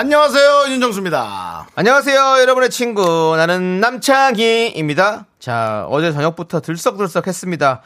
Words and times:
안녕하세요 0.00 0.66
윤정수입니다. 0.72 1.68
안녕하세요, 1.74 2.20
여러분의 2.42 2.68
친구. 2.68 3.34
나는 3.34 3.80
남창희입니다. 3.80 5.24
자, 5.40 5.86
어제 5.88 6.12
저녁부터 6.12 6.60
들썩들썩 6.60 7.26
했습니다. 7.26 7.80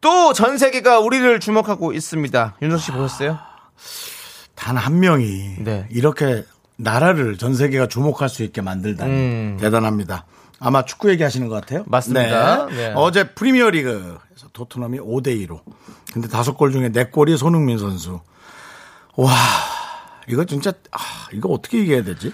또 0.00 0.32
전 0.32 0.58
세계가 0.58 0.98
우리를 0.98 1.38
주목하고 1.38 1.92
있습니다. 1.92 2.56
윤정 2.60 2.78
씨 2.80 2.90
보셨어요? 2.90 3.38
단 4.56 4.76
한 4.76 4.98
명이 4.98 5.58
네. 5.60 5.86
이렇게 5.92 6.44
나라를 6.74 7.38
전 7.38 7.54
세계가 7.54 7.86
주목할 7.86 8.28
수 8.28 8.42
있게 8.42 8.60
만들다니 8.60 9.10
음. 9.12 9.58
대단합니다. 9.60 10.24
아마 10.58 10.84
축구 10.84 11.08
얘기하시는 11.10 11.46
것 11.48 11.54
같아요. 11.60 11.84
맞습니다. 11.86 12.66
네. 12.66 12.74
네. 12.88 12.92
어제 12.96 13.28
프리미어 13.30 13.70
리그에서 13.70 14.48
토트넘이 14.52 14.98
5대 14.98 15.28
2로. 15.46 15.60
근데 16.12 16.26
다섯 16.26 16.54
골 16.56 16.72
중에 16.72 16.88
네 16.90 17.04
골이 17.04 17.36
손흥민 17.36 17.78
선수. 17.78 18.18
와, 19.14 19.30
이거 20.28 20.44
진짜 20.44 20.72
아, 20.90 20.98
이거 21.32 21.48
어떻게 21.50 21.78
얘기해야 21.78 22.02
되지? 22.02 22.32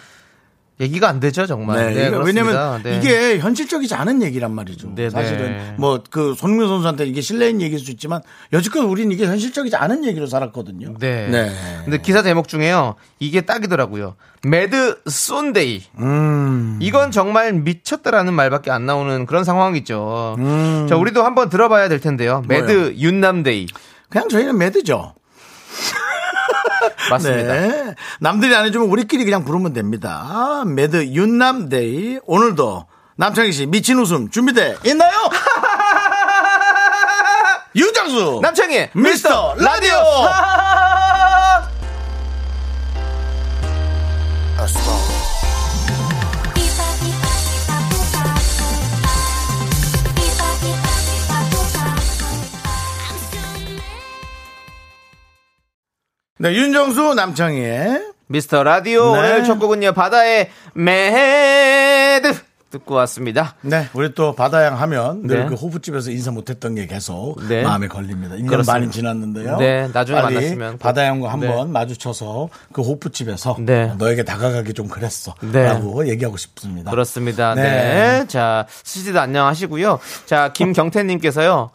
얘기가 0.80 1.08
안 1.08 1.20
되죠, 1.20 1.46
정말. 1.46 1.92
네, 1.92 2.08
그렇습니다. 2.08 2.24
왜냐면 2.24 2.82
네. 2.82 2.96
이게 2.96 3.38
현실적이지 3.38 3.94
않은 3.94 4.22
얘기란 4.22 4.50
말이죠. 4.54 4.92
네, 4.94 5.10
사실은 5.10 5.38
네. 5.38 5.74
뭐그 5.76 6.34
손흥민 6.38 6.68
선수한테 6.68 7.04
이게 7.04 7.20
실례인 7.20 7.60
얘기일 7.60 7.78
수 7.78 7.90
있지만 7.90 8.22
여지껏 8.54 8.82
우리는 8.84 9.12
이게 9.12 9.26
현실적이지 9.26 9.76
않은 9.76 10.06
얘기로 10.06 10.26
살았거든요. 10.26 10.94
네. 10.98 11.28
네. 11.28 11.54
근데 11.84 11.98
기사 11.98 12.22
제목 12.22 12.48
중에요. 12.48 12.94
이게 13.18 13.42
딱이더라고요. 13.42 14.16
Mad 14.42 15.02
Sonday. 15.06 15.82
음. 15.98 16.78
이건 16.80 17.10
정말 17.10 17.52
미쳤다라는 17.52 18.32
말밖에 18.32 18.70
안 18.70 18.86
나오는 18.86 19.26
그런 19.26 19.44
상황이죠. 19.44 20.36
음. 20.38 20.86
자, 20.88 20.96
우리도 20.96 21.22
한번 21.22 21.50
들어봐야 21.50 21.90
될 21.90 22.00
텐데요. 22.00 22.42
Mad 22.48 22.94
윤남day. 22.96 23.66
그냥 24.08 24.30
저희는 24.30 24.56
mad죠. 24.56 25.14
맞습니다. 27.10 27.52
네. 27.52 27.94
남들이 28.20 28.54
안 28.54 28.64
해주면 28.66 28.88
우리끼리 28.88 29.24
그냥 29.24 29.44
부르면 29.44 29.72
됩니다. 29.72 30.62
Mad 30.66 31.06
윤남day. 31.06 32.20
오늘도 32.24 32.86
남창희 33.16 33.52
씨 33.52 33.66
미친 33.66 33.98
웃음 33.98 34.30
준비돼 34.30 34.78
있나요? 34.84 35.10
윤정수 37.76 38.40
남창희 38.42 38.88
미스터 38.94 39.54
라디오. 39.58 39.94
네, 56.42 56.54
윤정수 56.54 57.12
남창희의 57.16 58.12
미스터 58.28 58.62
라디오 58.62 59.12
네. 59.12 59.18
오늘 59.18 59.44
첫 59.44 59.58
곡은요 59.58 59.92
바다의 59.92 60.48
Mad 60.72 62.32
듣고 62.70 62.94
왔습니다. 62.94 63.56
네, 63.60 63.88
우리 63.92 64.14
또 64.14 64.34
바다양 64.34 64.80
하면 64.80 65.26
늘 65.26 65.40
네. 65.40 65.46
그 65.46 65.54
호프집에서 65.54 66.10
인사 66.10 66.30
못했던 66.30 66.74
게 66.74 66.86
계속 66.86 67.36
네. 67.46 67.62
마음에 67.62 67.88
걸립니다. 67.88 68.36
1년 68.36 68.48
그렇습니다. 68.48 68.72
많이 68.72 68.90
지났는데요. 68.90 69.58
네, 69.58 69.90
나중에 69.92 70.18
만났으면 70.18 70.72
꼭. 70.72 70.78
바다양과 70.78 71.30
한번 71.30 71.66
네. 71.66 71.72
마주쳐서 71.72 72.48
그 72.72 72.80
호프집에서 72.80 73.56
네. 73.60 73.92
너에게 73.98 74.22
다가가기 74.22 74.72
좀 74.72 74.88
그랬어. 74.88 75.34
네. 75.42 75.64
라고 75.64 76.08
얘기하고 76.08 76.38
싶습니다. 76.38 76.90
그렇습니다. 76.90 77.54
네. 77.54 77.62
네. 77.62 78.26
자, 78.28 78.66
스시도 78.82 79.20
안녕하시고요. 79.20 79.98
자, 80.24 80.54
김경태님께서요. 80.54 81.70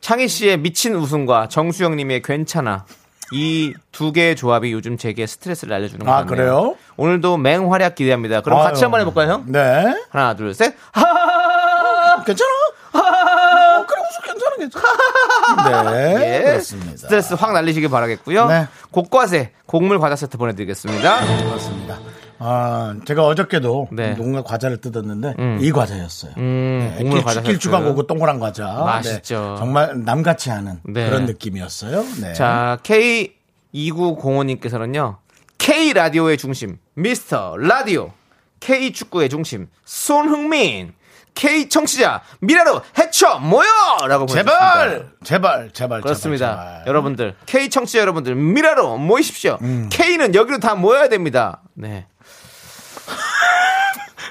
창희 0.00 0.28
씨의 0.28 0.58
미친 0.58 0.94
웃음과 0.94 1.48
정수영님의 1.48 2.22
괜찮아. 2.22 2.84
이 3.34 3.74
두 3.92 4.12
개의 4.12 4.34
조합이 4.36 4.72
요즘 4.72 4.96
제게 4.98 5.26
스트레스를 5.26 5.72
날려주는 5.72 6.04
것 6.04 6.10
아, 6.12 6.24
같네요. 6.24 6.28
그래요? 6.36 6.76
오늘도 6.96 7.36
맹활약 7.36 7.94
기대합니다. 7.94 8.40
그럼 8.40 8.58
같이 8.60 8.78
아유. 8.80 8.84
한번 8.86 9.00
해볼까요, 9.00 9.30
형? 9.32 9.44
네. 9.46 10.02
하나, 10.10 10.34
둘, 10.34 10.52
셋. 10.54 10.74
하하하하! 10.92 12.24
괜찮아? 12.24 12.50
어, 12.92 13.86
그래, 13.86 14.00
웃어, 14.00 14.20
괜찮아, 14.24 14.56
괜찮아. 14.56 15.90
네. 15.92 16.38
예. 16.38 16.42
그렇습니다. 16.44 16.96
스트레스 16.96 17.34
확 17.34 17.52
날리시길 17.52 17.88
바라겠고요. 17.88 18.46
네. 18.46 18.66
곡과세, 18.90 19.52
곡물 19.66 19.98
과자 20.00 20.16
세트 20.16 20.36
보내드리겠습니다. 20.38 21.20
그렇습니다. 21.44 21.98
아, 22.46 22.94
제가 23.06 23.24
어저께도 23.26 23.88
네. 23.92 24.10
뭔가 24.12 24.42
과자를 24.42 24.76
뜯었는데 24.76 25.34
이 25.60 25.72
과자였어요. 25.72 26.32
음, 26.36 26.94
네, 27.00 27.22
과자 27.22 27.40
길쭉하고. 27.40 27.94
그 27.94 28.06
동그란 28.06 28.38
과자. 28.38 28.66
맛있죠. 28.66 29.52
네, 29.52 29.56
정말 29.58 30.04
남같이 30.04 30.50
하는 30.50 30.78
네. 30.84 31.08
그런 31.08 31.24
느낌이었어요. 31.24 32.04
네. 32.20 32.34
자, 32.34 32.76
K2905님께서는요, 32.82 35.16
K 35.56 35.94
라디오의 35.94 36.36
중심, 36.36 36.76
미스터 36.94 37.56
라디오, 37.56 38.12
K 38.60 38.92
축구의 38.92 39.30
중심, 39.30 39.68
손흥민, 39.86 40.92
K 41.34 41.70
청취자, 41.70 42.20
미라로 42.40 42.82
해쳐 42.98 43.38
모여! 43.38 43.64
라고 44.06 44.26
보내주셨습니다. 44.26 44.74
제발, 44.74 45.08
제발, 45.24 45.70
제발, 45.72 46.00
그렇습니다. 46.02 46.50
제발, 46.50 46.66
제발. 46.66 46.86
여러분들, 46.86 47.36
K 47.46 47.70
청취자 47.70 48.00
여러분들, 48.00 48.34
미라로 48.34 48.98
모이십시오. 48.98 49.56
음. 49.62 49.88
K는 49.90 50.34
여기로 50.34 50.58
다 50.58 50.74
모여야 50.74 51.08
됩니다. 51.08 51.62
네. 51.74 52.06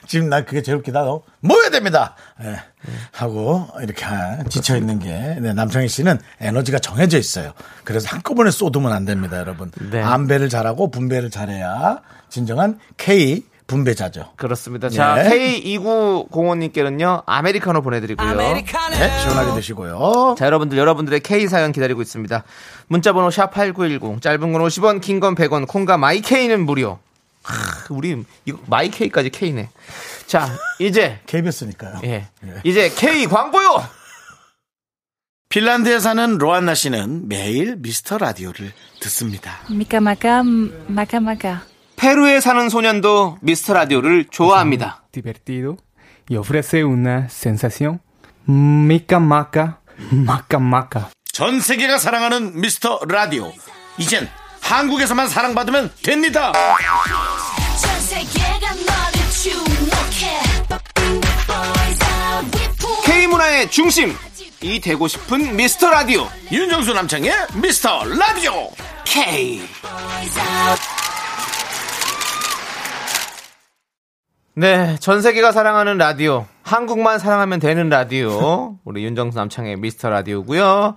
지금 0.05 0.29
나 0.29 0.43
그게 0.43 0.61
제일 0.61 0.77
웃기다. 0.77 1.03
너 1.03 1.21
모여야 1.39 1.69
됩니다. 1.69 2.15
예. 2.43 2.57
하고 3.11 3.67
이렇게 3.81 4.05
지쳐 4.49 4.75
있는 4.77 4.99
게 4.99 5.37
네, 5.39 5.53
남창희 5.53 5.87
씨는 5.87 6.19
에너지가 6.39 6.79
정해져 6.79 7.17
있어요. 7.17 7.53
그래서 7.83 8.07
한꺼번에 8.09 8.51
쏟으면 8.51 8.91
안 8.91 9.05
됩니다, 9.05 9.37
여러분. 9.37 9.71
네. 9.91 10.01
안배를 10.01 10.49
잘하고 10.49 10.91
분배를 10.91 11.29
잘해야 11.29 12.01
진정한 12.29 12.79
K 12.97 13.45
분배자죠. 13.65 14.33
그렇습니다. 14.35 14.89
자, 14.89 15.15
네. 15.15 15.29
K2905님께는요, 15.63 17.23
아메리카노 17.25 17.81
보내드리고요. 17.81 18.35
네, 18.35 18.65
시원하게 19.21 19.53
드시고요. 19.55 20.35
자, 20.37 20.45
여러분들, 20.45 20.77
여러분들의 20.77 21.21
K 21.21 21.47
사연 21.47 21.71
기다리고 21.71 22.01
있습니다. 22.01 22.43
문자번호 22.87 23.29
샵8910, 23.29 24.21
짧은 24.21 24.51
건 24.51 24.61
50원, 24.61 24.99
긴 25.01 25.21
건 25.21 25.35
100원, 25.35 25.65
콩과 25.67 25.97
마이케이는 25.97 26.65
무료. 26.65 26.99
하, 27.43 27.85
우리, 27.89 28.23
이거 28.45 28.59
마이케이까지 28.67 29.29
K네. 29.29 29.69
자, 30.27 30.49
이제, 30.79 31.19
KBS니까요. 31.27 32.01
예. 32.05 32.27
이제 32.63 32.89
K 32.89 33.25
광고요! 33.27 33.83
핀란드에 35.49 35.99
사는 35.99 36.37
로안나 36.39 36.73
씨는 36.73 37.27
매일 37.27 37.75
미스터 37.77 38.17
라디오를 38.17 38.71
듣습니다. 39.01 39.59
Maca 40.89 41.19
maca. 41.19 41.57
페루에 41.95 42.39
사는 42.39 42.69
소년도 42.69 43.37
미스터 43.41 43.73
라디오를 43.73 44.25
좋아합니다. 44.31 45.03
divertido 45.11 45.77
y 46.27 46.37
ofrece 46.37 46.83
una 46.83 47.27
sensación 47.29 47.99
maca 48.49 49.17
maca. 50.59 51.05
전 51.31 51.61
세계가 51.61 51.99
사랑하는 51.99 52.59
미스터 52.59 53.01
라디오. 53.07 53.53
이젠 53.99 54.27
한국에서만 54.63 55.27
사랑받으면 55.27 55.91
됩니다. 56.03 56.53
K 63.05 63.27
문화의 63.27 63.69
중심! 63.69 64.15
이 64.61 64.79
되고 64.79 65.07
싶은 65.07 65.55
미스터 65.55 65.89
라디오! 65.89 66.27
윤정수 66.51 66.93
남창의 66.93 67.31
미스터 67.61 68.05
라디오. 68.05 68.71
K! 69.05 69.61
네, 74.55 74.95
전 74.99 75.21
세계가 75.21 75.51
사랑하는 75.51 75.97
라디오. 75.97 76.45
한국만 76.63 77.19
사랑하면 77.19 77.59
되는 77.59 77.89
라디오. 77.89 78.77
우리 78.85 79.03
윤정수 79.03 79.37
남창의 79.37 79.75
미스터 79.77 80.09
라디오고요. 80.09 80.95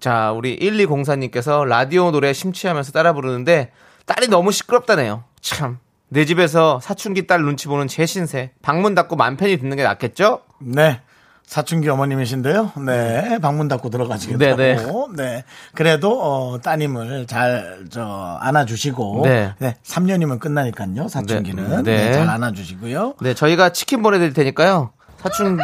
자, 0.00 0.32
우리 0.32 0.58
1204님께서 0.58 1.64
라디오 1.66 2.10
노래 2.10 2.32
심취하면서 2.32 2.92
따라 2.92 3.12
부르는데 3.12 3.72
딸이 4.06 4.28
너무 4.28 4.52
시끄럽다네요. 4.52 5.24
참. 5.40 5.78
내 6.08 6.24
집에서 6.24 6.80
사춘기 6.80 7.26
딸 7.26 7.42
눈치 7.42 7.68
보는 7.68 7.86
제 7.88 8.06
신세. 8.06 8.52
방문 8.62 8.94
닫고 8.94 9.16
맘 9.16 9.36
편히 9.36 9.58
듣는 9.58 9.76
게 9.76 9.82
낫겠죠? 9.82 10.40
네. 10.60 11.00
사춘기 11.44 11.88
어머님이신데요. 11.88 12.72
네, 12.86 13.38
방문 13.40 13.68
닫고 13.68 13.88
들어가시겠다고. 13.88 14.56
네, 14.56 14.76
네, 14.76 14.86
네. 15.16 15.44
그래도 15.74 16.20
어, 16.22 16.60
따님을 16.60 17.26
잘 17.26 17.86
저 17.90 18.36
안아주시고. 18.40 19.22
네. 19.24 19.54
네. 19.58 19.76
3년이면 19.82 20.40
끝나니까요. 20.40 21.08
사춘기는 21.08 21.70
네. 21.70 21.82
네, 21.82 22.08
네. 22.08 22.12
잘 22.12 22.28
안아주시고요. 22.28 23.14
네, 23.22 23.32
저희가 23.34 23.70
치킨 23.70 24.02
보내드릴 24.02 24.34
테니까요. 24.34 24.90
사춘기 25.22 25.62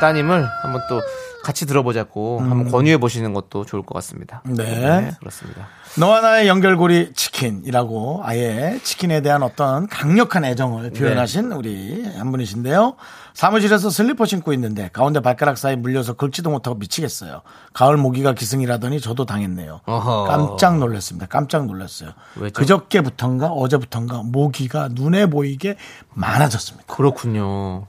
따님을 0.00 0.46
한번 0.62 0.82
또 0.88 1.00
같이 1.42 1.66
들어보자고 1.66 2.40
한번 2.40 2.70
권유해 2.70 2.98
보시는 2.98 3.32
것도 3.32 3.64
좋을 3.64 3.82
것 3.82 3.94
같습니다. 3.94 4.42
음. 4.46 4.54
네. 4.54 5.12
그렇습니다. 5.18 5.68
너와 5.98 6.20
나의 6.20 6.46
연결고리 6.46 7.12
치킨이라고 7.14 8.20
아예 8.24 8.78
치킨에 8.84 9.22
대한 9.22 9.42
어떤 9.42 9.88
강력한 9.88 10.44
애정을 10.44 10.90
표현하신 10.90 11.50
우리 11.52 12.04
한 12.16 12.30
분이신데요. 12.30 12.94
사무실에서 13.34 13.90
슬리퍼 13.90 14.24
신고 14.26 14.52
있는데 14.52 14.88
가운데 14.92 15.20
발가락 15.20 15.58
사이 15.58 15.76
물려서 15.76 16.12
긁지도 16.14 16.50
못하고 16.50 16.76
미치겠어요. 16.78 17.42
가을 17.72 17.96
모기가 17.96 18.34
기승이라더니 18.34 19.00
저도 19.00 19.24
당했네요. 19.24 19.80
어허. 19.86 20.24
깜짝 20.24 20.78
놀랐습니다. 20.78 21.26
깜짝 21.26 21.66
놀랐어요. 21.66 22.10
왜죠? 22.36 22.52
그저께부턴가 22.54 23.48
어제부턴가 23.48 24.22
모기가 24.24 24.88
눈에 24.92 25.26
보이게 25.26 25.76
많아졌습니다. 26.14 26.86
그렇군요. 26.94 27.86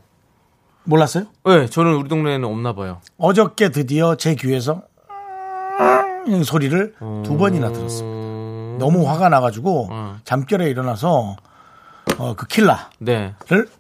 몰랐어요? 0.84 1.26
네, 1.46 1.68
저는 1.68 1.94
우리 1.94 2.10
동네에는 2.10 2.48
없나 2.48 2.74
봐요. 2.74 3.02
어저께 3.18 3.70
드디어 3.70 4.16
제 4.16 4.36
귀에서 4.36 4.84
음 6.28 6.44
소리를 6.44 6.96
두 7.24 7.38
번이나 7.38 7.72
들었습니다. 7.72 8.18
음, 8.18 8.78
너무 8.80 9.08
화가 9.10 9.30
나가지고 9.30 9.90
음. 9.92 10.20
잠결에 10.24 10.70
일어나서 10.70 11.36
어, 12.18 12.36
그 12.36 12.48
킬라를 12.48 12.86
네. 13.00 13.34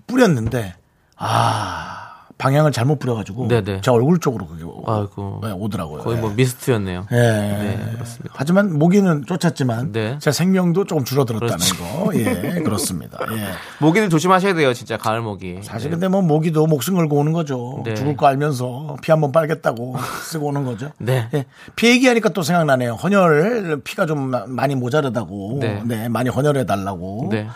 뿌렸는데 0.08 0.76
아 1.18 2.01
방향을 2.42 2.72
잘못 2.72 2.98
뿌려가지고 2.98 3.48
네네. 3.50 3.82
제 3.82 3.92
얼굴 3.92 4.20
쪽으로 4.20 4.48
그게 4.48 4.64
오- 4.64 4.84
아이고. 4.88 5.42
네, 5.44 5.52
오더라고요. 5.52 6.02
거의 6.02 6.18
뭐 6.18 6.32
예. 6.32 6.34
미스트였네요. 6.34 7.06
예. 7.12 7.16
네, 7.16 7.80
그렇습니다. 7.94 8.34
하지만 8.36 8.80
모기는 8.80 9.26
쫓았지만 9.28 9.92
네. 9.92 10.18
제 10.20 10.32
생명도 10.32 10.86
조금 10.86 11.04
줄어들었다는 11.06 11.56
그렇죠. 11.58 11.76
거. 11.84 12.12
예, 12.16 12.62
그렇습니다. 12.64 13.20
예. 13.32 13.46
모기들 13.80 14.10
조심하셔야 14.10 14.56
돼요, 14.56 14.74
진짜 14.74 14.98
가을 14.98 15.22
모기. 15.22 15.60
사실 15.62 15.92
네. 15.92 15.96
근데 15.98 16.08
뭐 16.08 16.24
모기도 16.24 16.66
목숨 16.66 16.96
걸고 16.96 17.16
오는 17.18 17.32
거죠. 17.32 17.84
네. 17.86 17.94
죽을 17.94 18.18
거 18.18 18.26
알면서 18.26 18.98
피 19.04 19.12
한번 19.12 19.32
빨겠다고 19.32 19.98
쓰고 20.26 20.48
오는 20.48 20.66
거죠. 20.66 20.90
네. 20.98 21.28
예. 21.36 21.46
피 21.76 21.90
얘기하니까 21.90 22.30
또 22.30 22.42
생각나네요. 22.42 22.94
헌혈 22.94 23.82
피가 23.84 24.08
좀 24.08 24.32
마- 24.32 24.46
많이 24.48 24.74
모자르다고. 24.74 25.58
네. 25.62 25.84
네. 25.86 26.10
많이 26.10 26.30
헌혈해 26.30 26.66
달라고. 26.66 27.30
네. 27.32 27.48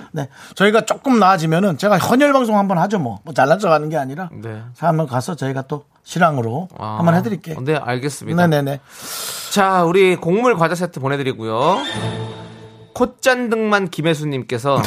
저희가 0.53 0.81
조금 0.85 1.17
나아지면은 1.19 1.79
제가 1.79 1.97
헌혈 1.97 2.33
방송 2.33 2.59
한번 2.59 2.77
하죠 2.77 2.99
뭐. 2.99 3.19
뭐 3.23 3.33
잘난 3.33 3.57
척 3.57 3.71
하는 3.71 3.89
게 3.89 3.97
아니라. 3.97 4.29
네. 4.31 4.61
자, 4.75 4.87
한번 4.87 5.07
가서 5.07 5.35
저희가 5.35 5.63
또 5.63 5.85
실황으로 6.03 6.67
아, 6.77 6.97
한번 6.97 7.15
해드릴게요. 7.15 7.59
네, 7.61 7.75
알겠습니다. 7.75 8.47
네네네. 8.47 8.79
자, 9.51 9.83
우리 9.85 10.15
곡물 10.15 10.55
과자 10.57 10.75
세트 10.75 10.99
보내드리고요. 10.99 11.77
콧잔등만 12.93 13.89
김혜수님께서 13.89 14.81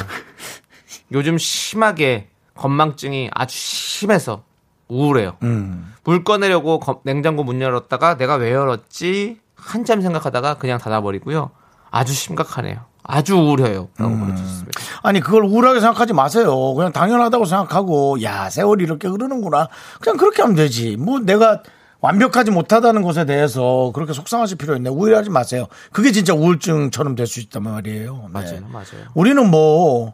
요즘 1.13 1.39
심하게 1.39 2.29
건망증이 2.55 3.31
아주 3.33 3.57
심해서 3.57 4.43
우울해요. 4.89 5.37
음. 5.43 5.95
물 6.05 6.25
꺼내려고 6.25 6.81
거- 6.81 7.01
냉장고 7.05 7.45
문 7.45 7.61
열었다가 7.61 8.17
내가 8.17 8.35
왜 8.37 8.53
열었지? 8.53 9.39
한참 9.57 10.01
생각하다가 10.01 10.55
그냥 10.55 10.79
닫아버리고요. 10.79 11.51
아주 11.91 12.13
심각하네요. 12.15 12.81
아주 13.11 13.37
우울해요. 13.37 13.89
라고 13.97 14.13
음. 14.13 14.21
보내주셨습니다. 14.21 14.81
아니 15.03 15.21
그걸 15.21 15.43
우울하게 15.45 15.81
생각하지 15.81 16.13
마세요. 16.13 16.75
그냥 16.75 16.93
당연하다고 16.93 17.47
생각하고 17.47 18.23
야 18.23 18.51
세월이 18.51 18.85
이렇게 18.85 19.09
흐르는구나. 19.09 19.69
그냥 20.01 20.19
그렇게 20.19 20.43
하면 20.43 20.55
되지. 20.55 20.97
뭐 20.97 21.19
내가 21.19 21.63
완벽하지 22.01 22.51
못하다는 22.51 23.03
것에 23.03 23.25
대해서 23.25 23.91
그렇게 23.95 24.13
속상하실 24.13 24.59
필요 24.59 24.77
있네. 24.77 24.91
우울하지 24.91 25.31
마세요. 25.31 25.67
그게 25.91 26.13
진짜 26.13 26.35
우울증처럼 26.35 27.15
될 27.17 27.27
수 27.27 27.41
있단 27.41 27.63
말이에요. 27.63 28.15
네. 28.27 28.29
맞아요, 28.31 28.61
맞아요. 28.71 29.09
우리는 29.15 29.51
뭐 29.51 30.13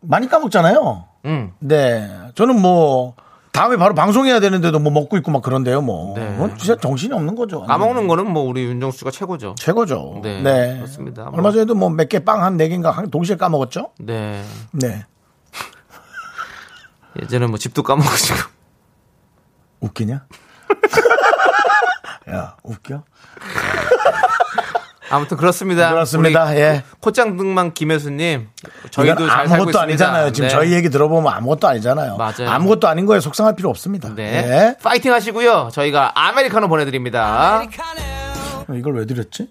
많이 0.00 0.28
까먹잖아요. 0.28 1.04
음. 1.26 1.52
네, 1.58 2.08
저는 2.36 2.60
뭐 2.62 3.14
다음에 3.52 3.76
바로 3.76 3.94
방송해야 3.94 4.40
되는데도 4.40 4.78
뭐 4.78 4.90
먹고 4.90 5.18
있고 5.18 5.30
막 5.30 5.42
그런데요. 5.42 5.82
뭐 5.82 6.14
네. 6.16 6.26
그건 6.32 6.56
진짜 6.56 6.74
정신이 6.76 7.12
없는 7.12 7.34
거죠. 7.34 7.62
까먹는 7.64 8.08
거는 8.08 8.30
뭐 8.30 8.44
우리 8.44 8.64
윤정수 8.64 8.98
씨가 9.00 9.10
최고죠. 9.10 9.54
최고죠. 9.58 10.20
네, 10.22 10.40
네, 10.40 10.76
그렇습니다. 10.78 11.24
뭐. 11.24 11.34
얼마 11.34 11.50
전에도 11.52 11.74
뭐 11.74 11.90
몇 11.90 12.08
개 12.08 12.20
빵 12.24 12.42
한 12.42 12.56
네 12.56 12.68
개인가 12.68 12.90
한- 12.90 13.10
동시에 13.10 13.36
까먹었죠. 13.36 13.90
네. 13.98 14.42
네. 14.72 15.04
예전에 17.20 17.46
뭐 17.46 17.58
집도 17.58 17.82
까먹으시고. 17.82 18.38
웃기냐? 19.80 20.24
야, 22.32 22.56
웃겨? 22.62 23.02
아무튼 25.12 25.36
그렇습니다. 25.36 25.90
그렇습니다. 25.90 26.56
예. 26.56 26.82
콧장등만 27.00 27.74
김혜수님, 27.74 28.48
저희도 28.90 29.12
이건 29.14 29.28
잘 29.28 29.46
살고 29.48 29.54
아무것도. 29.64 29.80
아니잖아요. 29.80 30.32
지금 30.32 30.48
네. 30.48 30.54
저희 30.54 30.72
얘기 30.72 30.88
들어보면 30.90 31.32
아무것도 31.32 31.68
아니잖아요. 31.68 32.16
맞아요. 32.16 32.48
아무것도 32.48 32.88
아닌 32.88 33.06
거에 33.06 33.20
속상할 33.20 33.54
필요 33.54 33.68
없습니다. 33.70 34.14
네. 34.14 34.22
예. 34.24 34.76
파이팅 34.82 35.12
하시고요. 35.12 35.68
저희가 35.72 36.12
아메리카노 36.14 36.68
보내드립니다. 36.68 37.62
이걸 38.74 38.94
왜 38.96 39.06
드렸지? 39.06 39.48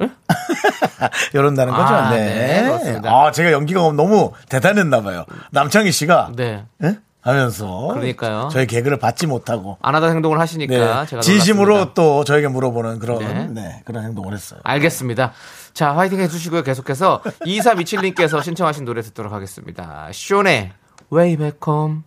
이런다는 1.34 1.72
거죠. 1.74 1.94
아, 1.94 2.10
네. 2.10 2.62
네. 2.82 3.00
아, 3.08 3.30
제가 3.30 3.52
연기가 3.52 3.80
너무 3.92 4.32
대단했나 4.48 5.02
봐요. 5.02 5.24
남창희 5.50 5.92
씨가 5.92 6.32
네. 6.36 6.64
예? 6.82 6.96
하면서 7.22 7.88
그러니까요. 7.92 8.48
저희 8.50 8.66
개그를 8.66 8.98
받지 8.98 9.26
못하고 9.26 9.76
안 9.82 9.94
하던 9.94 10.14
행동을 10.14 10.40
하시니까 10.40 11.00
네. 11.02 11.06
제가 11.06 11.22
진심으로 11.22 11.66
놀랐습니다. 11.66 11.94
또 11.94 12.24
저에게 12.24 12.48
물어보는 12.48 12.98
그런 12.98 13.18
네. 13.18 13.46
네, 13.48 13.82
그런 13.84 14.04
행동을 14.04 14.32
했어요. 14.32 14.60
알겠습니다. 14.64 15.32
자, 15.74 15.94
화이팅 15.94 16.20
해주시고요. 16.20 16.62
계속해서 16.62 17.22
2327님께서 17.22 18.42
신청하신 18.42 18.84
노래 18.84 19.02
듣도록 19.02 19.32
하겠습니다. 19.32 20.08
쇼네, 20.12 20.72
Way 21.12 21.36
Back 21.36 21.58
Home. 21.66 22.00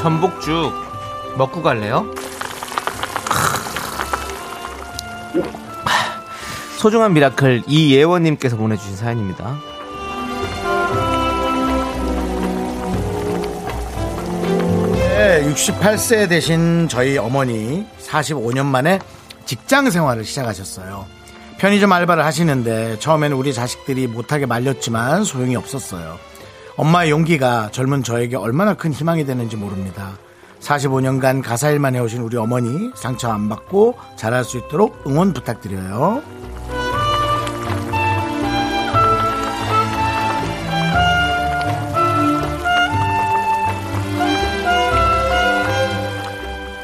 전복죽 0.00 0.72
먹고 1.36 1.62
갈래요? 1.62 2.10
소중한 6.78 7.12
miracle 7.12 7.64
이예원님께서 7.66 8.56
보내주신 8.56 8.96
사연입니다. 8.96 9.58
네, 14.94 15.52
68세 15.52 16.30
되신 16.30 16.88
저희 16.88 17.18
어머니 17.18 17.86
45년 18.02 18.64
만에 18.64 19.00
직장 19.44 19.90
생활을 19.90 20.24
시작하셨어요. 20.24 21.04
편의점 21.58 21.92
알바를 21.92 22.24
하시는데 22.24 22.98
처음에는 23.00 23.36
우리 23.36 23.52
자식들이 23.52 24.06
못하게 24.06 24.46
말렸지만 24.46 25.24
소용이 25.24 25.56
없었어요. 25.56 26.18
엄마의 26.76 27.10
용기가 27.10 27.70
젊은 27.72 28.02
저에게 28.02 28.36
얼마나 28.36 28.74
큰 28.74 28.92
희망이 28.92 29.24
되는지 29.24 29.56
모릅니다. 29.56 30.18
45년간 30.60 31.42
가사 31.42 31.70
일만 31.70 31.94
해오신 31.94 32.20
우리 32.20 32.36
어머니 32.36 32.90
상처 32.94 33.30
안 33.30 33.48
받고 33.48 33.94
잘할 34.16 34.44
수 34.44 34.58
있도록 34.58 35.02
응원 35.06 35.32
부탁드려요. 35.32 36.22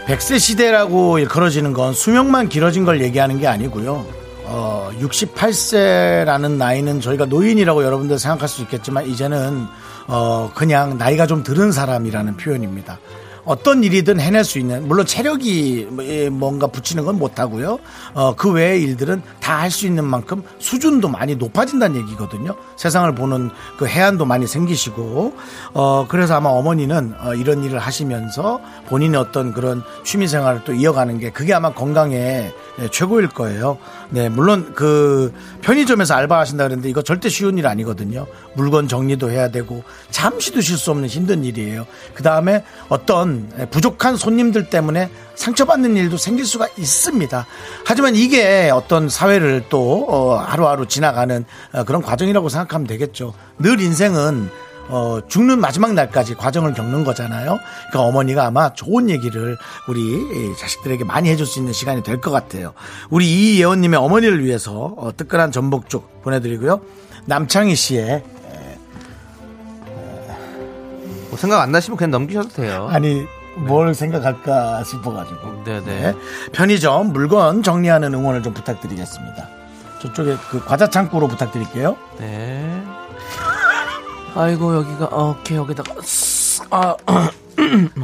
백세 0.07 0.38
시대라고 0.38 1.19
일컬어지는 1.19 1.73
건 1.73 1.93
수명만 1.93 2.49
길어진 2.49 2.85
걸 2.85 3.02
얘기하는 3.02 3.40
게 3.40 3.49
아니고요. 3.49 4.25
어, 4.49 4.91
68세라는 5.00 6.53
나이는 6.53 7.00
저희가 7.00 7.26
노인이라고 7.26 7.85
여러분들 7.85 8.19
생각할 8.19 8.49
수 8.49 8.62
있겠지만 8.62 9.07
이제는 9.07 9.67
어, 10.07 10.50
그냥 10.55 10.99
나이가 10.99 11.26
좀 11.26 11.43
들은 11.43 11.73
사람이라는 11.73 12.37
표현입니다. 12.37 12.99
어떤 13.45 13.85
일이든 13.85 14.19
해낼 14.19 14.43
수 14.43 14.59
있는 14.59 14.88
물론 14.88 15.07
체력이 15.07 15.87
뭐, 15.91 16.05
예, 16.05 16.29
뭔가 16.29 16.67
붙이는 16.67 17.05
건 17.05 17.17
못하고요. 17.17 17.79
어, 18.15 18.35
그 18.35 18.50
외의 18.50 18.83
일들은 18.83 19.23
다 19.41 19.57
할 19.57 19.71
수 19.71 19.87
있는 19.87 20.05
만큼 20.05 20.43
수준도 20.59 21.09
많이 21.09 21.37
높아진다는 21.37 22.00
얘기거든요. 22.03 22.57
세상을 22.76 23.15
보는 23.15 23.50
그 23.79 23.87
해안도 23.87 24.25
많이 24.25 24.47
생기시고 24.49 25.35
어, 25.75 26.07
그래서 26.09 26.35
아마 26.35 26.50
어머니는 26.50 27.15
어, 27.21 27.35
이런 27.35 27.62
일을 27.62 27.79
하시면서 27.79 28.61
본인의 28.88 29.21
어떤 29.21 29.53
그런 29.53 29.83
취미 30.05 30.26
생활을 30.26 30.65
또 30.65 30.73
이어가는 30.73 31.19
게 31.21 31.31
그게 31.31 31.55
아마 31.55 31.73
건강에 31.73 32.53
네, 32.79 32.88
최고일 32.91 33.29
거예요. 33.29 33.79
네, 34.10 34.28
물론 34.28 34.72
그 34.75 35.32
편의점에서 35.62 36.14
알바하신다 36.14 36.64
그랬는데 36.64 36.88
이거 36.88 37.02
절대 37.02 37.28
쉬운 37.28 37.58
일 37.58 37.66
아니거든요. 37.66 38.26
물건 38.54 38.88
정리도 38.88 39.30
해야 39.30 39.50
되고 39.50 39.82
잠시도 40.10 40.60
쉴 40.60 40.78
수 40.78 40.90
없는 40.92 41.08
힘든 41.08 41.44
일이에요. 41.44 41.86
그 42.14 42.22
다음에 42.22 42.64
어떤 42.88 43.48
부족한 43.70 44.16
손님들 44.16 44.70
때문에 44.70 45.10
상처받는 45.34 45.96
일도 45.96 46.16
생길 46.16 46.46
수가 46.46 46.68
있습니다. 46.76 47.46
하지만 47.84 48.14
이게 48.16 48.70
어떤 48.72 49.08
사회를 49.08 49.64
또 49.68 50.06
어, 50.08 50.36
하루하루 50.36 50.86
지나가는 50.86 51.44
어, 51.72 51.84
그런 51.84 52.00
과정이라고 52.02 52.48
생각하면 52.48 52.86
되겠죠. 52.86 53.34
늘 53.58 53.80
인생은 53.80 54.50
어, 54.88 55.19
죽는 55.26 55.61
마지막 55.61 55.95
날까지 55.95 56.35
과정을 56.35 56.73
겪는 56.75 57.05
거잖아요. 57.05 57.59
그러니까 57.90 58.00
어머니가 58.09 58.47
아마 58.47 58.73
좋은 58.73 59.11
얘기를 59.11 59.57
우리 59.88 60.00
이 60.00 60.57
자식들에게 60.57 61.05
많이 61.05 61.28
해줄 61.28 61.45
수 61.47 61.59
있는 61.59 61.73
시간이 61.73 62.02
될 62.02 62.21
것 62.21 62.31
같아요. 62.31 62.73
우리 63.11 63.26
이예원님의 63.57 63.99
어머니를 63.99 64.45
위해서 64.45 64.95
어, 64.97 65.11
뜨끈한 65.16 65.52
전복죽 65.52 66.23
보내드리고요. 66.23 66.81
남창희 67.26 67.75
씨의 67.75 68.23
뭐 71.28 71.38
생각 71.38 71.61
안 71.61 71.73
나시면 71.73 71.97
그냥 71.97 72.11
넘기셔도 72.12 72.49
돼요. 72.50 72.88
아니 72.90 73.26
뭘 73.57 73.95
생각할까 73.95 74.85
싶어가지고 74.85 75.64
네네. 75.64 75.85
네. 75.85 76.14
편의점 76.52 77.12
물건 77.12 77.62
정리하는 77.62 78.12
응원을 78.14 78.43
좀 78.43 78.55
부탁드리겠습니다. 78.55 79.49
저쪽에 80.02 80.37
그 80.50 80.64
과자 80.64 80.88
창고로 80.88 81.26
부탁드릴게요. 81.28 81.97
네. 82.19 82.75
아이고 84.37 84.76
여기가 84.76 85.07
어, 85.07 85.31
오케이 85.31 85.57
여기다가 85.57 85.95
쓱, 85.95 86.66
아, 86.71 86.97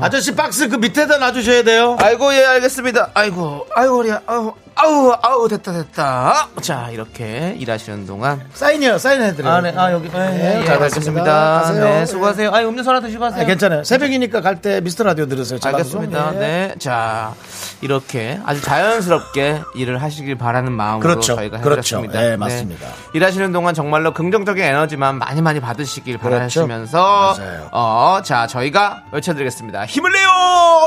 아저씨 0.00 0.34
박스 0.34 0.68
그 0.68 0.76
밑에다 0.76 1.18
놔주셔야 1.18 1.62
돼요. 1.62 1.96
아이고 2.00 2.34
예 2.34 2.44
알겠습니다. 2.44 3.10
아이고 3.14 3.66
아이고 3.74 3.98
우리야 3.98 4.22
아우 4.26 4.54
아우 4.74 5.14
아우 5.22 5.48
됐다 5.48 5.72
됐다. 5.72 6.48
자 6.60 6.88
이렇게 6.90 7.54
일하시는 7.58 8.06
동안 8.06 8.40
사인이요, 8.54 8.98
사인 8.98 9.22
해드려요. 9.22 9.52
아, 9.54 9.60
네. 9.60 9.72
아, 9.76 9.92
여기. 9.92 10.08
네, 10.10 10.60
예, 10.60 10.64
잘. 10.64 10.82
알겠습니다. 10.82 11.24
가세요. 11.62 11.84
네, 11.84 12.06
수고하세요. 12.06 12.50
아, 12.52 12.60
음료수 12.60 12.88
하나 12.90 13.00
드시고 13.00 13.24
하세요. 13.24 13.42
아, 13.42 13.46
괜찮아요. 13.46 13.84
새벽이니까 13.84 14.40
갈 14.40 14.56
때 14.62 14.80
미스터 14.80 15.02
라디오 15.04 15.26
들으세요. 15.26 15.58
알겠습니다. 15.62 16.24
좀. 16.32 16.34
예. 16.36 16.38
네. 16.38 16.74
자, 16.78 17.34
이렇게 17.80 18.38
아주 18.44 18.60
자연스럽게 18.62 19.62
일을 19.74 20.00
하시길 20.02 20.36
바라는 20.38 20.72
마음으로 20.72 21.00
그렇죠. 21.00 21.34
저희가 21.36 21.58
그렇죠. 21.60 21.96
해드렸습니다. 21.98 22.20
네, 22.20 22.36
맞습니다. 22.36 22.86
일하시는 23.14 23.50
동안 23.52 23.74
정말로 23.74 24.12
긍정적인 24.12 24.62
에너지만 24.62 25.18
많이 25.18 25.42
많이 25.42 25.58
받으시길 25.60 26.18
그렇죠. 26.18 26.36
바라시면서. 26.38 27.36
어, 27.72 28.20
자, 28.24 28.46
저희가 28.46 29.02
외쳐드리겠습니다. 29.12 29.86
힘을 29.86 30.12
내요! 30.12 30.28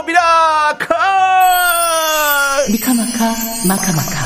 Miracle! 0.08 0.88
미카마카 2.72 3.36
마카마카. 3.68 4.26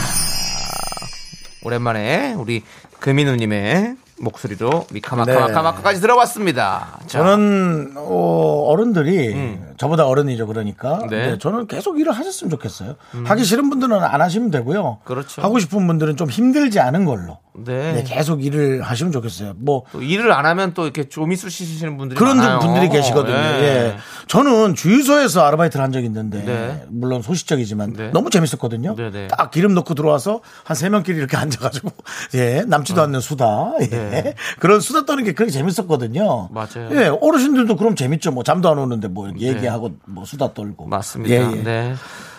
오랜만에 1.63 2.34
우리 2.34 2.63
금인우님의 3.00 3.96
목소리로 4.22 4.86
미카마카 4.92 5.32
네. 5.32 5.40
마카마카까지 5.40 6.02
들어봤습니다. 6.02 7.00
자, 7.08 7.20
저는 7.20 7.94
어, 7.98 8.74
른들이 8.78 9.58
저보다 9.78 10.06
어른이죠 10.06 10.48
그러니까 10.48 10.96
음. 11.04 11.08
네. 11.10 11.16
음. 11.16 11.32
네, 11.32 11.38
저는 11.38 11.68
계속 11.68 12.00
일을 12.00 12.12
하셨으면 12.14 12.50
좋겠어요. 12.52 12.96
하기 13.26 13.44
싫은 13.44 13.70
분들은 13.70 13.94
안 14.04 14.22
하시면 14.22 14.52
되고요. 14.52 15.00
그렇죠. 15.04 15.42
하고 15.42 15.60
싶은 15.60 15.86
분들은 15.88 16.18
좀 16.18 16.30
힘들지 16.30 16.80
않은 16.80 17.06
걸로 17.06 17.38
네. 17.66 17.94
네, 17.94 18.04
계속 18.06 18.44
일을 18.44 18.82
하시면 18.82 19.12
좋겠어요. 19.12 19.54
뭐 19.58 19.84
또 19.92 20.02
일을 20.02 20.32
안 20.32 20.46
하면 20.46 20.74
또 20.74 20.84
이렇게 20.84 21.10
좀 21.10 21.32
있으시는 21.32 21.98
분들이 21.98 22.18
그런 22.18 22.38
많아요. 22.38 22.60
분들이 22.60 22.90
계시거든요. 22.90 23.36
예. 23.36 23.40
예. 23.40 23.98
저는 24.28 24.76
주유소에서 24.76 25.42
아르바이트를 25.46 25.84
한 25.84 25.92
적이 25.92 26.06
있는데 26.08 26.44
네. 26.44 26.84
물론 26.90 27.22
소시적이지만 27.22 27.94
네. 27.94 28.10
너무 28.12 28.30
재밌었거든요. 28.30 28.96
네, 28.96 29.10
네. 29.12 29.28
딱 29.28 29.50
기름 29.52 29.74
넣고 29.74 29.94
들어와서 29.96 30.42
한 30.64 30.80
세 30.80 30.88
명끼리 30.90 31.18
이렇게 31.18 31.36
앉아가지고 31.38 31.90
예 32.36 32.64
남지도 32.68 33.02
않는 33.02 33.20
수다 33.20 33.74
예. 33.82 34.09
네. 34.10 34.34
그런 34.60 34.80
수다 34.80 35.06
떠는 35.06 35.24
게 35.24 35.34
그렇게 35.34 35.51
재밌었거든요. 35.51 36.50
맞아요. 36.51 36.89
예 36.92 37.08
어르신들도 37.08 37.75
그럼 37.75 37.96
재밌죠. 37.96 38.32
뭐 38.32 38.44
잠도 38.44 38.70
안 38.70 38.78
오는데 38.78 39.08
뭐 39.08 39.28
이렇게 39.28 39.48
얘기하고 39.48 39.98
뭐 40.06 40.25
수다 40.25 40.54
떨고 40.54 40.86
맞습니다. 40.86 41.34
예, 41.36 41.39
예. 41.39 41.63
네. 41.63 41.96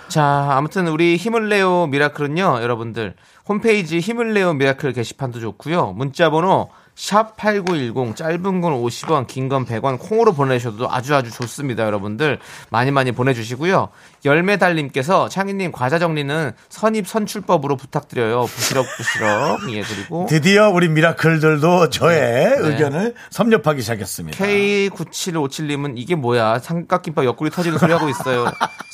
자, 0.09 0.49
아무튼 0.51 0.89
우리 0.89 1.17
힘을 1.17 1.49
내요 1.49 1.87
miracle은요, 1.87 2.59
여러분들 2.63 3.15
홈페이지 3.49 4.01
힘을 4.01 4.35
내요 4.35 4.53
miracle 4.55 4.93
게시판도 4.93 5.39
좋고요. 5.41 5.93
문자 5.97 6.31
번호 6.31 6.69
샵 7.01 7.35
8910 7.39 8.15
짧은 8.15 8.61
건 8.61 8.75
50원, 8.75 9.27
긴 9.27 9.49
건 9.49 9.65
100원 9.65 9.99
콩으로 9.99 10.35
보내셔도 10.35 10.87
아주 10.91 11.15
아주 11.15 11.31
좋습니다, 11.31 11.85
여러분들. 11.87 12.39
많이 12.69 12.91
많이 12.91 13.11
보내 13.11 13.33
주시고요. 13.33 13.89
열매달님께서 14.27 15.31
창희님 15.31 15.73
과자 15.73 15.99
정리는 15.99 16.53
선입 16.69 17.09
선출법으로 17.09 17.77
부탁드려요. 17.79 18.45
부시럭부시럭. 18.45 19.73
예, 19.73 19.83
그리고 19.83 20.27
드디어 20.29 20.69
우리 20.69 20.91
miracle들도 20.91 21.89
저의 21.89 22.21
네. 22.21 22.55
의견을 22.59 23.15
섭렵하기 23.31 23.81
시작했습니다. 23.81 24.37
K9757님은 24.45 25.95
이게 25.97 26.15
뭐야? 26.17 26.59
삼각김밥 26.59 27.25
옆구리 27.25 27.49
터지는 27.51 27.79
소리 27.79 27.93
하고 27.95 28.11
있어요. 28.11 28.45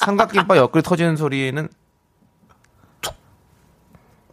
삼각김밥 0.04 0.56
옆구리 0.56 0.82
터지는 0.84 1.16
소리는 1.16 1.66
툭 1.66 1.85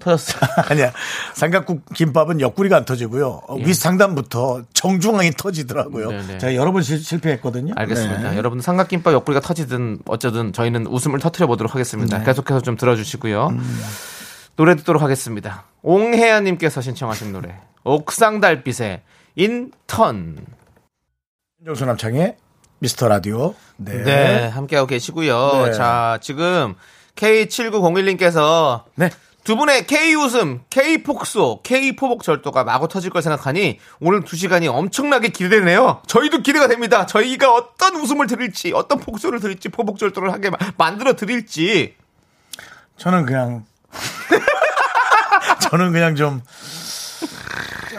터졌어요. 0.03 0.41
아니야. 0.69 0.91
삼각국 1.33 1.85
김밥은 1.93 2.41
옆구리가 2.41 2.77
안 2.77 2.85
터지고요. 2.85 3.41
어, 3.47 3.55
윗상단부터 3.55 4.63
정중앙이 4.73 5.31
터지더라고요. 5.31 6.11
예. 6.13 6.17
네네. 6.17 6.37
제가 6.39 6.55
여러 6.55 6.71
번 6.71 6.81
실- 6.83 7.03
실패했거든요. 7.03 7.73
알겠습니다. 7.75 8.31
네. 8.31 8.37
여러분 8.37 8.61
삼각김밥 8.61 9.13
옆구리가 9.13 9.41
터지든 9.41 9.99
어쩌든 10.07 10.53
저희는 10.53 10.87
웃음을 10.87 11.19
터트려 11.19 11.47
보도록 11.47 11.73
하겠습니다. 11.73 12.17
네. 12.19 12.25
계속해서 12.25 12.61
좀 12.61 12.77
들어주시고요. 12.77 13.47
음. 13.47 13.81
노래 14.55 14.75
듣도록 14.75 15.01
하겠습니다. 15.01 15.65
옹혜아님께서 15.81 16.81
신청하신 16.81 17.31
노래 17.31 17.55
옥상 17.83 18.39
달빛의 18.39 19.01
인턴. 19.35 20.37
윤정수 21.61 21.85
남창의 21.85 22.35
미스터 22.79 23.07
라디오. 23.07 23.55
네. 23.77 24.03
네, 24.03 24.47
함께하고 24.47 24.85
계시고요. 24.87 25.65
네. 25.67 25.71
자, 25.73 26.19
지금 26.21 26.75
K7901님께서 27.15 28.83
네. 28.95 29.09
두 29.43 29.57
분의 29.57 29.87
K 29.87 30.15
웃음, 30.15 30.61
K 30.69 31.03
폭소, 31.03 31.61
K 31.63 31.95
포복 31.97 32.23
절도가 32.23 32.63
마구 32.63 32.87
터질 32.87 33.09
걸 33.09 33.21
생각하니 33.21 33.77
오늘 33.99 34.23
두 34.23 34.37
시간이 34.37 34.69
엄청나게 34.69 35.29
기대되네요. 35.29 36.01
저희도 36.07 36.43
기대가 36.43 36.67
됩니다. 36.69 37.05
저희가 37.05 37.53
어떤 37.53 37.95
웃음을 37.97 38.27
드릴지, 38.27 38.71
어떤 38.73 38.99
폭소를 38.99 39.41
드릴지, 39.41 39.67
포복 39.69 39.99
절도를 39.99 40.31
하게 40.31 40.49
마- 40.49 40.57
만들어 40.77 41.13
드릴지. 41.15 41.95
저는 42.95 43.25
그냥 43.25 43.65
저는 45.69 45.91
그냥 45.91 46.15
좀 46.15 46.41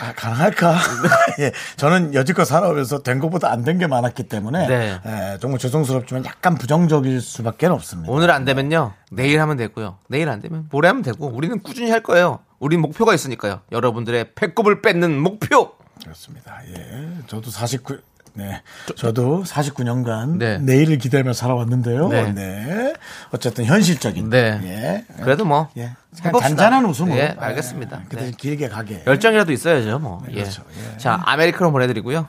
아, 0.00 0.12
가능할까? 0.14 0.76
예, 1.40 1.52
저는 1.76 2.14
여지껏 2.14 2.46
살아오면서 2.46 3.02
된 3.02 3.18
것보다 3.20 3.50
안 3.52 3.62
된 3.64 3.78
게 3.78 3.87
많았기 3.87 4.25
때문에 4.25 4.66
네. 4.66 5.00
예, 5.06 5.38
정말 5.40 5.58
죄송스럽지만 5.58 6.25
약간 6.26 6.54
부정적일 6.56 7.20
수밖에 7.20 7.66
없습니다. 7.66 8.11
오늘 8.12 8.30
안 8.30 8.44
되면요. 8.44 8.92
내일 9.12 9.40
하면 9.40 9.56
되고요. 9.56 9.99
내일 10.08 10.28
안 10.28 10.40
되면 10.40 10.68
모레 10.70 10.88
하면 10.88 11.02
되고 11.02 11.26
우리는 11.28 11.58
꾸준히 11.61 11.90
할 11.90 12.02
거예요. 12.02 12.40
우린 12.58 12.80
목표가 12.80 13.14
있으니까요. 13.14 13.61
여러분들의 13.73 14.34
배꼽을 14.34 14.82
뺏는 14.82 15.18
목표. 15.20 15.73
그렇습니다. 16.02 16.61
예, 16.76 17.08
저도 17.26 17.50
49 17.50 17.99
네, 18.34 18.62
저도 18.96 19.44
49년간 19.44 20.38
네. 20.38 20.58
내일을 20.58 20.98
기다리며 20.98 21.32
살아왔는데요. 21.32 22.08
네. 22.08 22.32
네. 22.32 22.92
어쨌든 23.30 23.64
현실적인. 23.64 24.28
네. 24.28 24.60
예. 24.64 25.04
그래도 25.22 25.44
뭐 25.44 25.68
예. 25.76 25.92
잔잔한 26.40 26.84
웃음으로. 26.84 27.16
예, 27.16 27.34
알겠습니다. 27.38 28.00
예, 28.00 28.06
그때 28.08 28.24
네. 28.26 28.32
길게 28.36 28.68
가게. 28.68 29.02
열정이라도 29.06 29.52
있어야죠, 29.52 29.98
뭐. 30.00 30.22
예. 30.30 30.34
그렇죠. 30.42 30.62
예. 30.92 30.98
자, 30.98 31.22
아메리카노 31.24 31.70
보내드리고요. 31.70 32.26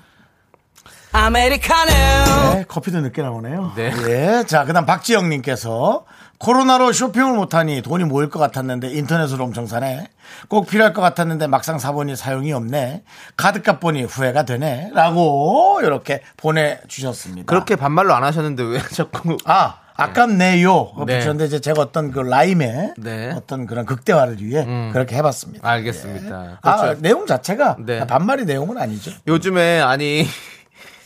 네, 2.55 2.65
커피도 2.67 2.99
늦게 2.99 3.21
나오네요. 3.21 3.71
네. 3.77 3.93
예. 4.09 4.43
자, 4.45 4.65
그 4.65 4.73
다음 4.73 4.85
박지영 4.85 5.29
님께서 5.29 6.03
코로나로 6.39 6.91
쇼핑을 6.91 7.33
못하니 7.37 7.81
돈이 7.81 8.03
모일 8.03 8.29
것 8.29 8.37
같았는데 8.39 8.91
인터넷으로 8.91 9.45
엄청 9.45 9.65
사네. 9.65 10.09
꼭 10.49 10.67
필요할 10.67 10.93
것 10.93 11.01
같았는데 11.01 11.47
막상 11.47 11.79
사보니 11.79 12.17
사용이 12.17 12.51
없네. 12.51 13.03
카드값 13.37 13.79
보니 13.79 14.03
후회가 14.03 14.43
되네. 14.43 14.91
라고 14.93 15.79
이렇게 15.81 16.21
보내주셨습니다. 16.35 17.45
그렇게 17.45 17.77
반말로 17.77 18.13
안 18.13 18.25
하셨는데 18.25 18.63
왜 18.63 18.79
자꾸. 18.91 19.37
아, 19.45 19.77
아깝네요. 19.95 20.91
네. 21.07 21.19
붙였는데 21.19 21.45
이제 21.45 21.61
제가 21.61 21.81
어떤 21.81 22.11
그 22.11 22.19
라임의 22.19 22.95
네. 22.97 23.29
음. 23.29 23.37
어떤 23.37 23.65
그런 23.65 23.85
극대화를 23.85 24.43
위해 24.43 24.65
그렇게 24.91 25.15
해봤습니다. 25.15 25.65
알겠습니다. 25.65 26.59
아, 26.61 26.75
그렇죠. 26.75 27.01
내용 27.01 27.25
자체가 27.25 27.77
네. 27.79 28.05
반말이 28.05 28.43
내용은 28.43 28.77
아니죠. 28.77 29.11
요즘에, 29.25 29.79
아니, 29.79 30.27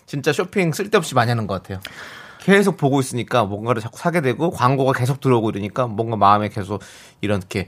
진짜 0.09 0.33
쇼핑 0.33 0.71
쓸데없이 0.71 1.13
많이 1.13 1.29
하는 1.29 1.45
것 1.45 1.61
같아요. 1.61 1.79
계속 2.39 2.77
보고 2.77 2.99
있으니까 2.99 3.43
뭔가를 3.43 3.79
자꾸 3.79 3.99
사게 3.99 4.21
되고 4.21 4.49
광고가 4.49 4.93
계속 4.93 5.21
들어오고 5.21 5.51
이러니까 5.51 5.85
뭔가 5.85 6.15
마음에 6.15 6.49
계속 6.49 6.81
이렇게 7.21 7.67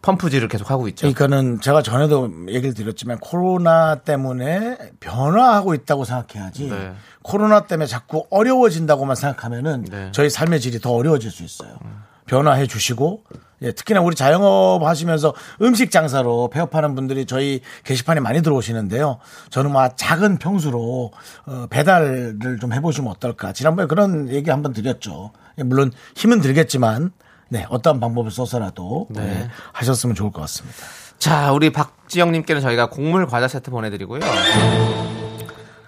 펌프질을 0.00 0.48
계속 0.48 0.70
하고 0.70 0.88
있죠. 0.88 1.02
그러니까는 1.12 1.60
제가 1.60 1.82
전에도 1.82 2.30
얘기를 2.48 2.72
드렸지만 2.72 3.18
코로나 3.18 3.96
때문에 3.96 4.78
변화하고 5.00 5.74
있다고 5.74 6.06
생각해야지 6.06 6.70
네. 6.70 6.94
코로나 7.20 7.66
때문에 7.66 7.86
자꾸 7.86 8.26
어려워진다고만 8.30 9.14
생각하면은 9.14 9.84
네. 9.84 10.08
저희 10.12 10.30
삶의 10.30 10.60
질이 10.60 10.78
더 10.78 10.92
어려워질 10.92 11.30
수 11.30 11.42
있어요. 11.42 11.76
변화해 12.24 12.66
주시고 12.66 13.24
예, 13.62 13.72
특히나 13.72 14.00
우리 14.00 14.14
자영업 14.14 14.82
하시면서 14.82 15.34
음식 15.60 15.90
장사로 15.90 16.50
폐업하는 16.50 16.94
분들이 16.94 17.26
저희 17.26 17.60
게시판에 17.84 18.20
많이 18.20 18.42
들어오시는데요. 18.42 19.18
저는 19.50 19.72
막 19.72 19.96
작은 19.96 20.38
평수로 20.38 21.12
어, 21.46 21.66
배달을 21.70 22.58
좀 22.60 22.72
해보시면 22.72 23.10
어떨까. 23.10 23.52
지난번에 23.52 23.86
그런 23.86 24.28
얘기 24.28 24.50
한번 24.50 24.72
드렸죠. 24.72 25.32
예, 25.58 25.62
물론 25.62 25.92
힘은 26.16 26.40
들겠지만 26.40 27.12
네, 27.48 27.66
어떠한 27.68 28.00
방법을 28.00 28.30
써서라도 28.30 29.08
예, 29.16 29.48
하셨으면 29.72 30.14
좋을 30.14 30.32
것 30.32 30.40
같습니다. 30.42 30.78
자, 31.18 31.52
우리 31.52 31.70
박지영님께는 31.70 32.62
저희가 32.62 32.88
곡물 32.88 33.26
과자 33.26 33.46
세트 33.46 33.70
보내드리고요. 33.70 34.20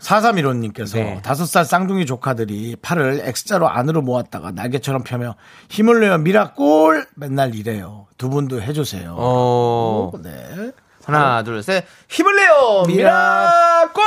4315님께서 0.04 0.94
네. 0.94 1.20
다섯 1.23 1.46
살 1.46 1.64
쌍둥이 1.64 2.06
조카들이 2.06 2.76
팔을 2.82 3.23
X자로 3.25 3.68
안으로 3.68 4.02
모았다가 4.02 4.50
날개처럼 4.52 5.02
펴며 5.02 5.34
힘을 5.70 6.00
내어 6.00 6.18
미라골 6.18 7.06
맨날 7.16 7.54
이래요. 7.54 8.06
두 8.18 8.28
분도 8.28 8.61
해주세요. 8.61 9.14
어, 9.16 10.12
네. 10.23 10.73
하나, 11.04 11.42
둘, 11.42 11.62
셋. 11.62 11.84
힘을 12.08 12.34
내요! 12.37 12.84
미라골! 12.87 14.04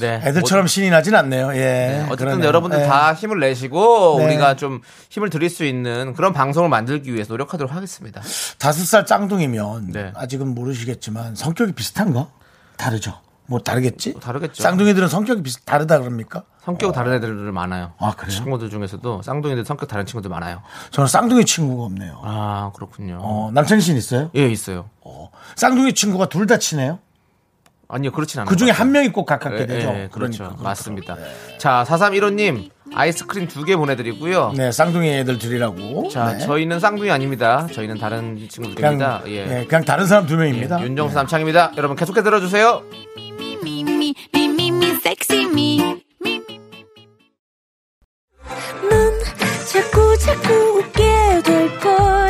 네. 0.00 0.20
애들처럼 0.24 0.66
신이 0.66 0.90
나진 0.90 1.14
않네요. 1.14 1.52
예. 1.54 1.58
네, 1.58 2.00
어쨌든 2.06 2.16
그러네요. 2.26 2.46
여러분들 2.48 2.80
예. 2.80 2.86
다 2.86 3.14
힘을 3.14 3.38
내시고 3.40 4.16
네. 4.18 4.24
우리가 4.26 4.56
좀 4.56 4.80
힘을 5.10 5.30
드릴 5.30 5.50
수 5.50 5.64
있는 5.64 6.14
그런 6.14 6.32
방송을 6.32 6.68
만들기 6.68 7.12
위해서 7.14 7.32
노력하도록 7.32 7.72
하겠습니다. 7.74 8.20
다섯 8.58 8.84
살 8.84 9.06
짱둥이면 9.06 9.92
네. 9.92 10.12
아직은 10.14 10.54
모르시겠지만 10.54 11.34
성격이 11.34 11.72
비슷한가? 11.72 12.28
다르죠. 12.76 13.20
뭐 13.46 13.58
다르겠지? 13.58 14.14
다르겠죠. 14.20 14.62
쌍둥이들은 14.62 15.08
성격이 15.08 15.42
비슷 15.42 15.64
다르다 15.64 15.98
그럽니까? 15.98 16.44
성격 16.64 16.92
다른 16.92 17.14
애들 17.14 17.50
많아요. 17.50 17.92
아, 17.98 18.12
그래요? 18.12 18.30
친구들 18.30 18.70
중에서도 18.70 19.22
쌍둥이들 19.22 19.64
성격 19.64 19.88
다른 19.88 20.06
친구들 20.06 20.30
많아요. 20.30 20.62
저는 20.92 21.08
쌍둥이 21.08 21.44
친구가 21.44 21.82
없네요. 21.86 22.20
아 22.22 22.70
그렇군요. 22.76 23.18
어, 23.20 23.50
씨는 23.80 23.98
있어요? 23.98 24.30
예 24.36 24.46
있어요. 24.48 24.88
어, 25.00 25.30
쌍둥이 25.56 25.94
친구가 25.94 26.28
둘 26.28 26.46
다 26.46 26.58
친해요? 26.58 27.00
아니요 27.90 28.10
그렇진 28.12 28.40
않아요. 28.40 28.48
그 28.48 28.56
중에 28.56 28.70
한 28.70 28.92
명이 28.92 29.10
꼭 29.10 29.24
가깝게 29.26 29.62
예, 29.62 29.66
되죠. 29.66 29.88
예, 29.88 30.08
그렇죠. 30.12 30.44
그러니까 30.44 30.62
맞습니다. 30.62 31.16
자 31.58 31.84
4315님 31.86 32.70
아이스크림 32.94 33.46
두 33.48 33.64
개 33.64 33.76
보내드리고요. 33.76 34.52
네, 34.56 34.72
쌍둥이 34.72 35.08
애들 35.18 35.38
드리라고. 35.38 36.08
자 36.08 36.32
네. 36.32 36.38
저희는 36.38 36.80
쌍둥이 36.80 37.10
아닙니다. 37.10 37.66
저희는 37.72 37.98
다른 37.98 38.34
그냥, 38.34 38.48
친구들입니다. 38.48 39.22
예. 39.26 39.60
예, 39.60 39.66
그냥 39.66 39.84
다른 39.84 40.06
사람 40.06 40.26
두 40.26 40.36
명입니다. 40.36 40.80
예, 40.80 40.84
윤정수 40.86 41.14
남창입니다. 41.14 41.72
여러분 41.76 41.96
계속해 41.96 42.22
들어주세요. 42.22 42.82
자꾸 49.72 50.18
자꾸 50.18 50.52
웃게 50.78 51.42
될 51.44 51.78
거야. 51.80 52.29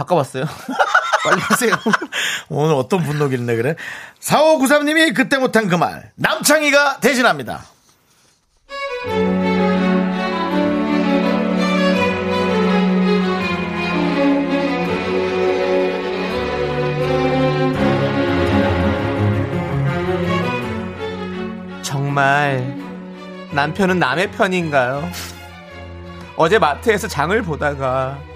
바꿔봤어요. 0.00 0.44
빨리 1.24 1.40
하세요. 1.40 1.72
오늘 2.48 2.74
어떤 2.74 3.02
분노길래 3.02 3.56
그래? 3.56 3.76
4593님이 4.20 5.14
그때 5.14 5.36
못한 5.36 5.68
그 5.68 5.74
말. 5.74 6.12
남창희가 6.16 7.00
대신합니다. 7.00 7.64
정말 21.82 22.78
남편은 23.52 23.98
남의 23.98 24.30
편인가요? 24.32 25.10
어제 26.36 26.58
마트에서 26.58 27.06
장을 27.08 27.40
보다가 27.42 28.29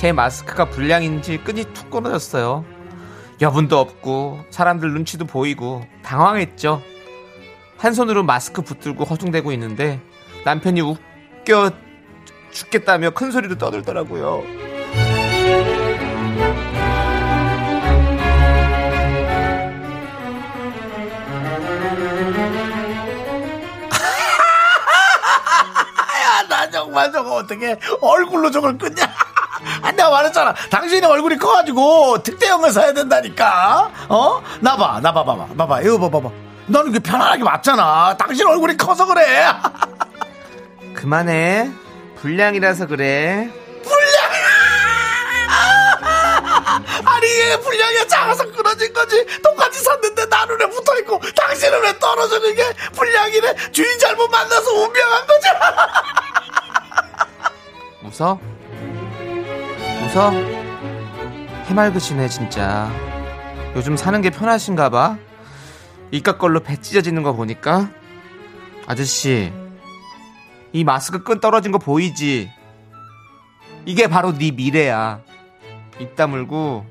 제 0.00 0.12
마스크가 0.12 0.64
불량인지 0.70 1.44
끈이 1.44 1.74
툭 1.74 1.90
끊어졌어요. 1.90 2.64
여분도 3.42 3.78
없고 3.78 4.40
사람들 4.48 4.94
눈치도 4.94 5.26
보이고 5.26 5.84
당황했죠. 6.02 6.80
한 7.76 7.92
손으로 7.92 8.22
마스크 8.22 8.62
붙들고 8.62 9.04
허둥대고 9.04 9.52
있는데 9.52 10.00
남편이 10.46 10.80
웃겨 10.80 11.72
죽겠다며 12.50 13.10
큰 13.10 13.30
소리로 13.30 13.58
떠들더라고요. 13.58 14.42
야, 26.22 26.48
나 26.48 26.70
정말 26.70 27.12
저거 27.12 27.34
어떻게 27.34 27.76
얼굴로 28.00 28.50
저걸 28.50 28.78
끊냐? 28.78 29.29
아, 29.82 29.90
내가 29.92 30.10
말했잖아. 30.10 30.54
당신이 30.70 31.04
얼굴이 31.06 31.36
커가지고 31.36 32.22
특대형을 32.22 32.70
사야 32.72 32.92
된다니까. 32.92 33.90
어? 34.08 34.42
나봐, 34.60 35.00
나봐, 35.00 35.24
봐봐, 35.24 35.46
봐봐, 35.56 35.80
이거 35.82 36.10
봐봐. 36.10 36.30
너는 36.66 36.92
그 36.92 37.00
편안하게 37.00 37.42
맞잖아. 37.42 38.16
당신 38.16 38.46
얼굴이 38.46 38.76
커서 38.76 39.06
그래. 39.06 39.46
그만해. 40.94 41.70
불량이라서 42.20 42.86
그래. 42.86 43.50
아니 47.04 47.26
이게 47.26 47.58
분량이 47.60 48.06
작아서 48.08 48.44
끊어진 48.52 48.92
거지 48.92 49.24
똑같이 49.42 49.80
샀는데 49.80 50.28
나 50.28 50.44
눈에 50.44 50.66
붙어있고 50.66 51.20
당신은 51.36 51.82
왜 51.82 51.98
떨어지는 51.98 52.54
게 52.54 52.72
분량이래 52.94 53.54
주인 53.72 53.98
잘못 53.98 54.28
만나서 54.30 54.70
운명한 54.72 55.26
거지 55.26 55.48
웃어? 58.22 58.38
웃어? 60.02 60.30
해맑으시네 61.66 62.28
진짜 62.28 62.90
요즘 63.76 63.96
사는 63.96 64.20
게 64.20 64.30
편하신가 64.30 64.90
봐 64.90 65.16
이깟 66.10 66.38
걸로 66.38 66.60
배 66.60 66.76
찢어지는 66.76 67.22
거 67.22 67.32
보니까 67.32 67.90
아저씨 68.86 69.52
이 70.72 70.84
마스크 70.84 71.22
끈 71.22 71.40
떨어진 71.40 71.70
거 71.70 71.78
보이지? 71.78 72.50
이게 73.86 74.08
바로 74.08 74.32
네 74.36 74.50
미래야 74.50 75.20
입 76.00 76.16
다물고 76.16 76.86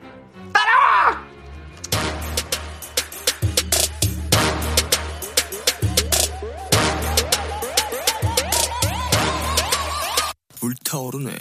불타오르네. 10.59 11.31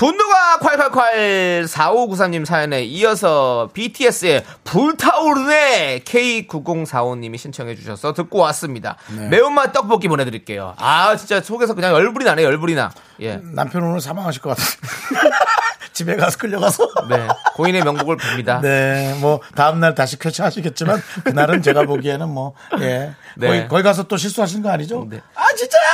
분노가 0.00 0.56
콸콸콸 0.60 1.66
4593님 1.66 2.46
사연에 2.46 2.82
이어서 2.84 3.68
BTS의 3.74 4.42
불타오르네 4.64 6.04
K9045님이 6.06 7.36
신청해 7.36 7.74
주셔서 7.74 8.14
듣고 8.14 8.38
왔습니다. 8.38 8.96
매운맛 9.28 9.74
떡볶이 9.74 10.08
보내드릴게요. 10.08 10.72
아 10.78 11.14
진짜 11.16 11.42
속에서 11.42 11.74
그냥 11.74 11.92
열불이 11.92 12.24
나네 12.24 12.42
열불이 12.44 12.76
나. 12.76 12.90
예. 13.20 13.42
남편 13.42 13.82
오늘 13.82 14.00
사망하실 14.00 14.40
것 14.40 14.56
같아 14.56 14.62
집에 15.92 16.16
가서 16.16 16.38
끌려가서 16.38 16.88
네. 17.10 17.28
고인의 17.56 17.84
명복을 17.84 18.16
빕니다. 18.16 18.62
네, 18.62 19.14
뭐 19.20 19.40
다음날 19.54 19.94
다시 19.94 20.18
쾌차하시겠지만 20.18 21.02
그날은 21.24 21.60
제가 21.60 21.82
보기에는 21.82 22.26
뭐 22.26 22.54
예, 22.80 23.12
네. 23.36 23.46
거기, 23.46 23.68
거기 23.68 23.82
가서 23.82 24.04
또 24.04 24.16
실수하신 24.16 24.62
거 24.62 24.70
아니죠? 24.70 25.06
네. 25.10 25.20
아 25.34 25.54
진짜야. 25.54 25.89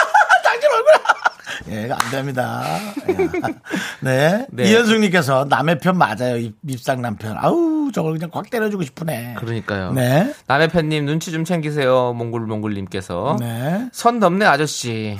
예, 1.69 1.91
안 1.91 2.11
됩니다. 2.11 2.63
예. 3.09 3.17
네. 4.01 4.47
네. 4.51 4.71
이현숙님께서 4.71 5.47
남의 5.49 5.79
편 5.79 5.97
맞아요. 5.99 6.37
입, 6.37 6.57
입상 6.67 7.03
남편. 7.03 7.37
아우, 7.39 7.91
저걸 7.93 8.15
그냥 8.15 8.31
꽉 8.33 8.49
때려주고 8.51 8.83
싶으네. 8.85 9.35
그러니까요. 9.39 9.93
네. 9.93 10.33
남의 10.47 10.69
편님 10.69 11.07
눈치 11.07 11.33
좀 11.33 11.45
챙기세요. 11.45 12.13
몽골몽골님께서 12.15 13.37
네. 13.41 13.89
선 13.93 14.19
넘네 14.19 14.45
아저씨. 14.47 15.19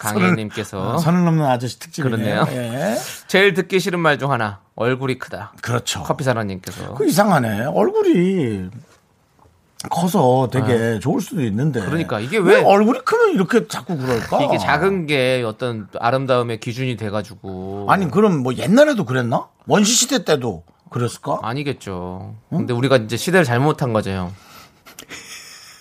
강혜님께서 0.00 0.98
선을 0.98 1.24
넘는 1.24 1.46
아저씨 1.46 1.78
특집이네요. 1.78 2.44
그렇네요. 2.44 2.72
예. 2.74 2.94
제일 3.26 3.54
듣기 3.54 3.80
싫은 3.80 4.00
말 4.00 4.18
중 4.18 4.32
하나 4.32 4.60
얼굴이 4.76 5.18
크다. 5.18 5.54
그렇죠. 5.62 6.02
커피사라님께서 6.02 6.94
그 6.94 7.06
이상하네. 7.08 7.62
얼굴이 7.66 8.68
커서 9.90 10.48
되게 10.50 10.98
좋을 11.00 11.20
수도 11.20 11.42
있는데. 11.44 11.80
아. 11.80 11.84
그러니까 11.84 12.20
이게 12.20 12.38
왜- 12.38 12.62
얼굴이 12.62 13.00
크면 13.00 13.30
이렇게 13.34 13.66
자꾸 13.68 13.96
그럴까? 13.96 14.42
이게 14.42 14.58
작은 14.58 15.06
게 15.06 15.42
어떤 15.46 15.88
아름다움의 15.98 16.60
기준이 16.60 16.96
돼가지고 16.96 17.86
아니 17.88 18.10
그럼 18.10 18.38
뭐 18.42 18.54
옛날에도 18.54 19.04
그랬나? 19.04 19.48
원시 19.66 19.94
시대 19.94 20.24
때도 20.24 20.64
그랬을까? 20.90 21.38
아니겠죠. 21.42 22.34
근데 22.50 22.72
우리가 22.72 22.96
이제 22.98 23.16
시대를 23.16 23.44
잘못한 23.44 23.92
거죠, 23.92 24.10
형. 24.10 24.32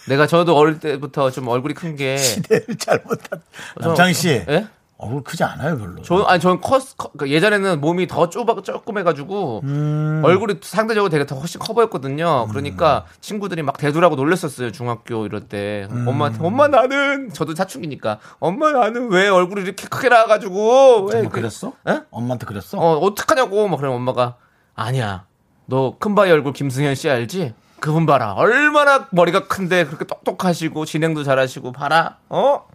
내가 0.09 0.27
저도 0.27 0.55
어릴 0.57 0.79
때부터 0.79 1.31
좀 1.31 1.47
얼굴이 1.47 1.73
큰 1.73 1.95
게. 1.95 2.17
시대를 2.17 2.75
잘못한. 2.77 3.41
남창희 3.79 4.13
씨 4.13 4.29
예? 4.29 4.67
얼굴 5.03 5.23
크지 5.23 5.43
않아요 5.43 5.77
별로. 5.77 6.01
저, 6.01 6.23
아니, 6.23 6.39
저는 6.39 6.61
컸, 6.61 6.97
커- 6.97 7.11
그 7.17 7.29
예전에는 7.29 7.81
몸이 7.81 8.07
더 8.07 8.29
좁아, 8.29 8.61
조그매가지고, 8.61 9.61
음. 9.63 10.21
얼굴이 10.23 10.55
상대적으로 10.61 11.09
되게 11.09 11.25
더 11.25 11.35
훨씬 11.35 11.59
커 11.59 11.73
보였거든요. 11.73 12.47
그러니까 12.49 13.05
친구들이 13.21 13.61
막 13.63 13.77
대두라고 13.77 14.15
놀랬었어요, 14.15 14.71
중학교 14.71 15.25
이럴 15.25 15.41
때. 15.41 15.87
음. 15.91 16.07
엄마한테, 16.07 16.39
엄마 16.43 16.67
나는, 16.67 17.31
저도 17.33 17.55
사춘기니까, 17.55 18.19
엄마 18.39 18.71
나는 18.71 19.11
왜 19.11 19.27
얼굴이 19.29 19.61
이렇게 19.61 19.87
크게 19.87 20.09
나와가지고, 20.09 21.09
왜. 21.11 21.19
이렇게- 21.19 21.29
그랬어? 21.29 21.73
예? 21.89 22.01
엄마한테 22.11 22.45
그랬어? 22.45 22.77
어, 22.77 22.97
어떡하냐고. 22.99 23.67
막 23.67 23.77
그러면 23.77 23.97
엄마가, 23.97 24.35
아니야. 24.75 25.25
너 25.65 25.95
큰바위 25.99 26.31
얼굴 26.31 26.53
김승현 26.53 26.95
씨 26.95 27.09
알지? 27.09 27.53
그분 27.79 28.05
봐라. 28.05 28.33
얼마나 28.33 29.07
머리가 29.11 29.47
큰데 29.47 29.85
그렇게 29.85 30.05
똑똑하시고 30.05 30.85
진행도 30.85 31.23
잘하시고 31.23 31.71
봐라. 31.73 32.17
어? 32.29 32.65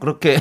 그렇게 0.00 0.40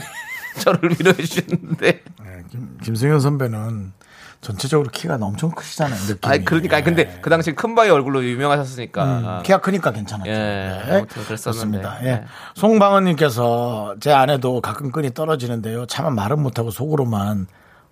저를 0.59 0.91
위로해 0.91 1.15
주셨는데. 1.15 1.87
네, 1.87 2.43
김, 2.49 2.77
김승현 2.83 3.19
선배는 3.19 3.93
전체적으로 4.41 4.89
키가 4.91 5.17
엄청 5.19 5.51
크시잖아요. 5.51 5.99
느낌이. 5.99 6.19
아니 6.23 6.45
그러니까 6.45 6.75
아니, 6.77 6.85
근데 6.85 7.19
그 7.21 7.29
당시 7.29 7.53
큰 7.53 7.73
바위 7.75 7.89
얼굴로 7.89 8.23
유명하셨으니까. 8.23 9.03
음, 9.39 9.43
키가 9.43 9.61
크니까 9.61 9.91
괜찮았죠. 9.91 10.29
예, 10.29 11.05
그랬었는데. 11.09 11.35
좋습니다. 11.35 11.97
예. 12.01 12.05
네. 12.05 12.23
송방은님께서 12.55 13.95
제 13.99 14.11
아내도 14.11 14.61
가끔 14.61 14.91
끈이 14.91 15.13
떨어지는데요. 15.13 15.85
차마 15.87 16.09
말은 16.11 16.41
못하고 16.41 16.69
속으로만 16.71 17.47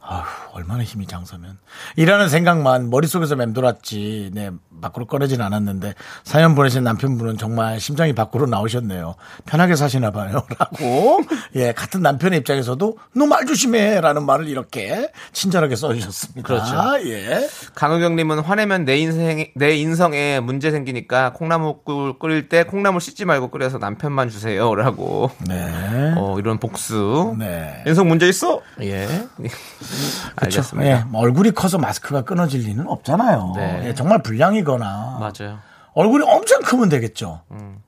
아휴, 0.07 0.23
얼마나 0.53 0.83
힘이 0.83 1.07
장서면. 1.07 1.57
이라는 1.95 2.29
생각만 2.29 2.89
머릿속에서 2.91 3.35
맴돌았지, 3.35 4.31
네, 4.33 4.51
밖으로 4.81 5.07
꺼내진 5.07 5.41
않았는데, 5.41 5.95
사연 6.23 6.53
보내신 6.53 6.83
남편분은 6.83 7.37
정말 7.37 7.79
심장이 7.79 8.13
밖으로 8.13 8.45
나오셨네요. 8.45 9.15
편하게 9.45 9.75
사시나 9.75 10.11
봐요. 10.11 10.43
라고, 10.59 11.21
예, 11.55 11.71
같은 11.73 12.01
남편의 12.01 12.39
입장에서도, 12.39 12.97
너 13.15 13.25
말 13.25 13.45
조심해! 13.47 13.99
라는 13.99 14.25
말을 14.27 14.47
이렇게 14.47 15.11
친절하게 15.33 15.75
써주셨습니다. 15.75 16.47
그렇죠. 16.47 17.07
예. 17.09 17.49
강우경님은 17.73 18.39
화내면 18.39 18.85
내 18.85 18.97
인생 18.97 19.47
내 19.55 19.75
인성에 19.75 20.39
문제 20.39 20.69
생기니까 20.69 21.33
콩나물국 21.33 22.19
끓일 22.19 22.47
때 22.49 22.63
콩나물 22.63 23.01
씻지 23.01 23.25
말고 23.25 23.49
끓여서 23.49 23.79
남편만 23.79 24.29
주세요 24.29 24.73
라고. 24.75 25.31
네. 25.47 26.13
어 26.15 26.37
이런 26.39 26.59
복수. 26.59 27.35
네. 27.39 27.83
인성 27.87 28.07
문제 28.07 28.27
있어? 28.29 28.61
예. 28.81 29.07
알겠습니다. 30.35 30.89
예, 30.89 31.03
뭐 31.07 31.21
얼굴이 31.21 31.51
커서 31.51 31.77
마스크가 31.77 32.21
끊어질 32.23 32.61
리는 32.61 32.87
없잖아요. 32.87 33.53
네. 33.55 33.81
예, 33.87 33.93
정말 33.93 34.21
불량이거나 34.21 35.17
맞아요. 35.19 35.59
얼굴이 35.93 36.23
엄청 36.27 36.61
크면 36.61 36.89
되겠죠. 36.89 37.41
음. 37.51 37.81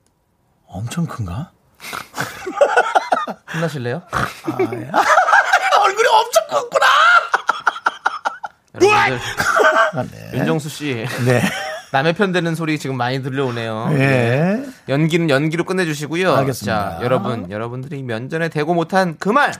엄청 0.66 1.06
큰가? 1.06 1.50
혼나실래요? 3.54 4.02
얼굴이 4.44 6.08
엄청 6.08 6.46
크구나. 6.50 6.86
여러분들, 8.80 10.38
윤정수 10.38 10.68
씨 10.68 11.06
네. 11.24 11.42
남의 11.90 12.12
편 12.12 12.32
되는 12.32 12.54
소리 12.54 12.78
지금 12.78 12.96
많이 12.96 13.22
들려오네요. 13.22 13.88
예. 13.92 14.62
연기는 14.88 15.28
연기로 15.30 15.64
끝내주시고요. 15.64 16.34
알겠습니다. 16.36 16.98
자, 16.98 16.98
여러분, 17.02 17.50
여러분들이 17.50 18.02
면전에 18.02 18.48
대고 18.50 18.74
못한 18.74 19.16
그 19.18 19.30
말 19.30 19.52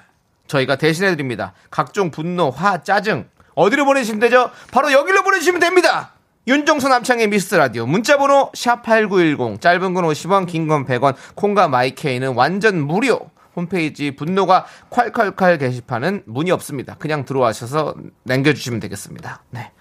저희가 0.48 0.76
대신해 0.76 1.10
드립니다. 1.10 1.52
각종 1.70 2.10
분노, 2.10 2.50
화, 2.50 2.82
짜증 2.82 3.28
어디로 3.54 3.84
보내시면 3.84 4.20
되죠? 4.20 4.50
바로 4.72 4.90
여기로 4.92 5.22
보내주시면 5.22 5.60
됩니다. 5.60 6.12
윤정수 6.46 6.88
남창의 6.88 7.28
미스터 7.28 7.58
라디오 7.58 7.84
문자 7.86 8.16
번호 8.16 8.50
샵 8.54 8.82
#8910 8.82 9.60
짧은 9.60 9.94
건 9.94 10.04
50원, 10.04 10.46
긴 10.46 10.66
건 10.66 10.86
100원, 10.86 11.14
콩과 11.34 11.68
마이케이는 11.68 12.34
완전 12.34 12.80
무료. 12.80 13.30
홈페이지 13.56 14.14
분노가 14.14 14.66
콸콸콸 14.90 15.58
게시판은 15.58 16.22
문이 16.26 16.52
없습니다. 16.52 16.94
그냥 16.98 17.24
들어와셔서 17.24 17.96
남겨주시면 18.22 18.78
되겠습니다. 18.78 19.42
네. 19.50 19.72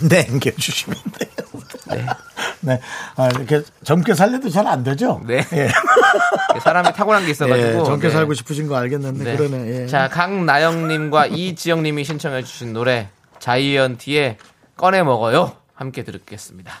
냉겨주시면 0.08 0.98
돼요. 1.18 2.06
네. 2.60 2.80
아, 3.16 3.28
이렇게 3.28 3.62
젊게 3.84 4.14
살려도 4.14 4.48
잘 4.48 4.66
안 4.66 4.84
되죠? 4.84 5.20
네. 5.26 5.44
예. 5.52 5.68
사람이 6.62 6.92
타고난 6.92 7.24
게 7.24 7.32
있어가지고 7.32 7.68
예, 7.68 7.84
젊게 7.84 8.08
네. 8.08 8.12
살고 8.12 8.34
싶으신 8.34 8.68
거 8.68 8.76
알겠는데, 8.76 9.24
네. 9.24 9.36
그러네. 9.36 9.82
예. 9.82 9.86
자, 9.86 10.08
강나영님과 10.08 11.26
이지영님이 11.26 12.04
신청해주신 12.04 12.72
노래 12.72 13.08
자이언티의 13.40 14.36
꺼내 14.76 15.02
먹어요. 15.02 15.56
함께 15.74 16.04
들을겠습니다. 16.04 16.72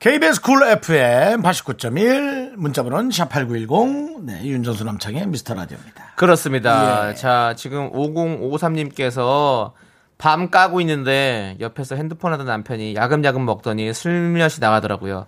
KBS 0.00 0.40
Cool 0.42 0.62
FM 0.62 1.42
89.1 1.42 2.54
문자번호는 2.56 3.10
샵8910 3.10 4.24
네, 4.24 4.44
윤정수 4.44 4.84
남창희의 4.84 5.26
미스터 5.26 5.54
라디오입니다. 5.54 6.12
그렇습니다. 6.16 7.10
예. 7.10 7.14
자, 7.14 7.54
지금 7.56 7.90
5053님께서 7.92 9.72
밤 10.18 10.50
까고 10.50 10.80
있는데 10.80 11.56
옆에서 11.60 11.94
핸드폰 11.94 12.32
하던 12.32 12.46
남편이 12.46 12.96
야금야금 12.96 13.44
먹더니 13.44 13.94
슬며시 13.94 14.60
나가더라고요. 14.60 15.26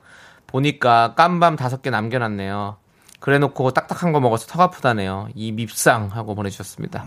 보니까 0.49 1.15
깐 1.15 1.38
밤 1.38 1.55
다섯 1.57 1.81
개 1.81 1.91
남겨놨네요. 1.91 2.77
그래 3.21 3.39
놓고 3.39 3.73
딱딱한 3.73 4.13
거 4.13 4.21
먹어서 4.21 4.47
턱 4.47 4.61
아프다네요. 4.61 5.29
이 5.35 5.53
밉상 5.53 6.09
하고 6.09 6.35
보내주셨습니다. 6.35 7.07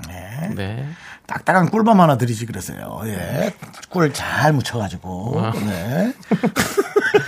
네. 0.55 0.87
딱딱한 1.25 1.69
꿀밤 1.71 1.99
하나 1.99 2.17
드리지 2.17 2.45
그러세요. 2.45 3.01
예. 3.05 3.53
꿀 3.89 4.13
잘 4.13 4.53
묻혀가지고. 4.53 5.41
네. 5.65 6.13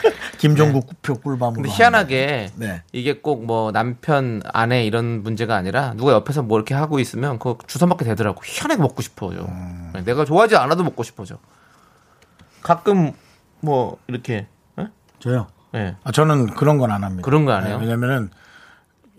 김종국 0.47 1.01
표 1.01 1.15
꿀밤으로. 1.15 1.61
근데. 1.61 1.69
희한하게 1.69 2.51
네. 2.55 2.83
이게 2.91 3.19
꼭 3.19 3.43
뭐 3.45 3.71
남편 3.71 4.41
아내 4.53 4.85
이런 4.85 5.21
문제가 5.23 5.55
아니라 5.55 5.93
누가 5.95 6.13
옆에서 6.13 6.41
뭐 6.43 6.57
이렇게 6.57 6.73
하고 6.73 6.99
있으면 6.99 7.37
그거 7.39 7.57
주워 7.67 7.87
먹게 7.87 8.05
되더라고 8.05 8.41
희한하게 8.43 8.81
먹고 8.81 9.01
싶어져 9.01 9.41
음. 9.45 9.91
내가 10.05 10.25
좋아하지 10.25 10.55
않아도 10.55 10.83
먹고 10.83 11.03
싶어져 11.03 11.37
가끔 12.61 13.11
뭐 13.61 13.97
이렇게 14.07 14.47
예? 14.79 14.87
저요. 15.19 15.47
예. 15.75 15.95
아, 16.03 16.11
저는 16.11 16.47
그런 16.55 16.77
건 16.77 16.91
안 16.91 17.03
합니다. 17.03 17.23
그런 17.25 17.45
거 17.45 17.51
안 17.51 17.67
해요? 17.67 17.77
네, 17.77 17.85
왜냐면은 17.85 18.29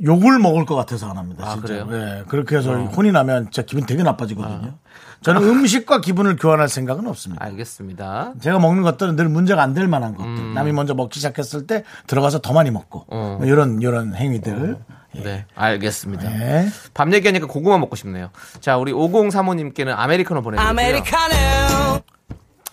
욕을 0.05 0.39
먹을 0.39 0.67
것 0.67 0.75
같아서 0.75 1.09
안 1.11 1.17
합니다. 1.17 1.45
아, 1.47 1.53
진짜. 1.55 1.67
그래요? 1.67 1.87
어. 1.89 1.95
예, 1.95 2.25
그렇게 2.29 2.57
해서 2.57 2.75
혼이 2.75 3.13
나면 3.13 3.45
진짜 3.51 3.63
기분 3.63 3.87
되게 3.87 4.03
나빠지거든요. 4.03 4.75
저는 5.23 5.43
음식과 5.43 6.01
기분을 6.03 6.37
교환할 6.37 6.69
생각은 6.69 7.07
없습니다. 7.07 7.43
알겠습니다 7.45 8.35
제가 8.41 8.59
먹는 8.59 8.83
것들은 8.83 9.17
늘 9.17 9.29
문제가 9.29 9.63
안 9.63 9.73
될 9.75 9.89
만한 9.89 10.15
것들. 10.15 10.55
남이 10.55 10.73
먼저 10.73 10.95
먹기 10.95 11.19
시작했을 11.19 11.67
때 11.67 11.85
들어가서 12.07 12.41
더 12.41 12.53
많이 12.53 12.71
먹고. 12.71 13.01
음. 13.13 13.17
어. 13.17 13.37
뭐 13.39 13.47
이런, 13.47 13.81
이런 13.81 14.15
행위들. 14.15 14.79
네 15.25 15.47
알겠습니다 15.55 16.29
네. 16.29 16.69
밤 16.93 17.11
얘기하니까 17.15 17.47
고구마 17.47 17.79
먹고 17.79 17.97
싶네요 17.97 18.29
자 18.61 18.77
우리 18.77 18.93
5035님께는 18.93 19.95
아메리카노 19.97 20.43
보내드릴게요 20.43 20.69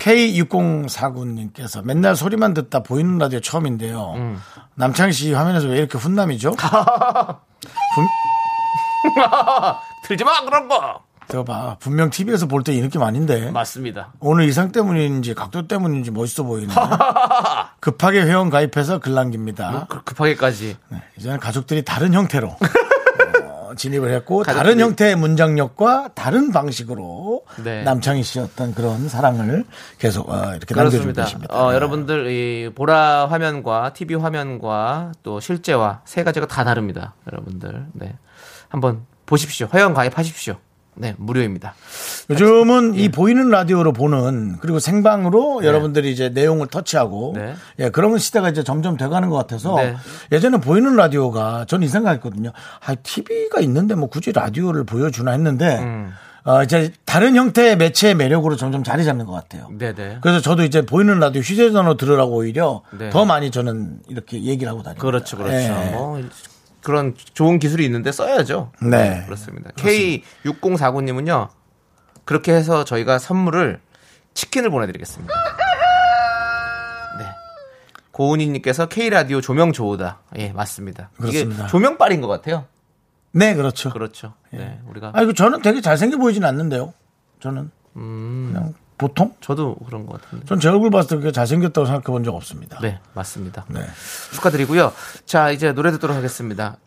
K6049님께서 0.03 1.83
맨날 1.83 2.15
소리만 2.15 2.53
듣다 2.53 2.83
보이는 2.83 3.17
라디오 3.17 3.39
처음인데요. 3.39 4.13
음. 4.17 4.41
남창희 4.75 5.13
씨 5.13 5.33
화면에서 5.33 5.67
왜 5.67 5.77
이렇게 5.77 5.97
훈남이죠? 5.97 6.55
들지 10.07 10.23
마 10.25 10.41
그런 10.43 10.67
거 10.67 11.01
들어봐. 11.27 11.77
분명 11.79 12.09
TV에서 12.09 12.47
볼 12.47 12.63
때 12.63 12.73
이 12.73 12.81
느낌 12.81 13.01
아닌데. 13.01 13.49
맞습니다 13.51 14.11
오늘 14.19 14.43
의상 14.45 14.71
때문인지 14.73 15.33
각도 15.35 15.67
때문인지 15.67 16.11
멋있어 16.11 16.43
보이네. 16.43 16.73
급하게 17.79 18.23
회원 18.23 18.49
가입해서 18.49 18.99
글 18.99 19.13
남깁니다. 19.13 19.85
그- 19.89 20.03
급하게까지 20.03 20.75
네, 20.89 21.01
이제는 21.17 21.39
가족들이 21.39 21.83
다른 21.85 22.13
형태로 22.13 22.47
어, 22.49 22.57
진입을 23.75 24.11
했고 24.13 24.43
가족들이- 24.43 24.53
다른 24.55 24.79
형태의 24.79 25.15
문장력과 25.15 26.09
다른 26.15 26.51
방식으로 26.51 27.43
네. 27.63 27.83
남창희 27.83 28.23
씨 28.23 28.39
어떤 28.39 28.73
그런 28.73 29.07
사랑을 29.09 29.65
계속 29.99 30.29
어, 30.29 30.55
이렇게 30.55 30.73
남겨주고. 30.75 31.13
계십니다. 31.13 31.53
어, 31.53 31.69
네. 31.69 31.75
여러분들 31.75 32.27
이 32.31 32.69
보라 32.73 33.27
화면과 33.27 33.93
TV 33.93 34.15
화면과 34.15 35.11
또 35.23 35.39
실제와 35.39 36.01
세 36.05 36.23
가지가 36.23 36.47
다 36.47 36.63
다릅니다. 36.63 37.15
여러분들 37.31 37.85
네 37.93 38.15
한번 38.69 39.05
보십시오. 39.25 39.67
회원 39.73 39.93
가입하십시오. 39.93 40.55
네 40.95 41.15
무료입니다. 41.17 41.75
요즘은 42.29 42.95
이 42.95 43.09
보이는 43.09 43.49
라디오로 43.49 43.93
보는 43.93 44.57
그리고 44.59 44.79
생방으로 44.79 45.63
여러분들이 45.63 46.11
이제 46.11 46.29
내용을 46.29 46.67
터치하고 46.67 47.33
네. 47.35 47.55
예, 47.79 47.89
그런 47.89 48.17
시대가 48.17 48.49
이제 48.49 48.63
점점 48.63 48.97
돼가는 48.97 49.29
것 49.29 49.35
같아서 49.35 49.75
네. 49.75 49.95
예전에 50.31 50.57
보이는 50.57 50.95
라디오가 50.95 51.65
저는 51.65 51.85
이 51.85 51.89
생각했거든요. 51.89 52.51
아, 52.85 52.95
TV가 52.95 53.59
있는데 53.61 53.95
뭐 53.95 54.09
굳이 54.09 54.31
라디오를 54.31 54.83
보여주나 54.83 55.31
했는데 55.31 55.79
음. 55.79 56.13
어, 56.45 56.61
이제 56.61 56.91
다른 57.05 57.35
형태의 57.35 57.77
매체의 57.77 58.15
매력으로 58.15 58.57
점점 58.57 58.83
자리 58.83 59.05
잡는 59.05 59.25
것 59.25 59.31
같아요. 59.31 59.69
네네. 59.77 60.17
그래서 60.21 60.41
저도 60.41 60.63
이제 60.63 60.85
보이는 60.85 61.17
라디오 61.19 61.41
휴대전화 61.41 61.95
들으라고 61.95 62.35
오히려 62.35 62.81
네. 62.97 63.09
더 63.09 63.23
많이 63.23 63.49
저는 63.49 63.99
이렇게 64.09 64.43
얘기를 64.43 64.69
하고 64.69 64.83
다닙니다. 64.83 65.01
그렇죠, 65.01 65.37
그렇죠. 65.37 65.55
예. 65.55 65.91
뭐 65.91 66.21
그런 66.83 67.15
좋은 67.33 67.59
기술이 67.59 67.85
있는데 67.85 68.11
써야죠. 68.11 68.71
네. 68.81 69.23
그렇습니다. 69.25 69.71
K6049님은요, 69.71 71.49
그렇게 72.25 72.53
해서 72.53 72.83
저희가 72.83 73.19
선물을 73.19 73.79
치킨을 74.33 74.69
보내드리겠습니다. 74.69 75.33
네. 77.19 77.25
고은희님께서 78.11 78.87
K라디오 78.87 79.41
조명 79.41 79.71
좋으다. 79.71 80.19
예, 80.37 80.51
맞습니다. 80.51 81.09
그렇습니다. 81.17 81.63
이게 81.63 81.67
조명빨인 81.71 82.21
것 82.21 82.27
같아요. 82.27 82.65
네, 83.31 83.55
그렇죠. 83.55 83.89
그렇죠. 83.89 84.33
네, 84.51 84.79
우리가. 84.87 85.11
아이고 85.15 85.33
저는 85.33 85.61
되게 85.61 85.81
잘생겨 85.81 86.17
보이진 86.17 86.43
않는데요. 86.45 86.93
저는 87.39 87.71
음, 87.95 88.51
그냥 88.53 88.73
보통. 88.97 89.33
저도 89.41 89.75
그런 89.85 90.05
것 90.05 90.21
같은데. 90.21 90.45
전 90.45 90.59
제 90.59 90.69
얼굴 90.69 90.89
봤을 90.91 91.09
때 91.09 91.15
그렇게 91.17 91.31
잘생겼다고 91.31 91.85
생각해 91.85 92.03
본 92.05 92.23
적 92.23 92.33
없습니다. 92.35 92.79
네, 92.81 92.99
맞습니다. 93.13 93.65
네. 93.69 93.81
축하드리고요. 94.33 94.93
자, 95.25 95.51
이제 95.51 95.71
노래 95.73 95.91
듣도록 95.91 96.15
하겠습니다. 96.15 96.77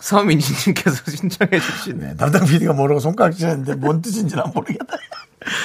서민지님께서 0.00 1.02
신청해 1.10 1.58
주신. 1.60 1.98
네, 1.98 2.14
담당 2.16 2.44
PD가 2.44 2.72
뭐라고 2.72 3.00
손가락질 3.00 3.48
했는데 3.48 3.74
뭔 3.74 4.02
뜻인지 4.02 4.36
난 4.36 4.44
모르겠다. 4.54 4.96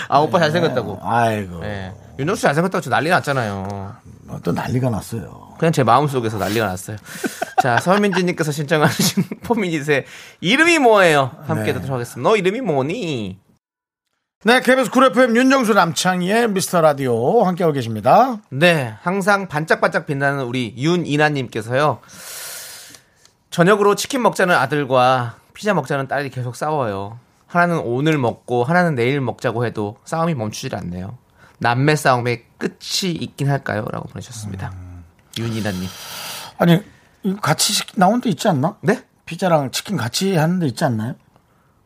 아, 0.08 0.19
오빠 0.19 0.39
잘생겼다고. 0.39 1.00
아이고. 1.02 1.60
네. 1.60 1.93
윤정수 2.17 2.41
잘생겼다고 2.43 2.82
저 2.82 2.89
난리 2.89 3.10
났잖아요. 3.10 3.95
뭐또 4.26 4.52
난리가 4.52 4.89
났어요. 4.89 5.56
그냥 5.58 5.72
제 5.74 5.84
마음속에서 5.84 6.38
난리가 6.38 6.65
났어요. 6.65 6.98
자, 7.62 7.78
서민지님께서 7.80 8.52
신청하신 8.52 9.24
포미닛의 9.43 10.06
이름이 10.41 10.80
뭐예요? 10.80 11.32
함께 11.45 11.65
네. 11.65 11.74
듣도록 11.74 11.91
하겠습니다. 11.95 12.30
너 12.30 12.36
이름이 12.38 12.62
뭐니? 12.62 13.39
네, 14.45 14.62
KBS 14.62 14.89
Cool 14.89 15.04
FM 15.04 15.36
윤정수 15.36 15.73
남창희의 15.73 16.49
미스터 16.52 16.80
라디오 16.80 17.43
함께하고 17.43 17.73
계십니다. 17.73 18.38
네, 18.49 18.93
항상 19.02 19.49
반짝반짝 19.49 20.06
빛나는 20.06 20.45
우리 20.45 20.73
윤이나님께서요. 20.78 21.99
저녁으로 23.49 23.95
치킨 23.95 24.21
먹자는 24.21 24.56
아들과 24.56 25.36
피자 25.54 25.73
먹자는 25.73 26.08
딸이 26.08 26.30
계속 26.30 26.56
싸워요. 26.56 27.19
하나는 27.47 27.80
오늘 27.80 28.17
먹고 28.17 28.63
하나는 28.63 28.95
내일 28.95 29.19
먹자고 29.19 29.65
해도 29.65 29.97
싸움이 30.06 30.36
멈추질 30.36 30.73
않네요. 30.73 31.17
남매 31.58 31.97
싸움의 31.97 32.45
끝이 32.58 33.12
있긴 33.12 33.49
할까요? 33.49 33.86
라고 33.91 34.08
보내셨습니다. 34.08 34.71
윤이나님. 35.38 35.82
아니, 36.60 36.82
이거 37.23 37.41
같이 37.41 37.73
시- 37.73 37.84
나온 37.97 38.21
데 38.21 38.30
있지 38.30 38.47
않나? 38.47 38.78
네? 38.80 39.04
피자랑 39.25 39.71
치킨 39.71 39.97
같이 39.97 40.38
하는 40.38 40.60
데 40.60 40.67
있지 40.67 40.86
않나요? 40.86 41.15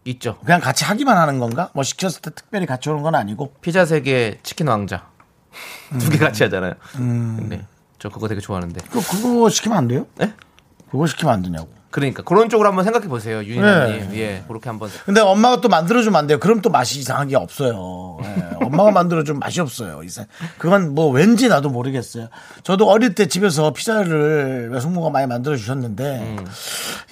있죠. 0.05 0.37
그냥 0.45 0.59
같이 0.59 0.83
하기만 0.85 1.17
하는 1.17 1.39
건가? 1.39 1.69
뭐 1.73 1.83
시켰을 1.83 2.21
때 2.21 2.31
특별히 2.31 2.65
같이 2.65 2.89
오는 2.89 3.01
건 3.03 3.15
아니고. 3.15 3.53
피자 3.61 3.85
세계 3.85 4.39
치킨 4.43 4.67
왕자. 4.67 5.07
두 5.99 6.09
개 6.11 6.17
같이 6.17 6.43
하잖아요. 6.43 6.73
음. 6.97 7.47
네. 7.49 7.65
저 7.99 8.09
그거 8.09 8.27
되게 8.27 8.41
좋아하는데. 8.41 8.81
그, 8.91 9.01
그거 9.01 9.49
시키면 9.49 9.77
안 9.77 9.87
돼요? 9.87 10.05
네? 10.15 10.33
그거 10.91 11.07
시키면 11.07 11.33
안 11.33 11.41
되냐고. 11.41 11.69
그러니까 11.93 12.23
그런 12.23 12.49
쪽으로 12.49 12.67
한번 12.69 12.83
생각해 12.85 13.07
보세요. 13.07 13.43
윤이나님. 13.43 14.15
예. 14.15 14.43
그렇게 14.47 14.67
한번. 14.67 14.89
근데 15.05 15.21
엄마가 15.21 15.61
또 15.61 15.69
만들어주면 15.69 16.15
안 16.17 16.25
돼요. 16.25 16.39
그럼 16.39 16.59
또 16.61 16.71
맛이 16.71 16.97
이상하게 16.99 17.35
없어요. 17.35 18.17
예, 18.23 18.65
엄마가 18.65 18.89
만들어주면 18.89 19.37
맛이 19.39 19.61
없어요. 19.61 20.01
이상. 20.03 20.25
그건 20.57 20.95
뭐 20.95 21.11
왠지 21.11 21.47
나도 21.49 21.69
모르겠어요. 21.69 22.29
저도 22.63 22.89
어릴 22.89 23.13
때 23.13 23.27
집에서 23.27 23.73
피자를 23.73 24.69
외숙모가 24.71 25.11
많이 25.11 25.27
만들어 25.27 25.55
주셨는데 25.55 26.37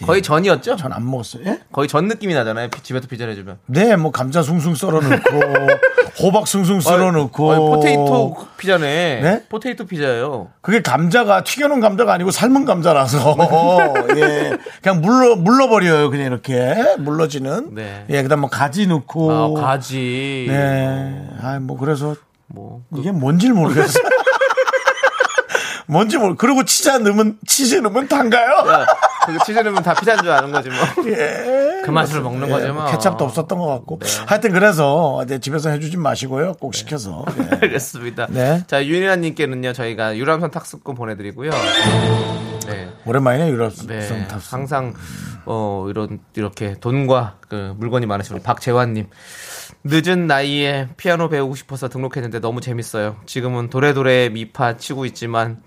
거의 0.04 0.24
전이었죠? 0.24 0.76
전 0.78 0.92
안 0.92 1.10
먹었어요. 1.10 1.44
예? 1.46 1.60
거의 1.72 1.88
전 1.88 2.08
느낌이 2.08 2.34
나잖아요. 2.34 2.70
피- 2.72 2.82
집에서 2.82 3.08
피자를 3.08 3.34
해주면. 3.34 3.60
네, 3.68 3.96
뭐 3.96 4.10
감자 4.12 4.42
숭숭 4.42 4.74
썰어 4.74 5.00
넣고 5.00 5.40
호박 6.20 6.48
숭숭 6.48 6.82
썰어 6.82 7.12
넣고 7.12 7.52
아니, 7.52 7.60
potato 7.62 8.48
피자네. 8.58 9.22
네? 9.22 9.44
potato 9.48 9.86
피자예요. 9.86 10.50
그게 10.62 10.82
감자가 10.82 11.44
튀겨놓은 11.44 11.80
감자가 11.82 12.14
아니고 12.14 12.32
삶은 12.32 12.66
감자라서 12.66 13.36
예 14.18 14.58
그냥 14.82 15.02
물러 15.02 15.36
물러버려요 15.36 16.10
그냥 16.10 16.28
이렇게 16.28 16.96
물러지는 17.00 17.76
네. 17.76 18.06
예 18.10 18.22
그다음 18.24 18.42
뭐 18.42 18.50
가지 18.50 18.88
넣고 18.88 19.32
아, 19.58 19.62
가지. 19.62 20.46
네 20.50 21.28
아 21.42 21.60
뭐 21.60 21.78
그래서 21.78 22.16
뭐. 22.48 22.82
이게 22.98 23.12
뭔지를 23.12 23.56
모르겠어요 23.56 24.04
뭔지 25.88 26.18
모르 26.18 26.36
그리고 26.36 26.64
치즈 26.64 26.90
넣으면 26.90 27.38
치즈 27.46 27.76
넣으면 27.76 28.08
단가요 28.08 28.50
야, 28.68 28.86
그 29.26 29.38
치즈 29.46 29.60
넣으면 29.60 29.84
다 29.84 29.94
피자인 29.94 30.20
줄 30.20 30.32
아는 30.32 30.52
거지 30.52 30.70
뭐. 30.70 30.78
예. 31.12 31.82
그 31.84 31.90
맛으로 31.90 32.22
먹는 32.24 32.48
예, 32.48 32.52
거죠 32.52 32.74
뭐. 32.74 32.86
케찹도 32.86 33.26
없었던 33.26 33.58
것 33.58 33.66
같고 33.68 34.00
네. 34.00 34.08
하여튼 34.28 34.52
그래서 34.52 35.22
이제 35.24 35.40
집에서 35.40 35.70
해주진 35.70 36.00
마시고요 36.02 36.54
꼭 36.60 36.74
시켜서 36.76 37.26
예. 37.38 37.58
알겠습니다. 37.62 38.28
네. 38.30 38.64
자, 38.68 38.86
윤희아님께는요, 38.86 39.74
저희가 39.74 40.18
유람선 40.18 40.52
탁수권 40.52 40.96
보내드리고요. 40.96 41.52
네. 42.68 42.90
오랜만이네 43.06 43.50
유럽성 43.50 43.88
네. 43.88 44.28
탑승 44.28 44.58
항상, 44.58 44.94
어, 45.46 45.88
이런, 45.90 46.20
이렇게 46.36 46.76
돈과 46.80 47.38
그 47.50 47.74
물건이 47.78 48.06
많으신 48.06 48.36
우리 48.36 48.44
박재환님. 48.44 49.08
늦은 49.84 50.28
나이에 50.28 50.90
피아노 50.98 51.28
배우고 51.28 51.56
싶어서 51.56 51.90
등록했는데 51.90 52.40
너무 52.40 52.62
재밌어요. 52.62 53.16
지금은 53.26 53.70
도래도래 53.72 54.30
미파 54.30 54.78
치고 54.78 55.06
있지만 55.08 55.58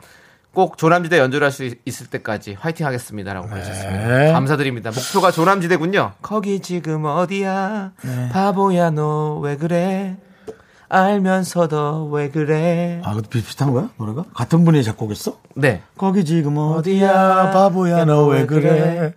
꼭 0.54 0.78
조남지대 0.78 1.18
연주를 1.18 1.44
할 1.46 1.52
수 1.52 1.68
있을 1.84 2.06
때까지 2.06 2.56
화이팅 2.58 2.86
하겠습니다라고 2.86 3.48
보내셨습니다. 3.48 4.06
네. 4.18 4.32
감사드립니다. 4.32 4.90
목표가 4.90 5.30
조남지대군요. 5.30 6.12
거기 6.22 6.60
지금 6.60 7.04
어디야? 7.04 7.92
네. 8.02 8.28
바보야 8.30 8.90
너 8.90 9.40
왜 9.42 9.56
그래? 9.56 10.16
알면서도 10.88 12.08
왜 12.12 12.28
그래? 12.30 13.00
아, 13.04 13.10
그것도 13.14 13.28
비슷한 13.30 13.72
거야? 13.72 13.88
노래가? 13.98 14.24
같은 14.34 14.64
분이 14.64 14.84
작곡했어? 14.84 15.38
네. 15.56 15.82
거기 15.96 16.24
지금 16.24 16.56
어디야, 16.58 17.50
바보야, 17.52 18.04
너왜 18.04 18.46
그래? 18.46 19.12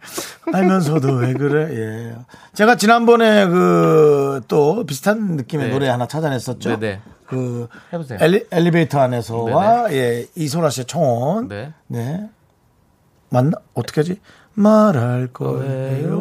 알면서도 0.52 1.14
왜 1.16 1.34
그래? 1.34 1.68
예. 1.76 2.16
제가 2.54 2.78
지난번에 2.78 3.46
그, 3.48 4.42
또 4.48 4.86
비슷한 4.88 5.36
느낌의 5.36 5.68
네. 5.68 5.72
노래 5.74 5.88
하나 5.88 6.08
찾아냈었죠. 6.08 6.80
네네. 6.80 7.02
그, 7.28 7.68
해보세요. 7.94 8.20
엘리, 8.22 8.48
엘리 8.52 8.72
베이터 8.72 9.00
안에서와, 9.00 9.92
예, 9.94 10.26
이소라 10.36 10.70
씨의 10.70 10.86
청혼. 10.86 11.48
네. 11.48 11.74
네. 11.88 12.30
맞나? 13.30 13.58
어떻게 13.74 14.02
하지? 14.02 14.20
말할 14.54 15.28
거예요. 15.34 16.18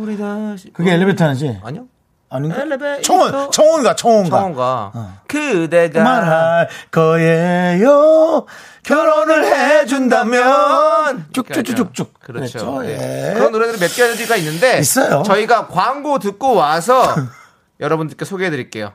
우리 0.00 0.16
다시 0.16 0.72
그게 0.72 0.92
엘리베이터 0.94 1.26
안이지? 1.26 1.60
아니요. 1.62 1.86
아닌가? 2.30 2.60
엘리베이터. 2.62 3.02
청혼! 3.02 3.50
청혼가, 3.50 3.94
청혼가. 3.96 4.30
청원가 4.38 4.92
어. 4.94 5.18
그대가 5.26 6.02
말할 6.02 6.68
거예요. 6.90 8.46
결혼을 8.84 9.44
해준다면 9.44 11.26
쭉쭉쭉쭉. 11.32 12.14
그렇죠. 12.20 12.58
그랬죠? 12.58 12.82
네. 12.82 13.30
예. 13.30 13.34
그런 13.34 13.52
노래들이 13.52 13.78
몇 13.78 13.88
가지가 13.94 14.36
있는데 14.36 14.78
있어요. 14.78 15.22
저희가 15.24 15.66
광고 15.66 16.18
듣고 16.18 16.54
와서 16.54 17.02
여러분들께 17.80 18.24
소개해드릴게요. 18.24 18.92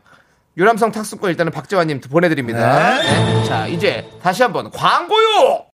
유람선 0.57 0.91
탑승권 0.91 1.29
일단은 1.31 1.51
박재환님 1.51 1.99
보내드립니다. 2.01 2.99
네. 3.01 3.03
네. 3.03 3.43
자 3.45 3.67
이제 3.67 4.09
다시 4.21 4.41
한번 4.43 4.71
광고요. 4.71 5.65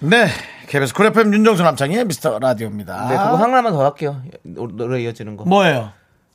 네. 0.00 0.26
KBS 0.68 0.94
Cool 0.94 1.06
FM 1.06 1.32
윤정수 1.34 1.62
남창희의 1.62 2.04
미스터 2.06 2.38
라디오입니다. 2.38 3.08
네 3.08 3.16
그거 3.16 3.36
하나만 3.36 3.72
더 3.72 3.84
할게요. 3.84 4.20
노- 4.42 4.68
노래 4.68 5.00
이어지는 5.02 5.36
거. 5.36 5.44
뭐예요? 5.44 5.90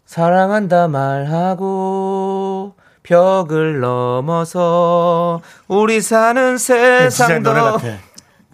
사랑한다 0.05 0.87
말하고 0.87 2.75
벽을 3.03 3.79
넘어서 3.79 5.41
우리 5.67 6.01
사는 6.01 6.57
진짜 6.57 7.09
세상도 7.09 7.51
노래 7.53 7.61
같아. 7.61 7.87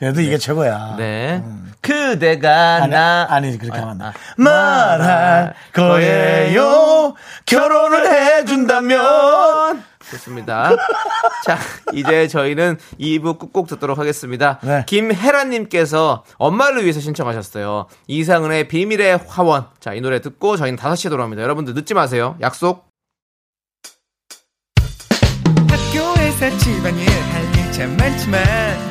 그래도 0.01 0.19
이게 0.19 0.39
최고야. 0.39 0.95
네. 0.97 1.43
그대가 1.79 2.77
아니, 2.77 2.91
나 2.91 3.27
아니 3.29 3.55
그렇게 3.55 3.77
하면 3.77 3.91
안 3.91 3.97
돼. 3.99 4.05
아, 4.05 4.13
말할 4.35 5.53
거예요. 5.73 7.13
결혼을 7.45 8.11
해준다면. 8.11 9.83
좋습니다. 10.09 10.71
자, 11.45 11.59
이제 11.93 12.27
저희는 12.27 12.79
2부 12.99 13.37
끝곡 13.37 13.67
듣도록 13.67 13.99
하겠습니다. 13.99 14.57
네. 14.63 14.83
김혜란님께서 14.87 16.23
엄마를 16.39 16.81
위해서 16.81 16.99
신청하셨어요. 16.99 17.85
이상은의 18.07 18.69
비밀의 18.69 19.19
화원. 19.27 19.67
자, 19.79 19.93
이 19.93 20.01
노래 20.01 20.19
듣고 20.19 20.57
저희는 20.57 20.79
5시에 20.79 21.11
돌아옵니다. 21.11 21.43
여러분들 21.43 21.75
늦지 21.75 21.93
마세요. 21.93 22.37
약속. 22.41 22.87
학교에서 25.69 26.57
집안일 26.57 27.07
할 27.07 27.41
일 27.41 27.63
참 27.63 27.97
많지만 27.97 28.90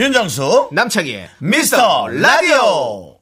윤정수 0.00 0.70
남창희의 0.72 1.28
미스터 1.40 2.08
라디오. 2.08 3.18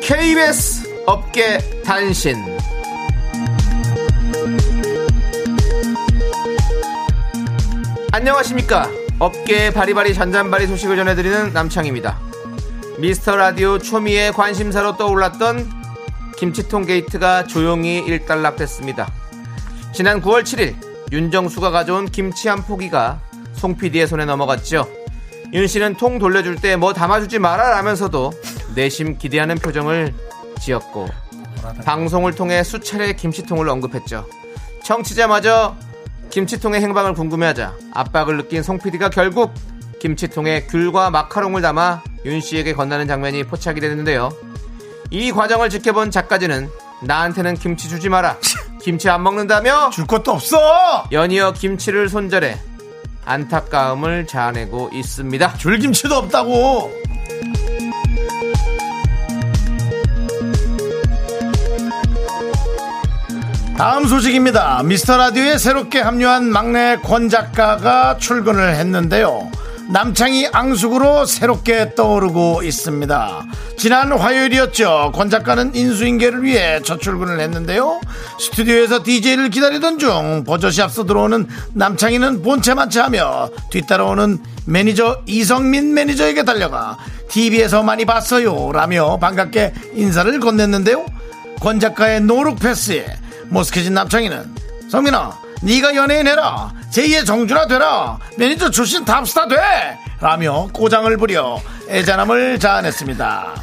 KBS 0.00 1.04
업계 1.04 1.58
단신. 1.84 2.36
안녕하십니까? 8.12 8.88
업계의 9.18 9.74
바리바리 9.74 10.14
잔잔바리 10.14 10.68
소식을 10.68 10.96
전해드리는 10.96 11.52
남창입니다. 11.52 12.18
미스터 12.98 13.36
라디오 13.36 13.78
초미의 13.78 14.32
관심사로 14.32 14.96
떠올랐던 14.96 15.83
김치통 16.36 16.86
게이트가 16.86 17.44
조용히 17.46 17.98
일단락됐습니다 17.98 19.10
지난 19.92 20.20
9월 20.20 20.42
7일 20.42 20.74
윤정수가 21.12 21.70
가져온 21.70 22.06
김치 22.06 22.48
한 22.48 22.62
포기가 22.62 23.20
송 23.52 23.76
PD의 23.76 24.06
손에 24.06 24.24
넘어갔죠 24.24 24.88
윤 25.52 25.66
씨는 25.66 25.96
통 25.96 26.18
돌려줄 26.18 26.56
때 26.56 26.76
뭐 26.76 26.92
담아주지 26.92 27.38
마라 27.38 27.70
라면서도 27.70 28.32
내심 28.74 29.18
기대하는 29.18 29.54
표정을 29.56 30.12
지었고 30.60 31.08
방송을 31.84 32.34
통해 32.34 32.62
수차례 32.62 33.14
김치통을 33.14 33.68
언급했죠. 33.68 34.26
청취자마저 34.82 35.76
김치통의 36.30 36.80
행방을 36.80 37.14
궁금해하자 37.14 37.74
압박을 37.94 38.36
느낀 38.36 38.62
송 38.62 38.78
PD가 38.78 39.08
결국 39.10 39.52
김치통에 40.00 40.66
귤과 40.66 41.10
마카롱을 41.10 41.62
담아 41.62 42.02
윤 42.26 42.40
씨에게 42.40 42.74
건네는 42.74 43.06
장면이 43.06 43.44
포착이 43.44 43.80
되는데요. 43.80 44.30
이 45.14 45.30
과정을 45.30 45.70
지켜본 45.70 46.10
작가진은 46.10 46.68
나한테는 47.02 47.54
김치 47.54 47.88
주지 47.88 48.08
마라. 48.08 48.36
김치 48.82 49.08
안 49.08 49.22
먹는다며 49.22 49.90
줄 49.90 50.08
것도 50.08 50.32
없어 50.32 51.04
연이어 51.12 51.52
김치를 51.52 52.08
손절해 52.08 52.58
안타까움을 53.24 54.26
자아내고 54.26 54.90
있습니다. 54.92 55.56
줄 55.58 55.78
김치도 55.78 56.16
없다고 56.16 56.92
다음 63.78 64.08
소식입니다. 64.08 64.82
미스터 64.82 65.16
라디오에 65.16 65.58
새롭게 65.58 66.00
합류한 66.00 66.46
막내 66.46 66.96
권 66.96 67.28
작가가 67.28 68.16
출근을 68.16 68.74
했는데요. 68.74 69.53
남창희 69.88 70.48
앙숙으로 70.50 71.26
새롭게 71.26 71.94
떠오르고 71.94 72.62
있습니다. 72.62 73.44
지난 73.76 74.12
화요일이었죠. 74.12 75.12
권 75.14 75.28
작가는 75.28 75.74
인수인계를 75.74 76.42
위해 76.42 76.80
첫 76.82 77.00
출근을 77.00 77.38
했는데요. 77.40 78.00
스튜디오에서 78.40 79.02
DJ를 79.02 79.50
기다리던 79.50 79.98
중 79.98 80.44
버젓이 80.44 80.80
앞서 80.80 81.04
들어오는 81.04 81.46
남창희는 81.74 82.42
본체만체 82.42 83.00
하며 83.00 83.50
뒤따라오는 83.70 84.38
매니저 84.66 85.22
이성민 85.26 85.92
매니저에게 85.92 86.44
달려가 86.44 86.96
TV에서 87.28 87.82
많이 87.82 88.04
봤어요. 88.06 88.72
라며 88.72 89.18
반갑게 89.18 89.74
인사를 89.94 90.40
건넸는데요. 90.40 91.04
권 91.60 91.78
작가의 91.78 92.22
no 92.22 92.34
look 92.34 92.58
패스에 92.58 93.06
머쓱해진 93.50 93.92
남창희는 93.92 94.54
성민아 94.88 95.43
네가 95.64 95.94
연예인 95.94 96.26
해라 96.26 96.72
제2의 96.92 97.24
정준하 97.24 97.66
되라 97.66 98.18
매니저 98.36 98.70
출신 98.70 99.04
탑스타 99.04 99.48
돼 99.48 99.56
라며 100.20 100.68
꼬장을 100.72 101.16
부려 101.16 101.58
애잔함을 101.88 102.58
자아냈습니다 102.58 103.54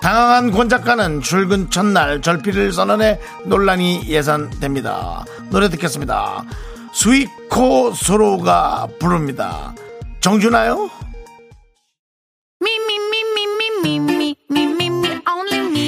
당황한 0.00 0.50
권 0.52 0.70
작가는 0.70 1.20
출근 1.20 1.70
첫날 1.70 2.22
절필을 2.22 2.72
선언해 2.72 3.20
논란이 3.44 4.04
예상됩니다 4.06 5.24
노래 5.50 5.68
듣겠습니다 5.68 6.44
수이코 6.92 7.92
소로가 7.92 8.88
부릅니다 8.98 9.74
정준하요 10.20 10.88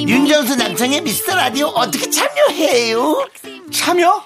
윤정수 0.06 0.56
남성의 0.56 1.00
미스터 1.00 1.34
라디오 1.34 1.68
어떻게 1.68 2.10
참여해요? 2.10 3.26
참여? 3.72 4.22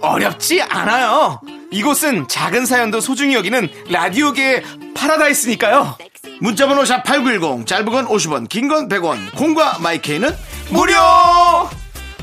어렵지 0.00 0.62
않아요. 0.62 1.40
이곳은 1.70 2.28
작은 2.28 2.66
사연도 2.66 3.00
소중히 3.00 3.34
여기는 3.34 3.68
라디오계의 3.90 4.62
파라다이스니까요. 4.94 5.96
문자번호 6.40 6.84
샵 6.84 7.02
8910 7.04 7.66
짧은 7.66 7.84
건 7.92 8.06
50원 8.08 8.48
긴 8.48 8.68
건 8.68 8.88
100원 8.88 9.34
콩과 9.36 9.78
마이케이는 9.80 10.34
무료! 10.70 10.94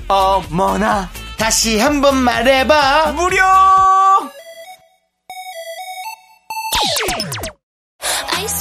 어머나, 0.08 1.10
다시 1.38 1.80
한번 1.80 2.16
말해봐 2.18 3.12
무료! 3.14 3.38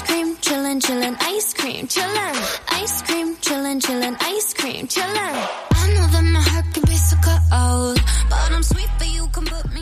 Cream, 0.06 0.36
chillin', 0.40 0.80
chillin', 0.80 1.16
ice 1.20 1.54
cream, 1.54 1.86
chillin'. 1.86 2.34
Ice 2.82 3.02
cream, 3.06 3.36
chillin', 3.40 3.80
chillin', 3.80 4.16
ice 4.20 4.54
cream, 4.54 4.86
chillin'. 4.88 5.36
I 5.74 5.88
know 5.94 6.06
that 6.12 6.24
my 6.24 6.40
heart 6.40 6.66
can 6.74 6.82
be 6.84 6.94
so 6.96 7.16
cold, 7.22 7.98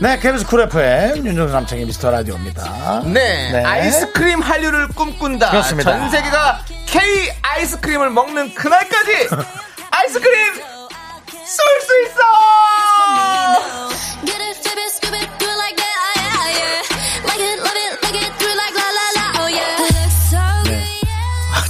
네 0.01 0.19
KBS 0.19 0.45
쿨 0.45 0.61
FM 0.61 1.25
윤정수 1.25 1.53
남창의 1.53 1.85
미스터 1.85 2.11
라디오입니다 2.11 3.01
네, 3.05 3.51
네. 3.51 3.63
아이스크림 3.63 4.41
한류를 4.41 4.89
꿈꾼다. 4.89 5.51
그렇습니다. 5.51 5.97
전 5.97 6.09
세계가 6.09 6.59
K 6.85 7.01
아이스크림을 7.41 8.09
먹는 8.09 8.53
그날까지 8.53 9.29
아이스크림 9.91 10.55
쏠 10.55 11.81
수 11.81 12.01
있어. 12.05 12.19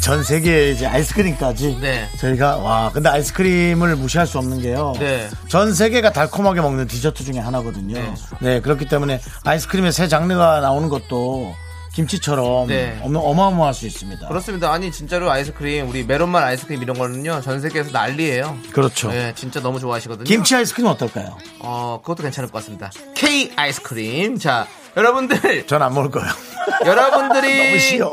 전 0.05 0.21
세계에 0.23 0.69
이제 0.69 0.85
아이스크림까지 0.85 1.79
네. 1.81 2.07
저희가 2.19 2.57
와 2.57 2.91
근데 2.93 3.09
아이스크림을 3.09 3.95
무시할 3.95 4.27
수 4.27 4.37
없는 4.37 4.61
게요 4.61 4.93
네. 4.99 5.27
전 5.47 5.73
세계가 5.73 6.11
달콤하게 6.11 6.61
먹는 6.61 6.85
디저트 6.85 7.23
중에 7.23 7.39
하나거든요 7.39 7.95
네. 7.95 8.13
네, 8.39 8.61
그렇기 8.61 8.87
때문에 8.87 9.19
아이스크림의 9.45 9.91
새 9.91 10.07
장르가 10.07 10.59
나오는 10.59 10.89
것도 10.89 11.55
김치처럼 11.95 12.67
네. 12.67 12.99
어마- 13.01 13.19
어마어마할 13.19 13.73
수 13.73 13.87
있습니다 13.87 14.27
그렇습니다. 14.27 14.71
아니 14.71 14.91
진짜로 14.91 15.31
아이스크림 15.31 15.89
우리 15.89 16.03
메론맛 16.03 16.43
아이스크림 16.43 16.83
이런 16.83 16.99
거는요 16.99 17.41
전 17.41 17.59
세계에서 17.59 17.89
난리예요. 17.91 18.57
그렇죠 18.73 19.09
네, 19.09 19.33
진짜 19.35 19.59
너무 19.59 19.79
좋아하시거든요. 19.79 20.25
김치 20.25 20.55
아이스크림 20.55 20.87
어떨까요? 20.87 21.35
어, 21.61 21.99
그것도 22.03 22.21
괜찮을 22.21 22.51
것 22.51 22.59
같습니다. 22.59 22.91
K 23.15 23.53
아이스크림. 23.55 24.37
자, 24.37 24.67
여러분들, 24.95 25.65
전 25.67 25.81
안 25.81 25.93
먹을 25.95 26.11
거예요 26.11 26.29
너무 26.83 26.91
여러분들이 26.91 27.79
싫어 27.79 28.11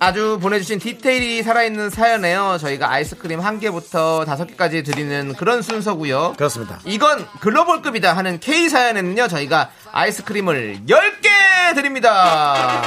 아주 0.00 0.38
보내주신 0.40 0.78
디테일이 0.78 1.42
살아있는 1.42 1.90
사연에요. 1.90 2.58
저희가 2.60 2.90
아이스크림 2.90 3.40
한 3.40 3.58
개부터 3.58 4.24
다섯 4.24 4.46
개까지 4.46 4.84
드리는 4.84 5.34
그런 5.34 5.60
순서고요. 5.62 6.34
그렇습니다 6.36 6.78
이건 6.84 7.26
글로벌급이다 7.40 8.16
하는 8.16 8.38
K 8.38 8.68
사연에는요, 8.68 9.26
저희가 9.28 9.70
아이스크림을 9.90 10.82
10개 10.88 11.74
드립니다. 11.74 12.82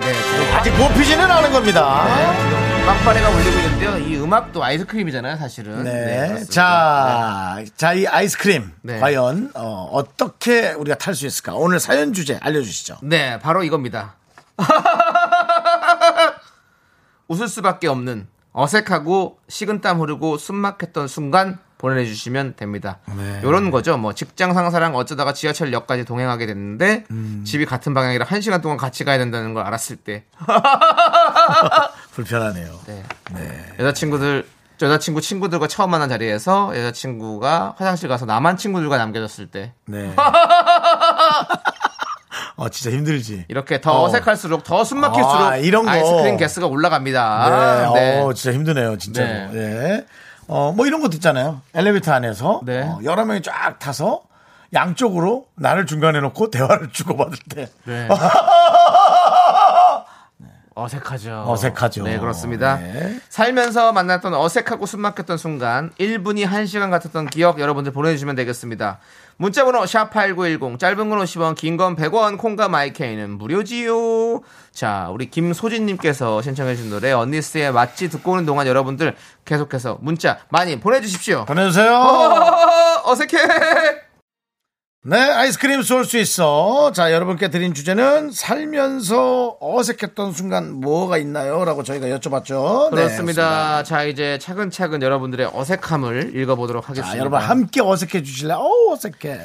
네, 0.00 0.12
지금 0.12 0.54
아직 0.54 0.70
뽑히지는 0.72 1.30
않은 1.30 1.52
겁니다 1.52 2.06
지금 2.48 2.86
빵빠레가 2.86 3.28
울리고 3.28 3.50
있는데요. 3.58 3.98
이 3.98 4.16
음악도 4.16 4.64
아이스크림이잖아요, 4.64 5.36
사실은. 5.36 5.84
네. 5.84 6.26
그렇습니다. 6.28 6.50
자, 6.52 7.62
자, 7.76 7.92
이 7.92 8.06
아이스크림. 8.06 8.72
네. 8.82 8.98
과연, 8.98 9.52
어, 9.54 10.02
떻게 10.16 10.70
우리가 10.72 10.96
탈 10.96 11.14
수 11.14 11.26
있을까? 11.26 11.54
오늘 11.54 11.78
사연 11.78 12.12
주제 12.12 12.38
알려주시죠. 12.42 12.96
네, 13.02 13.38
바로 13.38 13.62
이겁니다. 13.62 14.16
웃을 17.28 17.48
수밖에 17.48 17.88
없는 17.88 18.28
어색하고 18.52 19.38
식은땀 19.48 20.00
흐르고 20.00 20.38
숨막혔던 20.38 21.08
순간 21.08 21.58
보내주시면 21.78 22.56
됩니다. 22.56 22.98
이런 23.42 23.70
거죠. 23.70 23.96
뭐 23.96 24.12
직장 24.12 24.52
상사랑 24.52 24.94
어쩌다가 24.96 25.32
지하철역까지 25.32 26.04
동행하게 26.04 26.44
됐는데 26.46 27.06
집이 27.44 27.64
같은 27.64 27.94
방향이라 27.94 28.26
한 28.26 28.42
시간 28.42 28.60
동안 28.60 28.76
같이 28.76 29.04
가야 29.04 29.16
된다는 29.16 29.54
걸 29.54 29.64
알았을 29.64 29.96
때 29.96 30.24
불편하네요. 32.12 32.80
네. 32.86 33.02
여자친구들 33.78 34.46
여자친구 34.82 35.20
친구들과 35.20 35.68
처음 35.68 35.90
만난 35.90 36.08
자리에서 36.08 36.76
여자친구가 36.76 37.74
화장실 37.78 38.08
가서 38.08 38.26
남한 38.26 38.56
친구들과 38.56 38.98
남겨졌을 38.98 39.50
때 39.50 39.72
네. 39.86 40.14
어, 42.60 42.68
진짜 42.68 42.94
힘들지. 42.94 43.46
이렇게 43.48 43.80
더 43.80 43.90
어. 43.90 44.02
어. 44.02 44.08
색할수록 44.10 44.64
더 44.64 44.84
숨막힐수록 44.84 45.34
아, 45.34 45.56
이런 45.56 45.86
거. 45.86 45.90
아이스크림 45.92 46.36
개수가 46.36 46.66
올라갑니다. 46.66 47.90
네. 47.94 48.20
어, 48.20 48.34
진짜 48.34 48.54
힘드네요, 48.54 48.98
진짜로. 48.98 49.26
네. 49.26 49.48
네. 49.52 50.06
어, 50.46 50.70
뭐 50.70 50.86
이런 50.86 51.00
것도 51.00 51.14
있잖아요. 51.14 51.62
엘리베이터 51.72 52.12
안에서. 52.12 52.60
네. 52.64 52.82
어, 52.82 53.00
여러 53.02 53.24
명이 53.24 53.40
쫙 53.40 53.78
타서 53.78 54.24
양쪽으로 54.74 55.46
나를 55.56 55.86
중간에 55.86 56.20
놓고 56.20 56.50
대화를 56.50 56.90
주고받을 56.92 57.38
때. 57.48 57.70
네. 57.84 58.08
어색하죠. 60.74 61.44
어색하죠. 61.46 62.04
네, 62.04 62.18
그렇습니다. 62.18 62.76
네. 62.76 63.20
살면서 63.28 63.92
만났던 63.92 64.34
어색하고 64.34 64.84
숨막혔던 64.86 65.36
순간 65.38 65.90
1분이 65.98 66.46
1시간 66.46 66.90
같았던 66.90 67.28
기억 67.28 67.58
여러분들 67.58 67.92
보내주시면 67.92 68.36
되겠습니다. 68.36 68.98
문자번호 69.40 69.80
샵8910 69.84 70.78
짧은 70.78 71.08
건 71.08 71.18
50원 71.18 71.54
긴 71.56 71.78
건 71.78 71.96
100원 71.96 72.36
콩과 72.36 72.68
마이케이는 72.68 73.38
무료지요. 73.38 74.42
자 74.70 75.08
우리 75.10 75.30
김소진님께서 75.30 76.42
신청해 76.42 76.76
주신 76.76 76.90
노래 76.90 77.10
언니스의 77.12 77.72
맛지 77.72 78.10
듣고 78.10 78.32
오는 78.32 78.44
동안 78.44 78.66
여러분들 78.66 79.16
계속해서 79.46 79.96
문자 80.02 80.40
많이 80.50 80.78
보내주십시오. 80.78 81.46
보내주세요. 81.46 81.90
어, 81.90 83.02
어색해. 83.10 84.09
네, 85.02 85.16
아이스크림 85.16 85.80
쏠 85.82 86.04
수 86.04 86.18
있어. 86.18 86.92
자, 86.92 87.10
여러분께 87.10 87.48
드린 87.48 87.72
주제는 87.72 88.32
살면서 88.32 89.56
어색했던 89.58 90.32
순간 90.34 90.72
뭐가 90.72 91.16
있나요? 91.16 91.64
라고 91.64 91.82
저희가 91.82 92.08
여쭤봤죠. 92.08 92.90
네, 92.90 92.96
그렇습니다. 92.96 93.82
자 93.82 94.04
이제 94.04 94.36
차근차근 94.38 95.00
여러분들의 95.00 95.50
어색함을 95.54 96.36
읽어보도록 96.36 96.84
자, 96.84 96.88
하겠습니다. 96.90 97.18
여러분 97.18 97.38
함께 97.40 97.80
어색해 97.80 98.22
주실래요? 98.22 98.58
어우, 98.58 98.92
어색해. 98.92 99.40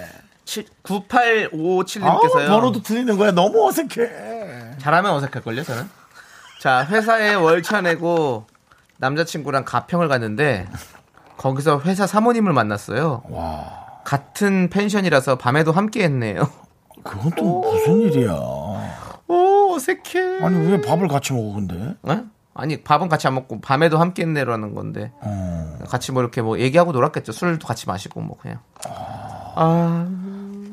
9857님께서요. 0.83 2.03
아, 2.03 2.47
번호도 2.49 2.81
틀리는 2.83 3.17
거야. 3.17 3.31
너무 3.31 3.65
어색해. 3.65 4.75
잘하면 4.79 5.11
어색할걸요, 5.13 5.63
저는? 5.63 5.89
자, 6.59 6.85
회사에 6.85 7.33
월차 7.33 7.79
내고 7.79 8.45
남자친구랑 8.97 9.63
가평을 9.63 10.09
갔는데 10.09 10.67
거기서 11.37 11.79
회사 11.85 12.05
사모님을 12.05 12.51
만났어요. 12.51 13.23
같은 14.05 14.69
펜션이라서 14.69 15.37
밤에도 15.37 15.73
함께 15.73 16.03
했네요. 16.03 16.47
그건 17.03 17.31
또 17.35 17.59
무슨 17.59 17.99
일이야. 18.01 18.33
오, 19.27 19.73
어색해. 19.75 20.43
아니, 20.43 20.71
왜 20.71 20.79
밥을 20.79 21.09
같이 21.09 21.33
먹어, 21.33 21.55
근데? 21.55 21.95
어? 22.03 22.23
아니, 22.53 22.81
밥은 22.81 23.09
같이 23.09 23.27
안 23.27 23.35
먹고 23.35 23.59
밤에도 23.59 23.97
함께 23.97 24.21
했네라는 24.23 24.73
건데. 24.73 25.11
어. 25.19 25.77
같이 25.87 26.13
뭐 26.13 26.21
이렇게 26.21 26.41
뭐 26.41 26.57
얘기하고 26.59 26.93
놀았겠죠. 26.93 27.33
술도 27.33 27.67
같이 27.67 27.87
마시고 27.87 28.21
뭐 28.21 28.37
그냥. 28.37 28.59
아, 29.55 30.07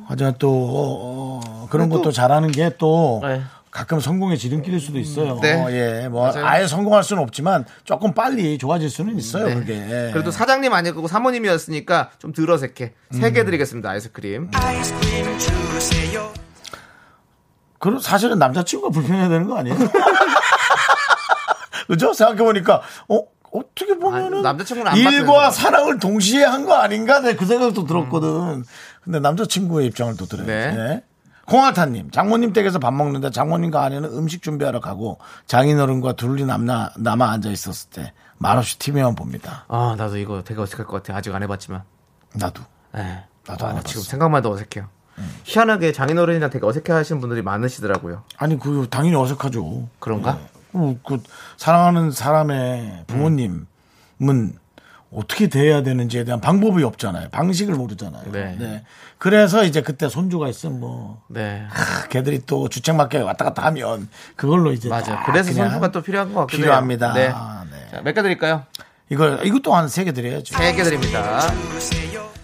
하지만 0.07 0.35
또, 0.39 0.49
어, 0.51 1.41
어, 1.45 1.67
그런 1.71 1.89
것도 1.89 2.13
잘하는 2.13 2.53
게 2.53 2.77
또, 2.79 3.21
네. 3.23 3.43
가끔 3.73 4.01
성공의 4.01 4.37
지름길일 4.37 4.81
수도 4.81 4.99
있어요. 4.99 5.39
네. 5.41 5.55
어, 5.55 5.73
예, 5.73 6.07
뭐, 6.07 6.27
맞아요. 6.31 6.45
아예 6.47 6.67
성공할 6.67 7.03
수는 7.03 7.23
없지만, 7.23 7.65
조금 7.85 8.13
빨리 8.13 8.59
좋아질 8.59 8.91
수는 8.91 9.17
있어요, 9.19 9.47
네. 9.47 9.55
그게. 9.55 10.11
그래도 10.13 10.31
사장님 10.31 10.71
아니고 10.75 11.09
사모님이었으니까 11.09 12.11
좀덜 12.19 12.51
어색해. 12.51 12.93
세 13.13 13.27
음. 13.29 13.33
개 13.33 13.45
드리겠습니다, 13.47 13.89
아이스크림. 13.89 14.51
그럼 17.79 17.99
사실은 17.99 18.39
남자친구가 18.39 18.93
불편해야 18.93 19.29
되는 19.31 19.49
거 19.49 19.57
아니에요? 19.57 19.77
그죠? 21.89 22.13
생각해보니까, 22.13 22.83
어, 23.09 23.21
어떻게 23.53 23.97
보면은. 23.99 24.35
아니, 24.35 24.43
남자친구는 24.43 24.93
안 24.93 24.99
일과. 24.99 25.51
사랑을 25.51 25.99
동시에 25.99 26.45
한 26.45 26.67
거 26.67 26.75
아닌가? 26.75 27.21
내 27.21 27.35
그 27.35 27.45
생각도 27.47 27.87
들었거든. 27.87 28.65
근데 29.03 29.19
남자친구의 29.19 29.87
입장을 29.89 30.15
또 30.17 30.27
들어야지. 30.27 30.47
네. 30.51 30.73
네. 30.77 31.03
콩아타님, 31.47 32.11
장모님 32.11 32.53
댁에서 32.53 32.79
밥 32.79 32.93
먹는데 32.95 33.31
장모님과 33.31 33.83
아내는 33.83 34.11
음식 34.11 34.43
준비하러 34.43 34.81
가고 34.81 35.19
장인어른과 35.47 36.15
둘이 36.15 36.45
남나, 36.45 36.91
남아 36.97 37.31
앉아 37.31 37.51
있었을 37.51 37.91
때 37.91 38.13
말없이 38.39 38.79
TV만 38.79 39.15
봅니다. 39.15 39.65
아, 39.69 39.95
나도 39.97 40.17
이거 40.19 40.43
되게 40.43 40.61
어색할 40.61 40.87
것 40.87 41.03
같아. 41.03 41.17
아직 41.17 41.35
안 41.35 41.43
해봤지만. 41.43 41.83
나도. 42.35 42.63
네. 42.95 43.25
나도 43.47 43.67
아, 43.67 43.69
안나 43.69 43.79
해봤어. 43.79 43.89
지금 43.89 44.03
생각만 44.03 44.39
해도 44.39 44.51
어색해요. 44.53 44.89
희한하게 45.45 45.93
장인어른이랑 45.93 46.51
되게 46.51 46.65
어색해 46.67 46.93
하시는 46.93 47.21
분들이 47.21 47.43
많으시더라고요. 47.43 48.25
아니, 48.39 48.59
그, 48.59 48.87
당연히 48.91 49.17
어색하죠. 49.17 49.89
그런가? 49.99 50.39
어, 50.73 50.97
그 51.07 51.23
사랑하는 51.57 52.11
사람의 52.11 53.05
부모님은 53.07 53.67
어떻게 55.15 55.49
대해야 55.49 55.83
되는지에 55.83 56.25
대한 56.25 56.41
방법이 56.41 56.83
없잖아요. 56.85 57.29
방식을 57.31 57.75
모르잖아요. 57.75 58.33
네. 58.33 58.83
그래서 59.19 59.65
이제 59.65 59.83
그때 59.83 60.09
손주가 60.09 60.49
있으면 60.49 60.81
뭐 60.81 61.23
네. 61.29 61.65
하, 61.69 62.09
걔들이 62.09 62.43
또 62.47 62.69
주책맞게 62.69 63.19
왔다 63.19 63.45
갔다 63.45 63.63
하면 63.67 64.09
그걸로 64.37 64.73
이제 64.73 64.89
맞아. 64.89 65.17
딱 65.17 65.27
그래서 65.27 65.53
선수가 65.53 65.93
또 65.93 66.03
필요한 66.03 66.33
것 66.33 66.41
해요. 66.41 66.47
필요합니다. 66.47 67.13
네. 67.13 67.29
네. 67.29 67.89
자, 67.91 68.01
몇 68.03 68.13
개 68.15 68.23
드릴까요? 68.23 68.65
이걸 69.11 69.45
이것도 69.47 69.75
한 69.75 69.85
세 69.89 70.05
개 70.05 70.13
드려야죠. 70.13 70.57
세 70.57 70.75
개 70.75 70.83
드립니다. 70.83 71.41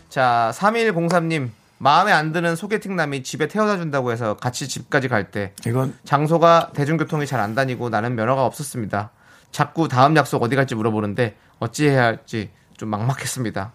자, 0.08 0.52
3103님. 0.54 1.50
마음에 1.80 2.10
안 2.10 2.32
드는 2.32 2.56
소개팅남이 2.56 3.22
집에 3.22 3.46
태워다 3.46 3.76
준다고 3.76 4.10
해서 4.10 4.36
같이 4.36 4.66
집까지 4.68 5.06
갈 5.06 5.30
때 5.30 5.52
이건 5.64 5.94
장소가 6.04 6.70
대중교통이 6.74 7.24
잘 7.24 7.38
안 7.40 7.54
다니고 7.54 7.88
나는 7.88 8.16
면허가 8.16 8.44
없었습니다. 8.46 9.10
자꾸 9.52 9.86
다음 9.86 10.16
약속 10.16 10.42
어디 10.42 10.56
갈지 10.56 10.74
물어보는데 10.74 11.36
어찌해야 11.60 12.02
할지 12.02 12.50
좀 12.78 12.88
막막했습니다. 12.88 13.72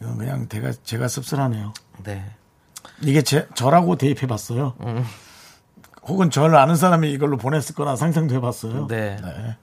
이건 0.00 0.18
그냥 0.18 0.48
제가 0.48 0.72
제가 0.82 1.06
씁쓸하네요. 1.06 1.72
네. 2.02 2.24
이게 3.02 3.22
제, 3.22 3.46
저라고 3.54 3.96
대입해 3.96 4.26
봤어요. 4.26 4.74
음. 4.80 5.04
혹은 6.02 6.30
저를 6.30 6.56
아는 6.56 6.74
사람이 6.74 7.12
이걸로 7.12 7.36
보냈을 7.36 7.76
거나 7.76 7.94
상상도 7.94 8.34
해봤어요. 8.34 8.88
네. 8.88 9.16
네. 9.22 9.56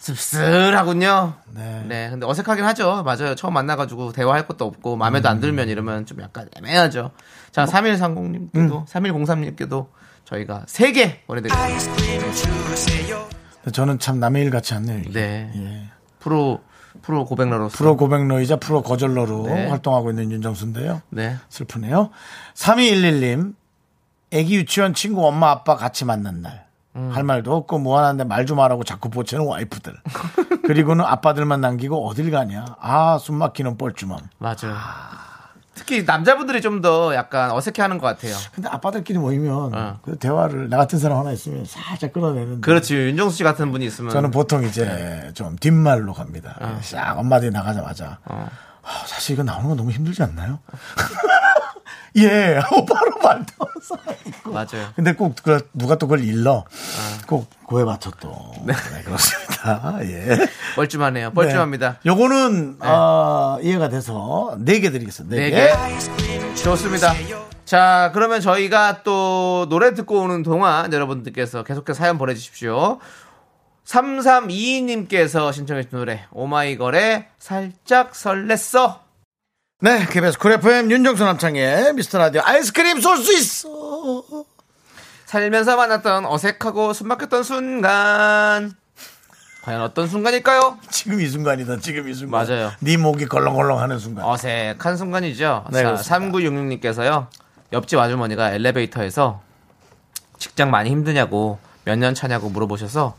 씁쓸하군요. 0.00 1.34
네. 1.52 1.84
네. 1.86 2.10
근데 2.10 2.26
어색하긴 2.26 2.64
하죠. 2.64 3.02
맞아요. 3.04 3.34
처음 3.34 3.54
만나가지고 3.54 4.12
대화할 4.12 4.46
것도 4.46 4.64
없고 4.64 4.96
마음에도 4.96 5.28
음. 5.28 5.30
안 5.30 5.40
들면 5.40 5.68
이러면 5.68 6.06
좀 6.06 6.20
약간 6.22 6.48
애매하죠. 6.56 7.10
자, 7.52 7.64
뭐? 7.64 7.72
3130님께도 7.72 8.54
음. 8.56 8.84
3103님께도 8.86 9.88
저희가 10.24 10.64
3개 10.66 11.26
보내드리겠습니다. 11.26 12.26
저는 13.72 13.98
참 13.98 14.20
남의 14.20 14.44
일 14.44 14.50
같지 14.50 14.74
않네요. 14.74 15.00
이게. 15.00 15.10
네. 15.10 15.52
예. 15.54 15.95
프로 16.26 16.60
프로 17.02 17.24
고백러로서 17.24 17.76
프로 17.76 17.96
고백러이자 17.96 18.56
프로 18.56 18.82
거절러로 18.82 19.44
네. 19.44 19.68
활동하고 19.68 20.10
있는 20.10 20.32
윤정수인데요. 20.32 21.02
네. 21.10 21.36
슬프네요. 21.48 22.10
3211님, 22.54 23.54
애기 24.32 24.56
유치원 24.56 24.92
친구 24.92 25.24
엄마 25.24 25.50
아빠 25.52 25.76
같이 25.76 26.04
만난 26.04 26.42
날. 26.42 26.66
음. 26.96 27.10
할 27.12 27.22
말도 27.22 27.54
없고 27.54 27.78
무한한데 27.78 28.24
말 28.24 28.44
좀 28.46 28.58
하라고 28.58 28.82
자꾸 28.82 29.08
보채는 29.08 29.46
와이프들. 29.46 29.94
그리고는 30.66 31.04
아빠들만 31.04 31.60
남기고 31.60 32.08
어딜 32.08 32.30
가냐. 32.32 32.64
아, 32.80 33.18
숨 33.18 33.36
막히는 33.36 33.76
뻘쭘함. 33.76 34.18
맞아요. 34.38 34.74
특히 35.76 36.04
남자분들이 36.04 36.60
좀 36.60 36.76
더 36.82 37.14
약간 37.14 37.50
어색해하는 37.52 37.98
것 37.98 38.06
같아요. 38.06 38.34
근데 38.54 38.68
아빠들끼리 38.68 39.18
모이면 39.18 39.74
어. 39.74 39.98
그 40.02 40.16
대화를 40.18 40.68
나 40.68 40.76
같은 40.76 40.98
사람 40.98 41.18
하나 41.18 41.32
있으면 41.32 41.64
살짝 41.64 42.12
끌어내는데. 42.12 42.60
그렇지 42.60 42.94
윤정수 42.94 43.36
씨 43.38 43.44
같은 43.44 43.70
분이 43.72 43.84
있으면 43.86 44.10
저는 44.10 44.30
보통 44.30 44.62
이제 44.64 44.84
네. 44.84 45.30
좀 45.32 45.56
뒷말로 45.56 46.12
갑니다. 46.12 46.56
어. 46.60 46.78
싹 46.82 47.18
엄마들이 47.18 47.50
나가자마자. 47.50 48.18
어. 48.26 48.48
아, 48.82 48.88
사실 49.06 49.34
이거 49.34 49.42
나오는 49.42 49.68
거 49.68 49.74
너무 49.74 49.90
힘들지 49.90 50.22
않나요? 50.22 50.58
예, 52.16 52.56
하고 52.56 52.84
바로 52.86 53.10
말터서. 53.22 53.96
맞아요. 54.44 54.88
근데 54.96 55.12
꼭 55.14 55.34
그, 55.42 55.68
누가 55.74 55.96
또 55.96 56.06
그걸 56.06 56.24
일러. 56.24 56.64
아. 56.66 57.26
꼭 57.26 57.48
그에 57.68 57.84
맞춰 57.84 58.10
또. 58.20 58.52
네, 58.64 58.72
그렇습니다. 59.04 59.98
예. 60.04 60.38
뻘쭘하네요. 60.76 61.32
뻘쭘합니다. 61.32 61.98
네. 62.02 62.10
요거는, 62.10 62.78
어, 62.80 63.58
이해가 63.62 63.88
돼서 63.88 64.56
네 64.60 64.80
개 64.80 64.90
드리겠습니다. 64.90 65.36
네네 65.36 65.50
개. 65.50 65.72
개. 66.16 66.54
좋습니다. 66.54 67.12
자, 67.64 68.10
그러면 68.14 68.40
저희가 68.40 69.02
또 69.02 69.66
노래 69.68 69.92
듣고 69.94 70.20
오는 70.20 70.42
동안 70.44 70.92
여러분들께서 70.92 71.64
계속해서 71.64 71.98
사연 71.98 72.16
보내주십시오. 72.18 72.98
3322님께서 73.84 75.52
신청해주신 75.52 75.98
노래, 75.98 76.24
오마이걸의 76.32 77.26
살짝 77.38 78.12
설렜어. 78.12 79.05
네, 79.78 80.06
KBS 80.06 80.38
Cool 80.38 80.52
FM 80.52 80.90
윤정수 80.90 81.22
남창희의 81.24 81.92
미스터 81.92 82.16
라디오 82.16 82.40
아이스크림 82.42 82.98
쏠 83.00 83.18
수 83.18 83.36
있어. 83.36 83.68
살면서 85.26 85.76
만났던 85.76 86.24
어색하고 86.24 86.94
숨막혔던 86.94 87.42
순간. 87.42 88.72
과연 89.64 89.82
어떤 89.82 90.06
순간일까요? 90.08 90.78
지금 90.90 91.20
이 91.20 91.26
순간이다, 91.28 91.78
지금 91.80 92.08
이 92.08 92.14
순간. 92.14 92.46
맞아요. 92.46 92.72
네 92.80 92.96
목이 92.96 93.26
걸렁걸렁 93.26 93.78
하는 93.80 93.98
순간. 93.98 94.24
어색한 94.24 94.96
순간이죠. 94.96 95.66
네, 95.70 95.82
자, 95.82 95.90
그렇습니다. 95.92 96.38
3966님께서요. 96.38 97.26
옆집 97.72 97.98
아주머니가 97.98 98.52
엘리베이터에서 98.52 99.42
직장 100.38 100.70
많이 100.70 100.88
힘드냐고 100.88 101.58
몇 101.84 101.96
년 101.98 102.14
차냐고 102.14 102.48
물어보셔서 102.48 103.14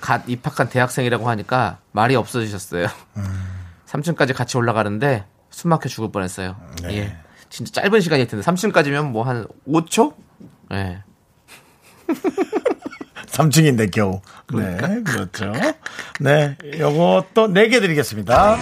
갓 0.00 0.22
입학한 0.26 0.70
대학생이라고 0.70 1.28
하니까 1.28 1.78
말이 1.92 2.16
없어지셨어요. 2.16 2.86
음. 3.18 3.46
3층까지 3.86 4.34
같이 4.34 4.56
올라가는데 4.56 5.24
숨 5.50 5.70
막혀 5.70 5.88
죽을 5.88 6.10
뻔했어요. 6.10 6.56
네. 6.82 6.96
예. 6.98 7.16
진짜 7.50 7.80
짧은 7.82 8.00
시간일 8.00 8.26
텐데 8.26 8.44
3층까지면 8.44 9.10
뭐 9.10 9.22
한 9.24 9.46
5초? 9.66 10.14
예. 10.72 11.02
3층인데 13.26 13.90
겨우. 13.92 14.20
네, 14.52 14.76
그렇죠. 15.04 15.52
네, 16.20 16.56
요것도 16.78 17.48
4개 17.48 17.80
드리겠습니다. 17.80 18.56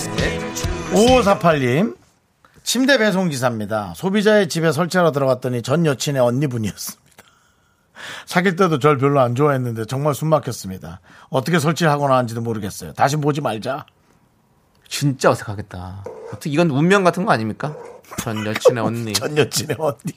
5548님, 0.93 1.97
침대 2.62 2.99
배송 2.99 3.28
기사입니다. 3.28 3.93
소비자의 3.97 4.49
집에 4.49 4.72
설치하러 4.72 5.12
들어갔더니 5.12 5.62
전 5.62 5.87
여친의 5.87 6.20
언니분이었습니다. 6.20 7.07
사귈 8.26 8.57
때도 8.57 8.78
절 8.78 8.99
별로 8.99 9.20
안 9.20 9.34
좋아했는데 9.34 9.87
정말 9.87 10.14
숨 10.14 10.28
막혔습니다. 10.28 11.01
어떻게 11.30 11.59
설치를 11.59 11.91
하고 11.91 12.07
나왔는지도 12.09 12.41
모르겠어요. 12.43 12.93
다시 12.93 13.16
보지 13.16 13.41
말자. 13.41 13.87
진짜 14.89 15.30
어색하겠다. 15.30 16.05
어떻게 16.32 16.51
이건 16.51 16.70
운명 16.70 17.05
같은 17.05 17.24
거 17.24 17.32
아닙니까? 17.32 17.74
전 18.22 18.45
여친의 18.47 18.82
언니. 18.84 19.12
전 19.12 19.37
여친의 19.37 19.76
언니. 19.78 20.12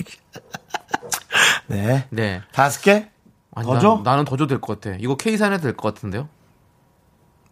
네. 1.67 2.07
네. 2.09 2.41
다섯 2.51 2.81
개? 2.81 3.09
아니, 3.55 3.65
더 3.67 3.73
난- 3.73 3.81
줘? 3.81 4.01
나는 4.03 4.25
더 4.25 4.31
줘도 4.37 4.47
될것 4.47 4.79
같아. 4.81 4.95
이거 4.99 5.15
K 5.17 5.37
사연해도 5.37 5.63
될것 5.63 5.93
같은데요? 5.95 6.29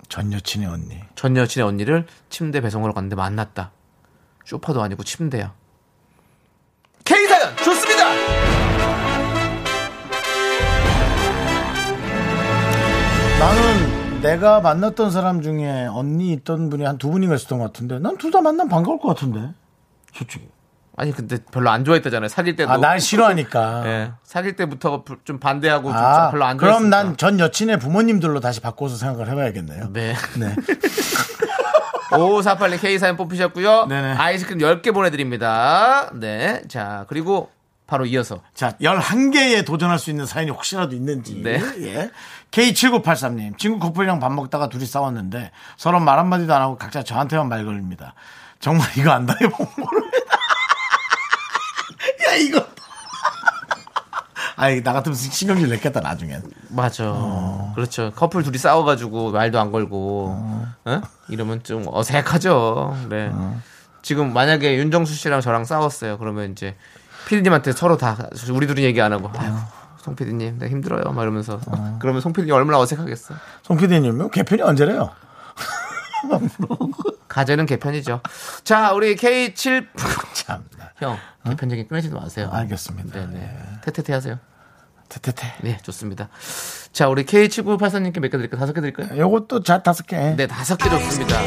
전 0.09 0.31
여친의 0.31 0.67
언니. 0.67 0.99
전 1.15 1.35
여친의 1.35 1.67
언니를 1.67 2.07
침대 2.29 2.61
배송하러 2.61 2.93
갔는데 2.93 3.15
만났다. 3.15 3.71
쇼파도 4.45 4.81
아니고 4.81 5.03
침대야. 5.03 5.53
K 7.03 7.27
사연 7.27 7.55
좋습니다. 7.57 8.07
나는 13.39 13.86
내가 14.31 14.59
만났던 14.61 15.11
사람 15.11 15.41
중에 15.41 15.87
언니 15.89 16.31
있던 16.33 16.69
분이 16.69 16.83
한 16.83 16.97
두 16.97 17.09
분인가 17.11 17.35
있었던 17.35 17.59
것 17.59 17.65
같은데 17.65 17.99
난 17.99 18.17
둘 18.17 18.31
다 18.31 18.41
만나면 18.41 18.69
반가울 18.69 18.99
것 18.99 19.07
같은데. 19.09 19.51
솔직히. 20.13 20.47
아니 20.99 21.11
근데 21.11 21.37
별로 21.51 21.69
안 21.69 21.85
좋아했다잖아요. 21.85 22.27
사귈 22.27 22.55
때도. 22.55 22.71
아, 22.71 22.77
날 22.77 22.99
싫어하니까. 22.99 23.83
예. 23.85 24.11
사귈 24.23 24.55
때부터 24.55 25.03
부- 25.03 25.17
좀 25.23 25.39
반대하고 25.39 25.89
좀 25.89 25.95
아, 25.97 26.31
별로 26.31 26.43
안. 26.45 26.57
그럼 26.57 26.89
난 26.89 27.15
전 27.17 27.39
여친의 27.39 27.77
부모님들로 27.79 28.39
다시 28.39 28.61
바꿔서 28.61 28.95
생각을 28.97 29.29
해봐야겠네요. 29.29 29.93
네. 29.93 30.15
네. 30.39 30.55
5548님 32.09 32.79
K 32.81 32.97
사연 32.99 33.15
뽑히셨고요. 33.17 33.85
네네. 33.87 34.13
아이스크림 34.13 34.59
10개 34.59 34.93
보내드립니다. 34.93 36.09
네. 36.15 36.61
자, 36.67 37.05
그리고 37.09 37.49
바로 37.85 38.05
이어서. 38.05 38.41
자, 38.53 38.71
11개에 38.81 39.65
도전할 39.65 39.99
수 39.99 40.09
있는 40.09 40.25
사연이 40.25 40.49
혹시라도 40.51 40.95
있는지. 40.95 41.41
네. 41.43 41.61
예. 41.81 42.09
K7983님, 42.51 43.57
친구 43.57 43.79
커플이랑 43.79 44.19
밥 44.19 44.31
먹다가 44.31 44.69
둘이 44.69 44.85
싸웠는데 44.85 45.51
서로 45.75 45.99
말 45.99 46.19
한마디도 46.19 46.53
안 46.53 46.61
하고 46.61 46.77
각자 46.77 47.03
저한테만 47.03 47.49
말 47.49 47.65
걸립니다. 47.65 48.13
정말 48.59 48.87
이거 48.97 49.11
안 49.11 49.25
당해본 49.25 49.67
모릅니다. 49.77 50.17
야, 52.27 52.35
이거. 52.35 52.65
아이, 54.55 54.81
나 54.81 54.93
같으면 54.93 55.15
신경질 55.15 55.69
냈겠다, 55.69 55.99
나중엔. 55.99 56.41
맞아. 56.69 57.11
어. 57.15 57.73
그렇죠. 57.75 58.11
커플 58.15 58.41
둘이 58.41 58.57
싸워가지고 58.57 59.31
말도 59.31 59.59
안 59.59 59.71
걸고, 59.71 60.65
어? 60.85 61.01
이러면 61.29 61.61
좀 61.63 61.85
어색하죠. 61.87 63.05
네. 63.09 63.31
지금 64.01 64.33
만약에 64.33 64.77
윤정수 64.77 65.13
씨랑 65.13 65.41
저랑 65.41 65.65
싸웠어요. 65.65 66.17
그러면 66.17 66.53
이제 66.53 66.75
피디님한테 67.27 67.73
서로 67.73 67.97
다 67.97 68.17
우리 68.51 68.65
둘이 68.65 68.83
얘기 68.83 68.99
안 68.99 69.13
하고, 69.13 69.29
아유, 69.37 69.53
송 70.07 70.15
피디님, 70.15 70.57
나 70.57 70.69
힘들어요. 70.69 71.11
막 71.11 71.21
이러면서. 71.23 71.59
그러면 71.99 72.21
송 72.21 72.31
피디님 72.31 72.53
얼마나 72.55 72.79
어색하겠어. 72.79 73.33
송 73.63 73.75
PD님, 73.75 74.29
개편이 74.29 74.61
언제래요? 74.61 75.11
가재는 77.27 77.65
개편이죠. 77.65 78.21
자, 78.63 78.93
우리 78.93 79.17
K7 79.17 79.85
참. 80.33 80.63
형 80.99 81.17
개편 81.45 81.71
얘기 81.71 81.85
끊으지도 81.85 82.17
마세요. 82.19 82.49
알겠습니다. 82.53 83.19
네네. 83.19 83.57
테테테 83.83 84.13
하세요. 84.13 84.39
테테테. 85.09 85.55
네, 85.61 85.77
좋습니다. 85.83 86.29
자, 86.93 87.09
우리 87.09 87.25
K7984님께 87.25 88.19
몇 88.21 88.29
개 88.31 88.37
드릴까요? 88.37 88.59
다섯 88.61 88.71
개 88.71 88.79
드릴까요? 88.79 89.09
요것도 89.19 89.63
자, 89.63 89.83
다섯 89.83 90.07
개. 90.07 90.15
네, 90.37 90.47
다섯 90.47 90.77
개 90.77 90.89
좋습니다. 90.89 91.37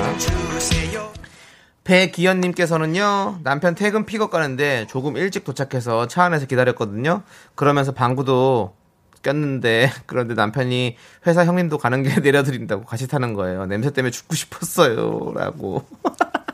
배기현님께서는요, 1.90 3.40
남편 3.42 3.74
퇴근 3.74 4.06
픽업 4.06 4.30
가는데 4.30 4.86
조금 4.88 5.16
일찍 5.16 5.42
도착해서 5.42 6.06
차 6.06 6.22
안에서 6.22 6.46
기다렸거든요. 6.46 7.22
그러면서 7.56 7.90
방구도 7.90 8.76
꼈는데, 9.24 9.90
그런데 10.06 10.34
남편이 10.34 10.96
회사 11.26 11.44
형님도 11.44 11.78
가는 11.78 12.04
게 12.04 12.14
내려드린다고 12.20 12.84
같이 12.84 13.08
타는 13.08 13.34
거예요. 13.34 13.66
냄새 13.66 13.90
때문에 13.90 14.12
죽고 14.12 14.36
싶었어요. 14.36 15.32
라고. 15.34 15.84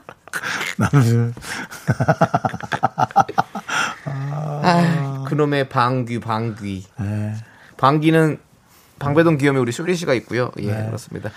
나는 0.78 1.34
아, 4.07 5.24
그놈의 5.28 5.68
방귀, 5.68 6.20
방귀. 6.20 6.87
네. 6.99 7.34
방귀는 7.76 8.39
방배동 8.99 9.37
기염에 9.37 9.59
우리 9.59 9.70
쇼리 9.70 9.97
씨가 9.97 10.14
있고요. 10.14 10.51
예, 10.59 10.68
그렇습니다. 10.87 11.30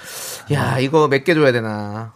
야, 0.54 0.80
이거 0.80 1.10
몇 1.10 1.26
개 1.26 1.34
줘야 1.34 1.52
되나? 1.52 2.14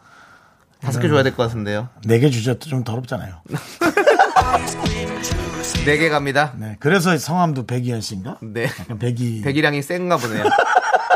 다섯 0.83 0.99
개 0.99 1.07
줘야 1.07 1.23
될 1.23 1.33
것 1.35 1.43
같은데요. 1.43 1.89
네 2.05 2.19
개 2.19 2.29
주셔도 2.29 2.59
좀 2.69 2.83
더럽잖아요. 2.83 3.41
네 5.85 5.97
개 5.97 6.09
갑니다. 6.09 6.53
네. 6.57 6.75
그래서 6.79 7.17
성함도 7.17 7.65
백이현 7.65 8.01
씨인가? 8.01 8.37
네. 8.41 8.65
약간 8.79 8.99
백이. 8.99 9.41
백이량이 9.41 9.81
센가 9.81 10.17
보네요. 10.17 10.43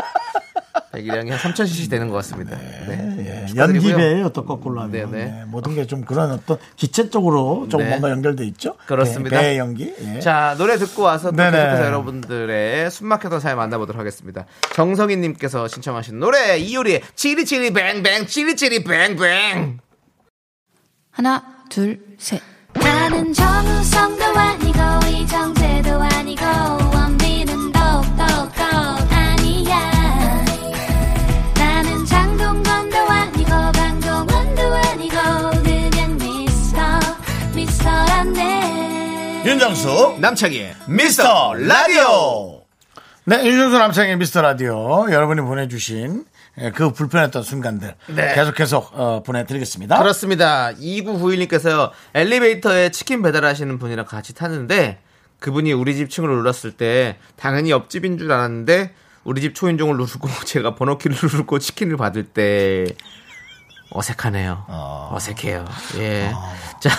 백이량이 0.92 1.30
한 1.30 1.38
3,000cc 1.38 1.90
되는 1.90 2.08
것 2.08 2.14
같습니다. 2.16 2.56
네. 2.56 3.16
예, 3.17 3.17
축하드리고요. 3.48 3.90
연기배예요, 3.92 4.28
또 4.30 4.44
거꾸로 4.44 4.80
하면. 4.82 4.92
네, 4.92 5.04
네. 5.06 5.24
네, 5.26 5.44
모든 5.46 5.74
게 5.74 5.84
좀 5.86 6.02
그런 6.04 6.30
어떤 6.32 6.58
기체적으로 6.76 7.66
좀 7.70 7.80
네. 7.80 7.88
뭔가 7.90 8.10
연결돼 8.10 8.44
있죠. 8.46 8.74
그렇습니다. 8.86 9.40
배, 9.40 9.56
연기. 9.58 9.94
예. 10.16 10.20
자, 10.20 10.54
노래 10.58 10.76
듣고 10.76 11.02
와서 11.02 11.30
또 11.30 11.36
네네. 11.36 11.50
계속해서 11.56 11.84
여러분들의 11.86 12.90
숨막혔던 12.90 13.40
사연 13.40 13.56
만나보도록 13.58 13.98
하겠습니다. 13.98 14.44
정성희님께서 14.74 15.68
신청하신 15.68 16.18
노래, 16.18 16.58
이효리의 16.58 17.02
치리치리 17.14 17.72
뱅뱅, 17.72 18.26
치리치리 18.26 18.84
뱅뱅. 18.84 19.78
하나, 21.10 21.42
둘, 21.68 22.00
셋. 22.18 22.40
나는 22.74 23.32
정우성도 23.32 24.24
아니고 24.24 24.78
이정재도 25.08 25.90
아니고 26.00 26.42
윤정수, 39.68 40.16
남창희의 40.20 40.74
미스터 40.86 41.52
라디오. 41.52 42.62
네, 43.24 43.44
윤정수 43.44 43.76
남창의 43.76 44.16
미스터 44.16 44.40
라디오. 44.40 45.10
여러분이 45.10 45.42
보내주신 45.42 46.24
예, 46.60 46.70
그 46.70 46.90
불편했던 46.90 47.42
순간들. 47.42 47.94
네. 48.06 48.34
계속해서 48.34 48.78
어, 48.92 49.22
보내드리겠습니다. 49.22 49.98
그렇습니다. 49.98 50.72
2991님께서 50.72 51.90
엘리베이터에 52.14 52.90
치킨 52.90 53.20
배달하시는 53.20 53.78
분이랑 53.78 54.06
같이 54.06 54.34
탔는데 54.34 55.00
그분이 55.38 55.74
우리 55.74 55.94
집 55.96 56.08
층을 56.08 56.30
눌렀을 56.30 56.72
때 56.72 57.18
당연히 57.36 57.70
옆집인 57.70 58.16
줄 58.16 58.32
알았는데 58.32 58.94
우리 59.24 59.42
집 59.42 59.54
초인종을 59.54 59.98
누르고 59.98 60.28
제가 60.46 60.76
번호키를 60.76 61.14
누르고 61.22 61.58
치킨을 61.58 61.98
받을 61.98 62.24
때 62.24 62.86
어색하네요. 63.90 64.64
어... 64.68 65.16
색해요 65.20 65.64
예. 65.96 66.32
자, 66.80 66.90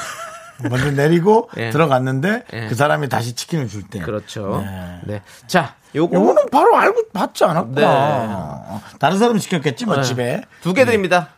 먼저 0.70 0.91
내리고 0.91 1.49
예. 1.57 1.70
들어갔는데 1.70 2.43
예. 2.53 2.68
그 2.68 2.76
사람이 2.76 3.07
다시 3.10 3.34
치킨을 3.36 3.68
줄 3.68 3.84
때. 3.84 3.99
그렇죠. 3.99 4.64
네. 4.66 4.99
네. 5.05 5.22
자, 5.47 5.76
요거 5.95 6.16
요거는 6.16 6.47
바로 6.51 6.76
알고 6.78 7.10
받지 7.14 7.43
않았구나. 7.43 7.76
네. 7.82 7.84
어, 7.88 8.82
다른 8.99 9.18
사람이 9.20 9.39
시켰겠지, 9.39 9.86
뭐, 9.86 9.95
네. 9.95 10.03
집에. 10.03 10.41
두 10.62 10.74
개 10.74 10.86
드립니다. 10.86 11.30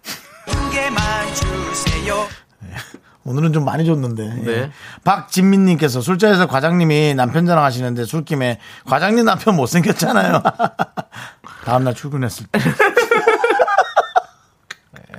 오늘은 3.23 3.53
좀 3.53 3.63
많이 3.65 3.85
줬는데. 3.85 4.23
네. 4.43 4.51
예. 4.51 4.71
박진민님께서 5.03 6.01
술자리에서 6.01 6.47
과장님이 6.47 7.13
남편 7.13 7.45
자랑 7.45 7.63
하시는데 7.63 8.05
술김에 8.05 8.59
과장님 8.87 9.25
남편 9.25 9.55
못생겼잖아요. 9.55 10.41
다음날 11.65 11.93
출근했을 11.93 12.47
때. 12.51 12.59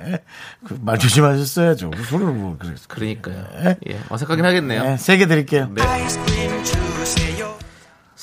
네. 0.05 0.23
그말 0.65 0.97
조심하셨어야죠. 0.99 1.91
그 1.91 2.03
술을 2.03 2.27
뭐, 2.27 2.57
그랬어. 2.57 2.83
그러니까요. 2.87 3.45
네. 3.63 3.77
예, 3.89 3.99
어색하긴 4.09 4.45
하겠네요. 4.45 4.83
네, 4.83 4.97
세개 4.97 5.27
드릴게요. 5.27 5.69
네. 5.73 5.83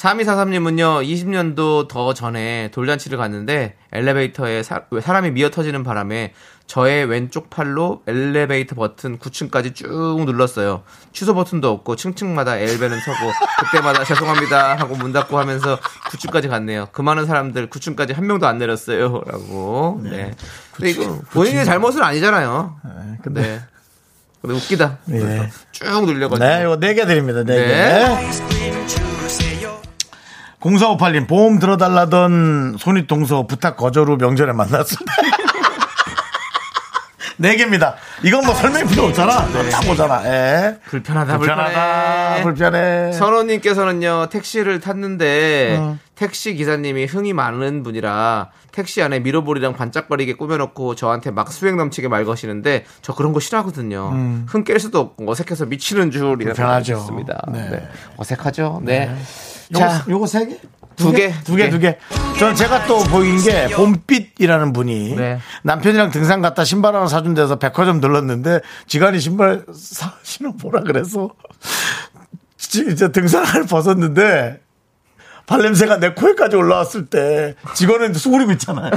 3243님은요, 0.01 1.05
20년도 1.05 1.86
더 1.88 2.14
전에 2.14 2.70
돌잔치를 2.72 3.18
갔는데 3.18 3.74
엘리베이터에 3.92 4.62
사, 4.62 4.82
람이 4.90 5.32
미어 5.32 5.51
터지는 5.51 5.84
바람에 5.84 6.32
저의 6.66 7.05
왼쪽 7.05 7.51
팔로 7.51 8.01
엘리베이터 8.07 8.76
버튼 8.76 9.18
9층까지 9.18 9.74
쭉 9.74 10.22
눌렀어요. 10.24 10.84
취소 11.12 11.34
버튼도 11.34 11.68
없고 11.68 11.96
층층마다 11.96 12.57
엘베는 12.57 13.01
서고 13.01 13.32
그때마다 13.59 14.05
죄송합니다 14.07 14.76
하고 14.76 14.94
문 14.94 15.12
닫고 15.12 15.38
하면서 15.38 15.78
9층까지 16.11 16.48
갔네요. 16.48 16.88
그 16.92 17.03
많은 17.03 17.26
사람들 17.26 17.68
9층까지 17.68 18.14
한 18.14 18.26
명도 18.26 18.46
안 18.46 18.57
내렸어요. 18.59 19.22
라고. 19.26 20.01
네. 20.05 20.30
근데 20.72 20.90
이거 20.90 21.18
본인의 21.32 21.64
잘못은 21.64 22.03
아니잖아요. 22.03 22.76
근데. 23.22 23.42
네. 23.42 23.61
근데 24.40 24.57
웃기다. 24.57 24.98
예. 25.11 25.51
쭉 25.72 26.07
눌려가지고. 26.07 26.38
네, 26.38 26.62
이거 26.62 26.76
네개 26.76 27.05
드립니다. 27.05 27.44
네 27.44 27.55
개. 27.55 27.66
네. 27.66 29.20
0458님, 30.61 31.26
보험 31.26 31.58
들어달라던 31.58 32.76
손윗동서 32.78 33.46
부탁 33.46 33.76
거절 33.76 34.08
후 34.08 34.16
명절에 34.16 34.52
만났습니다. 34.52 35.12
네 37.41 37.57
개입니다. 37.57 37.95
이건 38.22 38.45
뭐 38.45 38.55
설명이 38.55 38.86
필요 38.91 39.05
없잖아. 39.05 39.47
딱 39.70 39.88
오잖아. 39.88 40.22
예. 40.26 40.78
불편하다, 40.84 41.38
불편하다. 41.38 42.43
불편해. 42.43 42.70
불편해. 42.70 43.12
선호님께서는요 43.12 44.26
택시를 44.30 44.78
탔는데 44.78 45.78
어. 45.80 45.99
택시 46.16 46.53
기사님이 46.55 47.07
흥이 47.07 47.32
많은 47.32 47.82
분이라 47.82 48.51
택시 48.72 49.03
안에 49.03 49.20
미러볼이랑 49.20 49.72
반짝거리게 49.74 50.34
꾸며놓고 50.34 50.97
저한테 50.97 51.30
막 51.30 51.51
수행 51.51 51.78
넘치게 51.78 52.09
말 52.09 52.26
거시는데 52.26 52.84
저 53.01 53.14
그런 53.14 53.32
거 53.32 53.41
싫어하거든요. 53.41 54.45
흥깰 54.47 54.78
수도 54.78 55.01
없고 55.01 55.30
어색해서 55.30 55.64
미치는 55.64 56.11
줄이라고 56.11 56.34
음. 56.34 56.45
불편하죠. 56.45 56.95
하셨습니다. 56.97 57.43
네. 57.51 57.70
네. 57.70 57.88
어색하죠. 58.18 58.82
네. 58.84 59.11
요거, 59.72 59.80
자, 59.80 60.05
요거 60.11 60.26
세 60.26 60.47
개? 60.47 60.59
두 61.01 61.12
개. 61.12 61.32
두 61.44 61.57
개, 61.57 61.70
두 61.70 61.78
개. 61.78 61.98
저는 62.38 62.55
제가 62.55 62.86
또 62.86 63.03
보인 63.05 63.38
게 63.42 63.68
봄빛이라는 63.68 64.72
분이 64.72 65.14
네. 65.16 65.40
남편이랑 65.62 66.11
등산 66.11 66.40
갔다 66.42 66.64
신발 66.64 66.94
하나 66.94 67.07
사준 67.07 67.34
데서 67.34 67.57
백화점 67.57 68.01
들렀는데 68.01 68.61
지간이 68.86 69.18
신발 69.20 69.64
사, 69.74 70.12
신어보라 70.22 70.82
그래서 70.82 71.30
지- 72.57 72.86
이제 72.90 73.11
등산화를 73.11 73.66
벗었는데 73.66 74.61
발냄새가 75.46 75.98
내 75.98 76.12
코에까지 76.14 76.57
올라왔을 76.57 77.07
때 77.07 77.57
직원은 77.74 78.14
수그리고 78.14 78.53
있잖아요. 78.53 78.90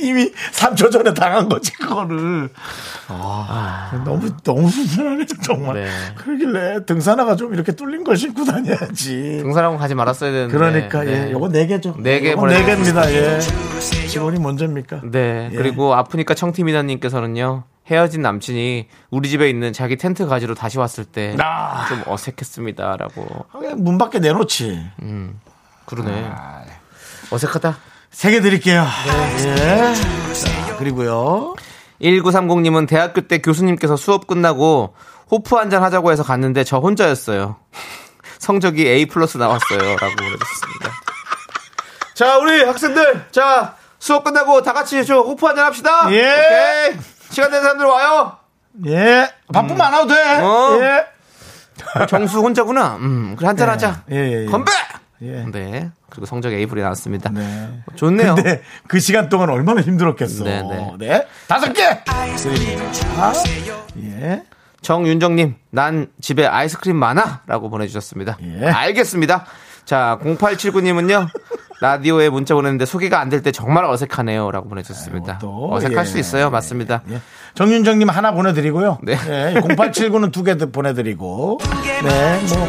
이미 0.00 0.32
3초 0.52 0.90
전에 0.90 1.14
당한 1.14 1.48
거지, 1.48 1.72
그거를. 1.72 2.50
아, 3.08 4.02
너무, 4.04 4.30
너무 4.42 4.68
불편하네, 4.70 5.26
정말. 5.42 5.74
네. 5.82 5.90
그러길래 6.16 6.84
등산화가 6.86 7.36
좀 7.36 7.54
이렇게 7.54 7.72
뚫린 7.72 8.04
걸 8.04 8.16
신고 8.16 8.44
다녀야지. 8.44 9.38
등산하고 9.42 9.78
가지 9.78 9.94
말았어야 9.94 10.30
되는데. 10.30 10.52
그러니까, 10.56 11.04
네. 11.04 11.28
예, 11.28 11.32
요거 11.32 11.48
네 11.50 11.66
개죠. 11.66 11.94
네개 11.98 12.32
요거 12.32 12.46
네 12.46 12.62
보내드리겠습니다. 12.62 13.02
개입니다, 13.06 13.36
예. 13.36 13.40
직원이 14.08 14.40
먼저입니까? 14.40 15.02
네. 15.10 15.50
예. 15.52 15.56
그리고 15.56 15.94
아프니까 15.94 16.34
청티미나님께서는요. 16.34 17.64
헤어진 17.90 18.22
남친이 18.22 18.86
우리 19.10 19.28
집에 19.28 19.50
있는 19.50 19.72
자기 19.72 19.96
텐트 19.96 20.26
가지로 20.26 20.54
다시 20.54 20.78
왔을 20.78 21.04
때좀 21.04 21.40
아. 21.42 21.88
어색했습니다라고. 22.06 23.46
그냥 23.50 23.82
문 23.82 23.98
밖에 23.98 24.20
내놓지. 24.20 24.80
그러네. 25.86 26.30
아. 26.32 26.62
어색하다. 27.32 27.76
세 28.10 28.30
개 28.30 28.40
드릴게요. 28.40 28.86
예. 29.38 29.94
자, 30.34 30.76
그리고요. 30.76 31.54
1930님은 32.02 32.88
대학교 32.88 33.20
때 33.22 33.38
교수님께서 33.38 33.96
수업 33.96 34.26
끝나고 34.26 34.94
호프 35.30 35.54
한잔 35.56 35.82
하자고 35.82 36.10
해서 36.12 36.22
갔는데 36.22 36.64
저 36.64 36.78
혼자였어요. 36.78 37.56
성적이 38.38 38.88
A 38.88 39.06
플러스 39.06 39.36
나왔어요. 39.38 39.78
라고 39.78 40.16
보내주셨습니다. 40.16 40.90
자, 42.14 42.38
우리 42.38 42.62
학생들. 42.64 43.26
자, 43.30 43.76
수업 43.98 44.24
끝나고 44.24 44.62
다 44.62 44.72
같이 44.72 45.04
저 45.04 45.20
호프 45.20 45.46
한잔 45.46 45.66
합시다. 45.66 46.08
예. 46.10 46.88
오케이. 46.90 47.00
시간 47.30 47.50
되는 47.50 47.62
사람들 47.62 47.86
와요. 47.86 48.36
예. 48.86 49.30
바쁘면 49.52 49.80
안 49.80 49.92
와도 49.92 50.08
돼. 50.08 50.38
어. 50.40 50.78
예. 50.80 52.06
정수 52.06 52.40
혼자구나. 52.40 52.96
음, 52.96 53.36
그래 53.36 53.46
한잔 53.46 53.68
하자. 53.70 54.02
예, 54.10 54.16
예, 54.16 54.42
예. 54.42 54.46
건배! 54.46 54.70
예. 55.22 55.44
네. 55.50 55.90
그리고 56.08 56.26
성적 56.26 56.52
A 56.52 56.66
플이 56.66 56.80
나왔습니다. 56.82 57.30
네. 57.30 57.82
좋네요. 57.96 58.34
근데 58.36 58.62
그 58.88 58.98
시간 59.00 59.28
동안 59.28 59.50
얼마나 59.50 59.80
힘들었겠어. 59.80 60.44
네, 60.44 60.62
네, 60.62 60.92
네. 60.98 61.26
다섯 61.46 61.72
개! 61.72 61.82
드립니다. 62.36 63.32
예. 64.02 64.42
정윤정님, 64.82 65.56
난 65.70 66.06
집에 66.20 66.46
아이스크림 66.46 66.96
많아! 66.96 67.42
라고 67.46 67.68
보내주셨습니다. 67.68 68.38
예. 68.42 68.66
알겠습니다. 68.66 69.44
자, 69.84 70.18
0879님은요, 70.22 71.28
라디오에 71.80 72.28
문자 72.30 72.54
보냈는데 72.54 72.84
소개가 72.86 73.20
안 73.20 73.28
될 73.30 73.42
때 73.42 73.52
정말 73.52 73.84
어색하네요. 73.84 74.50
라고 74.50 74.68
보내주셨습니다. 74.68 75.38
또, 75.38 75.72
어색할 75.72 76.04
예. 76.04 76.08
수 76.08 76.18
있어요. 76.18 76.50
맞습니다. 76.50 77.02
예. 77.10 77.20
정윤정님 77.54 78.08
하나 78.08 78.32
보내드리고요. 78.32 78.98
네. 79.02 79.12
예. 79.12 79.54
0879는 79.60 80.32
두 80.32 80.44
개 80.44 80.54
보내드리고. 80.56 81.58
네. 82.04 82.40
뭐. 82.54 82.64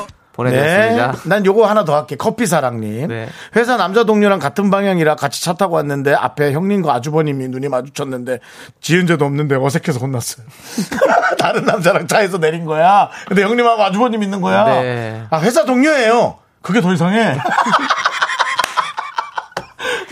어. 0.00 0.06
보내드렸습니다. 0.36 1.12
네. 1.12 1.18
난 1.24 1.44
요거 1.46 1.66
하나 1.66 1.84
더 1.84 1.96
할게. 1.96 2.14
커피사랑님. 2.16 3.08
네. 3.08 3.28
회사 3.56 3.76
남자 3.76 4.04
동료랑 4.04 4.38
같은 4.38 4.70
방향이라 4.70 5.16
같이 5.16 5.42
차 5.42 5.54
타고 5.54 5.76
왔는데 5.76 6.14
앞에 6.14 6.52
형님과 6.52 6.92
아주버님이 6.94 7.48
눈이 7.48 7.68
마주쳤는데 7.68 8.40
지은 8.80 9.06
죄도 9.06 9.24
없는데 9.24 9.56
어색해서 9.56 9.98
혼났어요. 9.98 10.46
다른 11.40 11.64
남자랑 11.64 12.06
차에서 12.06 12.38
내린 12.38 12.64
거야. 12.66 13.08
근데 13.26 13.42
형님하고 13.42 13.82
아주버님 13.82 14.22
있는 14.22 14.40
거야. 14.40 14.64
네. 14.64 15.22
아, 15.30 15.38
회사 15.40 15.64
동료예요. 15.64 16.38
그게 16.62 16.80
더 16.80 16.92
이상해. 16.92 17.36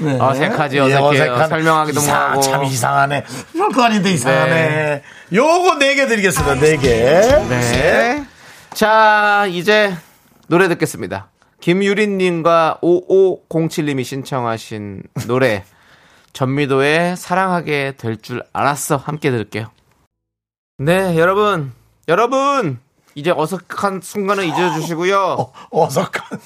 네. 0.00 0.18
어색하지, 0.20 0.76
예, 0.76 0.80
어색해요. 0.80 1.34
어색한- 1.36 1.48
설명하기도 1.48 2.00
이상- 2.00 2.14
뭐하고. 2.16 2.40
참 2.42 2.64
이상하네. 2.64 3.24
별거 3.56 3.82
아닌데 3.84 4.10
이상하네. 4.10 4.50
네. 4.50 5.02
요거 5.32 5.76
네 5.78 5.94
개 5.94 6.06
드리겠습니다. 6.06 6.54
네 6.56 6.76
개. 6.76 6.88
네. 7.48 8.24
자, 8.74 9.46
이제 9.48 9.94
노래 10.49 10.68
듣겠습니다. 10.68 11.30
김유린님과 11.61 12.80
5507님이 12.82 14.05
신청하신 14.05 15.03
노래 15.26 15.64
전미도의 16.32 17.16
사랑하게 17.16 17.95
될 17.97 18.16
줄 18.18 18.42
알았어 18.53 18.97
함께 18.97 19.30
들을게요. 19.30 19.70
네, 20.78 21.16
여러분, 21.16 21.72
여러분 22.09 22.80
이제 23.14 23.30
어색한 23.34 24.01
순간을 24.03 24.45
잊어주시고요. 24.45 25.53
어색한. 25.70 26.40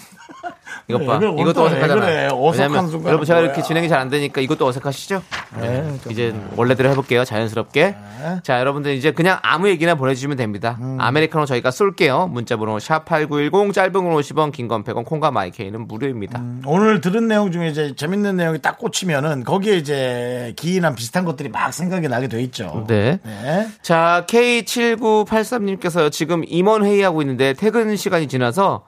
이것 0.89 1.05
봐, 1.07 1.15
왜 1.15 1.19
그래, 1.31 1.43
이것도 1.43 1.63
어색하잖아. 1.65 2.01
그래? 2.01 2.29
어색한 2.33 2.89
순간은 2.89 3.07
여러분 3.09 3.27
제가? 3.27 3.41
이렇게 3.41 3.63
진행이 3.63 3.89
잘 3.89 3.99
안 3.99 4.09
되니까 4.11 4.41
이것도 4.41 4.65
어색하시죠? 4.67 5.23
네, 5.61 5.99
좀 6.05 6.13
이제 6.13 6.35
원래대로 6.57 6.89
해볼게요. 6.91 7.25
자연스럽게. 7.25 7.97
자, 8.45 8.61
여러분들 8.61 8.93
이제 8.95 9.11
그냥 9.13 9.39
아무 9.43 9.69
얘기나 9.69 9.97
보내주시면 9.97 10.37
됩니다. 10.37 10.79
음. 10.81 10.97
아메리카노 11.01 11.47
저희가 11.47 11.71
쏠게요. 11.73 12.29
문자번호 12.29 12.77
샵8910 12.79 13.73
짧은 13.73 13.93
건 13.93 14.05
50원, 14.15 14.53
긴 14.53 14.69
건 14.69 14.85
100원, 14.85 15.05
콩과 15.05 15.31
마이케이는 15.33 15.89
무료입니다. 15.89 16.41
오늘 16.67 17.01
들은 17.01 17.27
내용 17.27 17.51
중에 17.51 17.69
이제 17.69 17.95
재밌는 17.97 18.37
내용이 18.37 18.61
딱 18.61 18.79
꽂히면은 18.79 19.45
거기에 19.45 19.77
이제 19.77 20.53
기인한 20.57 20.95
비슷한 20.95 21.25
것들이 21.25 21.49
막 21.49 21.73
생각이 21.73 22.07
나게 22.09 22.29
돼 22.29 22.41
있죠. 22.43 22.85
네. 22.87 23.19
네. 23.25 23.69
자, 23.83 24.25
K7983님께서 24.29 26.11
지금 26.13 26.43
임원 26.47 26.85
회의하고 26.85 27.23
있는데 27.23 27.53
퇴근 27.55 27.97
시간이 27.97 28.29
지나서 28.29 28.85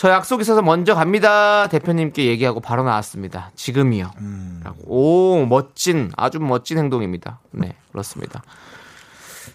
저 0.00 0.08
약속 0.10 0.40
있어서 0.40 0.62
먼저 0.62 0.94
갑니다. 0.94 1.68
대표님께 1.68 2.24
얘기하고 2.24 2.60
바로 2.60 2.82
나왔습니다. 2.84 3.50
지금이요. 3.54 4.10
라고. 4.64 4.78
오, 4.86 5.44
멋진, 5.44 6.10
아주 6.16 6.38
멋진 6.40 6.78
행동입니다. 6.78 7.38
네, 7.50 7.74
그렇습니다. 7.92 8.42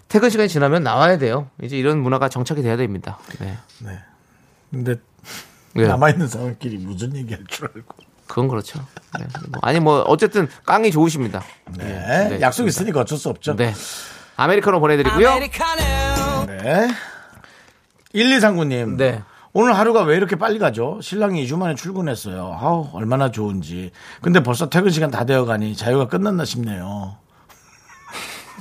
퇴근 0.06 0.30
시간이 0.30 0.48
지나면 0.48 0.84
나와야 0.84 1.18
돼요. 1.18 1.50
이제 1.64 1.76
이런 1.76 1.98
문화가 1.98 2.28
정착이 2.28 2.62
돼야 2.62 2.76
됩니다. 2.76 3.18
네. 3.40 3.58
근데 4.70 4.94
네. 5.74 5.88
남아있는 5.88 6.28
사람끼리 6.28 6.78
무슨 6.78 7.16
얘기할 7.16 7.42
줄 7.48 7.68
알고. 7.74 7.96
그건 8.28 8.46
그렇죠. 8.46 8.78
네. 9.18 9.26
뭐, 9.48 9.58
아니, 9.62 9.80
뭐, 9.80 10.02
어쨌든 10.02 10.46
깡이 10.64 10.92
좋으십니다. 10.92 11.42
네. 11.76 12.28
네, 12.28 12.40
약속. 12.40 12.68
있으니까 12.68 13.00
어쩔 13.00 13.18
수 13.18 13.30
없죠. 13.30 13.56
네. 13.56 13.74
아메리카노 14.36 14.78
보내드리고요. 14.78 15.40
네. 16.46 16.88
1239님. 18.14 18.96
네. 18.96 19.24
오늘 19.58 19.74
하루가 19.74 20.02
왜 20.02 20.16
이렇게 20.18 20.36
빨리 20.36 20.58
가죠? 20.58 20.98
신랑이 21.00 21.42
2주 21.46 21.56
만에 21.56 21.74
출근했어요. 21.74 22.58
아우, 22.60 22.90
얼마나 22.92 23.30
좋은지. 23.30 23.90
근데 24.20 24.42
벌써 24.42 24.68
퇴근 24.68 24.90
시간 24.90 25.10
다 25.10 25.24
되어 25.24 25.46
가니 25.46 25.74
자유가 25.74 26.08
끝났나 26.08 26.44
싶네요. 26.44 27.16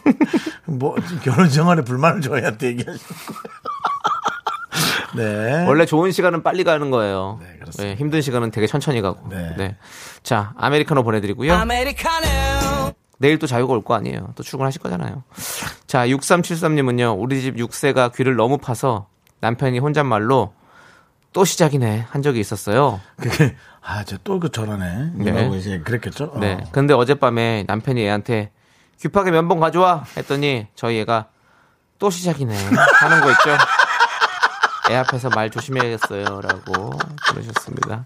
뭐, 0.63 0.95
결혼 1.21 1.49
생활에 1.49 1.81
불만을 1.83 2.21
저희한테 2.21 2.67
얘기하시는 2.67 2.97
거예요. 3.27 3.55
네. 5.17 5.65
원래 5.67 5.85
좋은 5.85 6.13
시간은 6.13 6.43
빨리 6.43 6.63
가는 6.63 6.89
거예요. 6.89 7.39
네, 7.41 7.57
그렇습니다. 7.59 7.83
네, 7.83 7.95
힘든 7.99 8.21
시간은 8.21 8.51
되게 8.51 8.65
천천히 8.65 9.01
가고. 9.01 9.27
네. 9.27 9.53
네. 9.57 9.75
자, 10.23 10.53
아메리카노 10.55 11.03
보내드리고요. 11.03 11.51
내일 13.17 13.37
또 13.37 13.47
자유가 13.47 13.73
올 13.73 13.81
거 13.83 13.95
아니에요. 13.95 14.29
또 14.35 14.43
출근하실 14.43 14.81
거잖아요. 14.81 15.23
자, 15.87 16.07
6373님은요, 16.07 17.17
우리 17.19 17.41
집 17.41 17.57
6세가 17.57 18.15
귀를 18.15 18.37
너무 18.37 18.57
파서 18.57 19.07
남편이 19.41 19.79
혼잣말로 19.79 20.53
또 21.35 21.43
시작이네 21.43 22.05
한 22.09 22.21
적이 22.21 22.39
있었어요. 22.39 23.01
그게, 23.17 23.57
아, 23.81 24.05
저또그 24.05 24.53
저러네. 24.53 25.11
네. 25.15 25.49
이제 25.57 25.79
그랬겠죠? 25.79 26.31
어. 26.33 26.39
네. 26.39 26.63
근데 26.71 26.93
어젯밤에 26.93 27.65
남편이 27.67 28.01
애한테 28.05 28.51
귀파게 29.01 29.31
면봉 29.31 29.59
가져와 29.59 30.05
했더니 30.15 30.67
저희 30.75 30.97
애가 31.01 31.27
또 31.99 32.09
시작이네 32.09 32.55
하는 32.55 33.19
거 33.19 33.31
있죠. 33.31 33.49
애 34.89 34.95
앞에서 34.95 35.27
말 35.27 35.49
조심해야겠어요라고 35.49 36.91
보내셨습니다. 37.27 38.05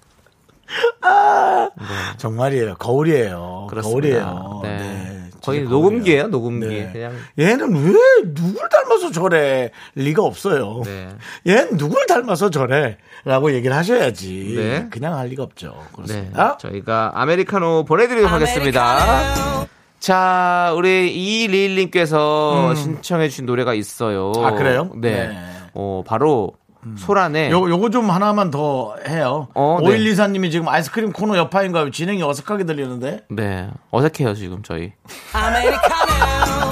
정말이에요. 2.17 2.77
거울이에요. 2.77 3.67
그렇습니다. 3.69 4.25
거울이에요. 4.25 4.59
네. 4.63 4.77
네. 4.77 5.18
거의 5.43 5.63
녹음기예요. 5.63 6.27
녹음기. 6.27 6.67
네. 6.67 6.89
그냥 6.91 7.13
얘는 7.37 7.85
왜 7.85 7.93
누굴 8.33 8.69
닮아서 8.69 9.11
저래? 9.11 9.71
리가 9.95 10.23
없어요. 10.23 10.81
네. 10.85 11.09
얘는 11.47 11.77
누굴 11.77 12.05
닮아서 12.07 12.49
저래? 12.49 12.97
라고 13.25 13.53
얘기를 13.53 13.75
하셔야지. 13.75 14.53
네. 14.55 14.87
그냥 14.89 15.15
할 15.17 15.27
리가 15.27 15.43
없죠. 15.43 15.75
네. 15.77 15.95
그렇습니다. 15.95 16.57
저희가 16.57 17.11
아메리카노 17.15 17.85
보내드리도록 17.85 18.31
하겠습니다. 18.31 19.67
자, 19.99 20.73
우리 20.77 21.13
2111님께서 21.47 22.75
신청해 22.75 23.29
주신 23.29 23.45
노래가 23.45 23.73
있어요. 23.73 24.31
아, 24.37 24.51
그래요? 24.51 24.91
네. 24.95 25.27
네. 25.27 25.37
어, 25.73 26.03
바로 26.05 26.53
소란의 26.97 27.51
요, 27.51 27.69
요거 27.69 27.89
좀 27.89 28.09
하나만 28.09 28.51
더 28.51 28.95
해요. 29.07 29.47
어, 29.53 29.79
네. 29.81 29.89
5124님이 29.89 30.51
지금 30.51 30.67
아이스크림 30.67 31.11
코너 31.11 31.37
여파인가요? 31.37 31.91
진행이 31.91 32.23
어색하게 32.23 32.63
들리는데? 32.65 33.25
네. 33.29 33.69
어색해요, 33.91 34.33
지금 34.35 34.63
저희. 34.63 34.93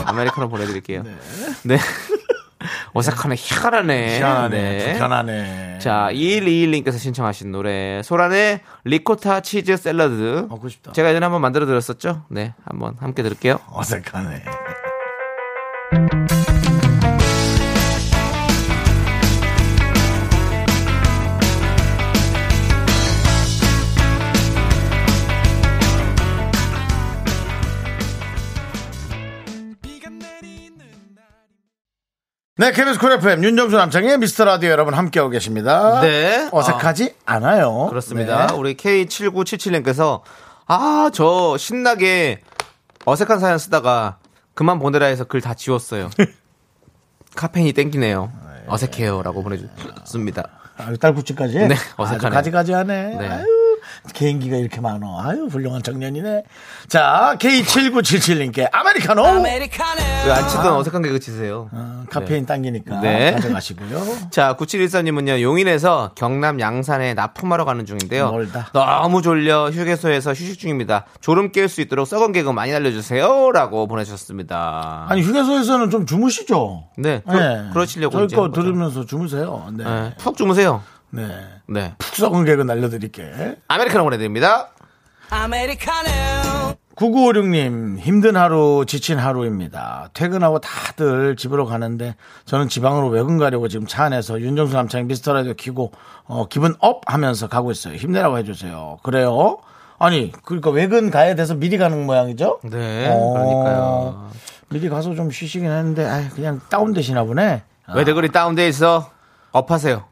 아메리카노 0.06 0.50
보내드릴게요. 0.50 1.04
네. 1.64 1.78
어색하네, 2.94 3.36
희한하네. 3.38 4.18
희한하네. 4.18 4.62
네. 4.62 4.86
불편하네. 4.92 5.80
자, 5.80 6.10
2121님께서 6.12 6.98
신청하신 6.98 7.52
노래. 7.52 8.02
소란의 8.04 8.62
리코타 8.86 9.42
치즈 9.42 9.78
샐러드. 9.78 10.48
먹고 10.50 10.68
싶다. 10.70 10.94
제가 10.94 11.10
예전에 11.10 11.26
한번 11.26 11.42
만들어 11.42 11.66
드렸었죠? 11.66 12.24
네. 12.30 12.54
한번 12.66 12.96
함께 13.00 13.22
들을게요. 13.24 13.60
어색하네. 13.72 14.44
네, 32.60 32.72
KBS 32.72 32.98
Cool 33.00 33.12
FM 33.14 33.44
윤정수 33.44 33.76
남창희의 33.78 34.18
미스터 34.18 34.44
라디오 34.46 34.72
여러분 34.72 34.96
함께하고 34.96 35.30
계십니다. 35.30 36.02
네. 36.02 36.50
어색하지 36.52 37.14
않아요. 37.26 37.86
그렇습니다. 37.90 38.48
네. 38.48 38.54
우리 38.56 38.76
K7977님께서 38.76 40.22
아, 40.66 41.12
저 41.14 41.56
신나게 41.58 42.42
어색한 43.06 43.40
사연 43.40 43.60
쓰다가 43.60 44.18
그만 44.56 44.80
보내라 44.80 45.06
해서 45.06 45.24
글 45.24 45.40
다 45.42 45.54
지웠어요. 45.54 46.10
카페인이 47.36 47.74
땡기네요. 47.74 48.32
어색해요. 48.68 49.22
라고 49.22 49.44
보내주셨습니다. 49.44 50.44
아, 50.78 50.92
딸꾹질까지? 51.00 51.60
네, 51.68 51.76
어색하네. 51.96 52.34
가지가지 52.36 52.74
하네. 52.74 53.16
네. 53.18 53.28
아유, 53.28 53.46
개인기가 54.14 54.58
이렇게 54.58 54.82
많어. 54.82 55.22
아유, 55.22 55.48
훌륭한 55.50 55.84
청년이네. 55.84 56.44
자, 56.88 57.36
K7977님께 57.40 58.70
아메리카노. 58.72 59.24
왜안 59.24 60.48
치던 60.50 60.74
어색한 60.74 61.02
개그 61.02 61.20
치세요? 61.20 61.70
어, 61.72 62.04
카페인 62.10 62.46
당기니까 62.46 63.02
네. 63.02 63.34
가져가시고요. 63.34 64.30
자, 64.32 64.56
9714님은요, 64.58 65.42
용인에서 65.42 66.12
경남 66.16 66.60
양산에 66.60 67.14
납품하러 67.14 67.66
가는 67.66 67.86
중인데요. 67.86 68.32
멀다. 68.32 68.70
너무 68.74 69.22
졸려 69.22 69.70
휴게소에서 69.70 70.32
휴식 70.32 70.60
중입니다. 70.60 71.06
졸음 71.22 71.52
깰 71.52 71.68
수 71.68 71.82
있도록 71.82 72.08
썩은 72.08 72.32
개그 72.32 72.50
많이 72.52 72.74
알려주세요. 72.74 73.52
라고 73.52 73.88
보내주셨습니다. 73.88 75.06
아니, 75.10 75.22
휴게소에서는 75.22 75.90
좀 75.90 76.06
주무시죠? 76.06 76.86
네, 76.98 77.22
그러, 77.28 77.70
그러시려고 77.74 78.28
저희 78.28 78.38
거. 78.38 78.52
들으면서 78.52 79.06
주무세요. 79.06 79.68
네. 79.74 79.84
네, 79.84 80.16
푹 80.18 80.38
주무세요. 80.38 80.82
네. 81.10 81.28
네. 81.68 81.94
푹 81.98 82.16
썩은 82.16 82.46
개그 82.46 82.62
날려드릴게. 82.64 83.58
아메리카노 83.68 84.04
보내드립니다. 84.04 84.70
9956님, 86.96 88.00
힘든 88.00 88.36
하루, 88.36 88.84
지친 88.88 89.20
하루입니다. 89.20 90.10
퇴근하고 90.14 90.60
다들 90.60 91.36
집으로 91.36 91.66
가는데, 91.68 92.16
저는 92.46 92.70
지방으로 92.70 93.10
외근 93.10 93.38
가려고 93.38 93.68
지금 93.68 93.86
차 93.86 94.06
안에서 94.06 94.42
윤정수 94.42 94.74
남창희 94.74 95.06
미스터 95.06 95.34
라디오 95.34 95.54
키고, 95.54 95.92
어, 96.26 96.48
기분 96.48 96.76
up 96.80 97.02
하면서 97.06 97.48
가고 97.48 97.72
있어요. 97.72 97.96
힘내라고 97.96 98.40
해주세요. 98.40 98.98
그래요? 99.04 99.58
아니, 100.00 100.32
그러니까 100.44 100.72
외근 100.72 101.12
가야 101.12 101.36
돼서 101.36 101.54
미리 101.54 101.78
가는 101.78 102.04
모양이죠? 102.06 102.60
네, 102.64 103.10
어, 103.12 103.34
그러니까요. 103.34 104.32
미리 104.70 104.90
가서 104.90 105.14
좀 105.14 105.30
쉬시긴 105.30 105.70
했는데, 105.70 106.06
아 106.06 106.28
그냥 106.30 106.62
다운되시나 106.70 107.24
보네. 107.26 107.64
왜들 107.96 108.16
그리 108.16 108.32
다운돼 108.32 108.68
있어? 108.68 109.12
up하세요. 109.52 110.04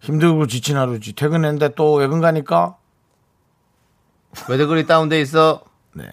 힘들고 0.00 0.46
지친 0.46 0.76
하루지. 0.76 1.14
퇴근했는데 1.14 1.74
또 1.74 1.94
외근 1.94 2.20
가니까, 2.20 2.76
왜들 4.48 4.66
그리 4.66 4.86
다운돼 4.86 5.20
있어? 5.22 5.62
네. 5.94 6.04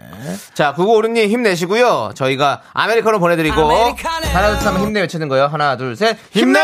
자, 0.53 0.73
9956님 0.73 1.27
힘내시고요. 1.29 2.11
저희가 2.15 2.61
아메리카노 2.73 3.19
보내드리고 3.19 3.61
하나 3.61 4.57
둘 4.57 4.67
하면 4.67 4.81
힘내 4.81 5.01
외치는 5.01 5.27
거예요. 5.27 5.47
하나 5.47 5.75
둘 5.75 5.95
셋. 5.95 6.17
힘내! 6.31 6.59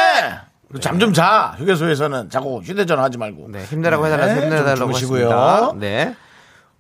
잠좀 0.79 1.11
자. 1.13 1.55
휴게소에서는 1.57 2.29
자꾸 2.29 2.61
휴대전화 2.63 3.03
하지 3.03 3.17
말고. 3.17 3.47
네, 3.49 3.63
힘내라고 3.65 4.07
네, 4.07 4.11
힘내달라고 4.41 4.75
좀 4.77 4.93
하시고요. 4.93 5.73
네. 5.77 6.15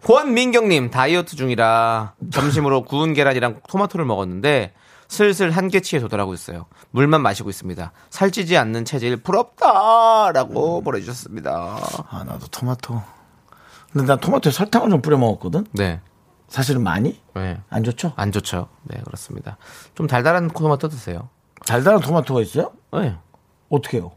권민경님 0.05 0.91
다이어트 0.91 1.35
중이라 1.35 2.13
점심으로 2.31 2.83
구운 2.83 3.13
계란이랑 3.13 3.59
토마토를 3.67 4.05
먹었는데 4.05 4.73
슬슬 5.09 5.49
한계치에 5.51 5.99
도달하고 5.99 6.33
있어요. 6.35 6.67
물만 6.91 7.21
마시고 7.21 7.49
있습니다. 7.49 7.91
살찌지 8.11 8.57
않는 8.57 8.85
체질 8.85 9.17
부럽다라고 9.17 10.81
보내주셨습니다. 10.81 11.77
아, 12.09 12.23
나도 12.23 12.47
토마토. 12.47 13.01
근데 13.91 14.07
난 14.07 14.19
토마토에 14.19 14.51
설탕을 14.51 14.91
좀 14.91 15.01
뿌려 15.01 15.17
먹었거든? 15.17 15.65
네, 15.73 15.99
사실은 16.47 16.83
많이? 16.83 17.19
네. 17.33 17.59
안 17.69 17.83
좋죠? 17.83 18.13
안 18.15 18.31
좋죠. 18.31 18.69
네, 18.83 19.01
그렇습니다. 19.03 19.57
좀 19.95 20.05
달달한 20.05 20.47
토마토 20.47 20.87
드세요. 20.89 21.29
달달한 21.65 21.99
토마토가 21.99 22.41
있어요? 22.41 22.71
네. 22.93 23.17
어떻게 23.69 23.97
해요? 23.97 24.11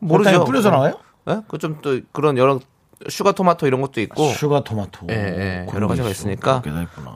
모르죠. 0.00 0.44
뿌려서 0.44 0.70
나와요? 0.70 0.98
네? 1.24 1.40
그좀 1.46 1.78
또 1.82 2.00
그런 2.10 2.36
여러 2.36 2.58
sugar 3.08 3.32
토마토 3.32 3.66
이런 3.66 3.80
것도 3.80 4.00
있고. 4.00 4.28
sugar 4.30 4.64
토마토. 4.64 5.06
예, 5.10 5.14
예, 5.14 5.66
여러 5.74 5.86
게 5.86 5.92
가지가. 5.92 6.08
있으니까. 6.08 6.62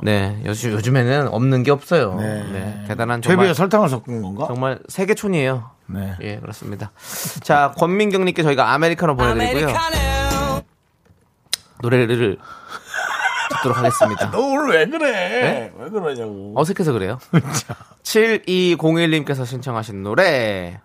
네, 0.03 0.41
요즘, 0.45 0.72
요즘에는 0.72 1.28
없는 1.28 1.62
게 1.62 1.70
없어요. 1.70 2.14
네. 2.14 2.45
네. 2.53 2.84
대단한 2.89 3.20
퇴비에 3.20 3.37
정말, 3.37 3.55
설탕을 3.55 3.89
섞은 3.89 4.22
건가? 4.22 4.47
정말 4.49 4.78
세계촌이에요. 4.89 5.70
네. 5.87 6.16
예, 6.22 6.37
그렇습니다. 6.39 6.91
자, 7.43 7.72
권민경님께 7.78 8.43
저희가 8.43 8.72
아메리카노 8.72 9.16
보내드리고요. 9.16 9.74
노래를 11.82 12.39
듣도록 13.51 13.78
하겠습니다. 13.78 14.30
너 14.32 14.41
오늘 14.41 14.74
왜 14.74 14.87
그래? 14.87 15.72
왜 15.78 15.91
그러냐고. 15.91 16.53
어색해서 16.57 16.93
그래요. 16.93 17.18
7201님께서 18.03 19.45
신청하신 19.47 20.03
노래, 20.03 20.80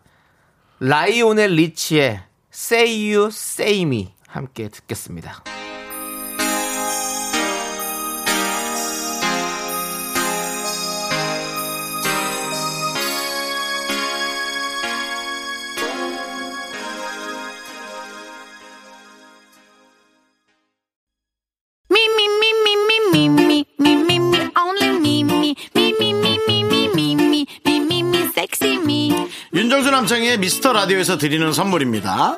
라이오넬 0.80 1.52
리치의 1.52 2.22
Say 2.54 3.14
You 3.14 3.28
Say 3.28 3.82
Me 3.84 4.14
함께 4.32 4.70
듣겠습니다. 4.70 5.44
윤정수 29.54 29.92
남창희의 29.92 30.40
미스터 30.40 30.74
라디오에서 30.74 31.18
드리는 31.18 31.52
선물입니다. 31.52 32.38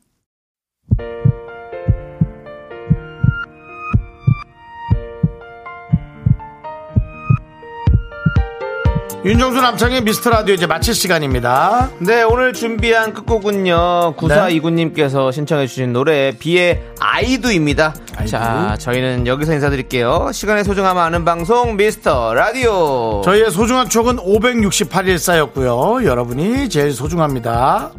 윤정수 9.23 9.61
남창의 9.61 10.01
미스터 10.01 10.31
라디오 10.31 10.55
이제 10.55 10.65
마칠 10.65 10.95
시간입니다. 10.95 11.91
네, 11.99 12.23
오늘 12.23 12.53
준비한 12.53 13.13
끝곡은요. 13.13 14.15
9429님께서 14.15 15.31
신청해주신 15.31 15.93
노래, 15.93 16.31
비의 16.39 16.81
아이두입니다. 16.99 17.93
아이두. 18.17 18.31
자, 18.31 18.75
저희는 18.79 19.27
여기서 19.27 19.53
인사드릴게요. 19.53 20.31
시간의 20.33 20.63
소중함 20.63 20.97
아는 20.97 21.23
방송, 21.23 21.77
미스터 21.77 22.33
라디오. 22.33 23.21
저희의 23.23 23.51
소중한 23.51 23.89
추억은 23.89 24.17
568일 24.17 25.19
쌓였고요. 25.19 26.03
여러분이 26.03 26.69
제일 26.69 26.91
소중합니다. 26.91 27.91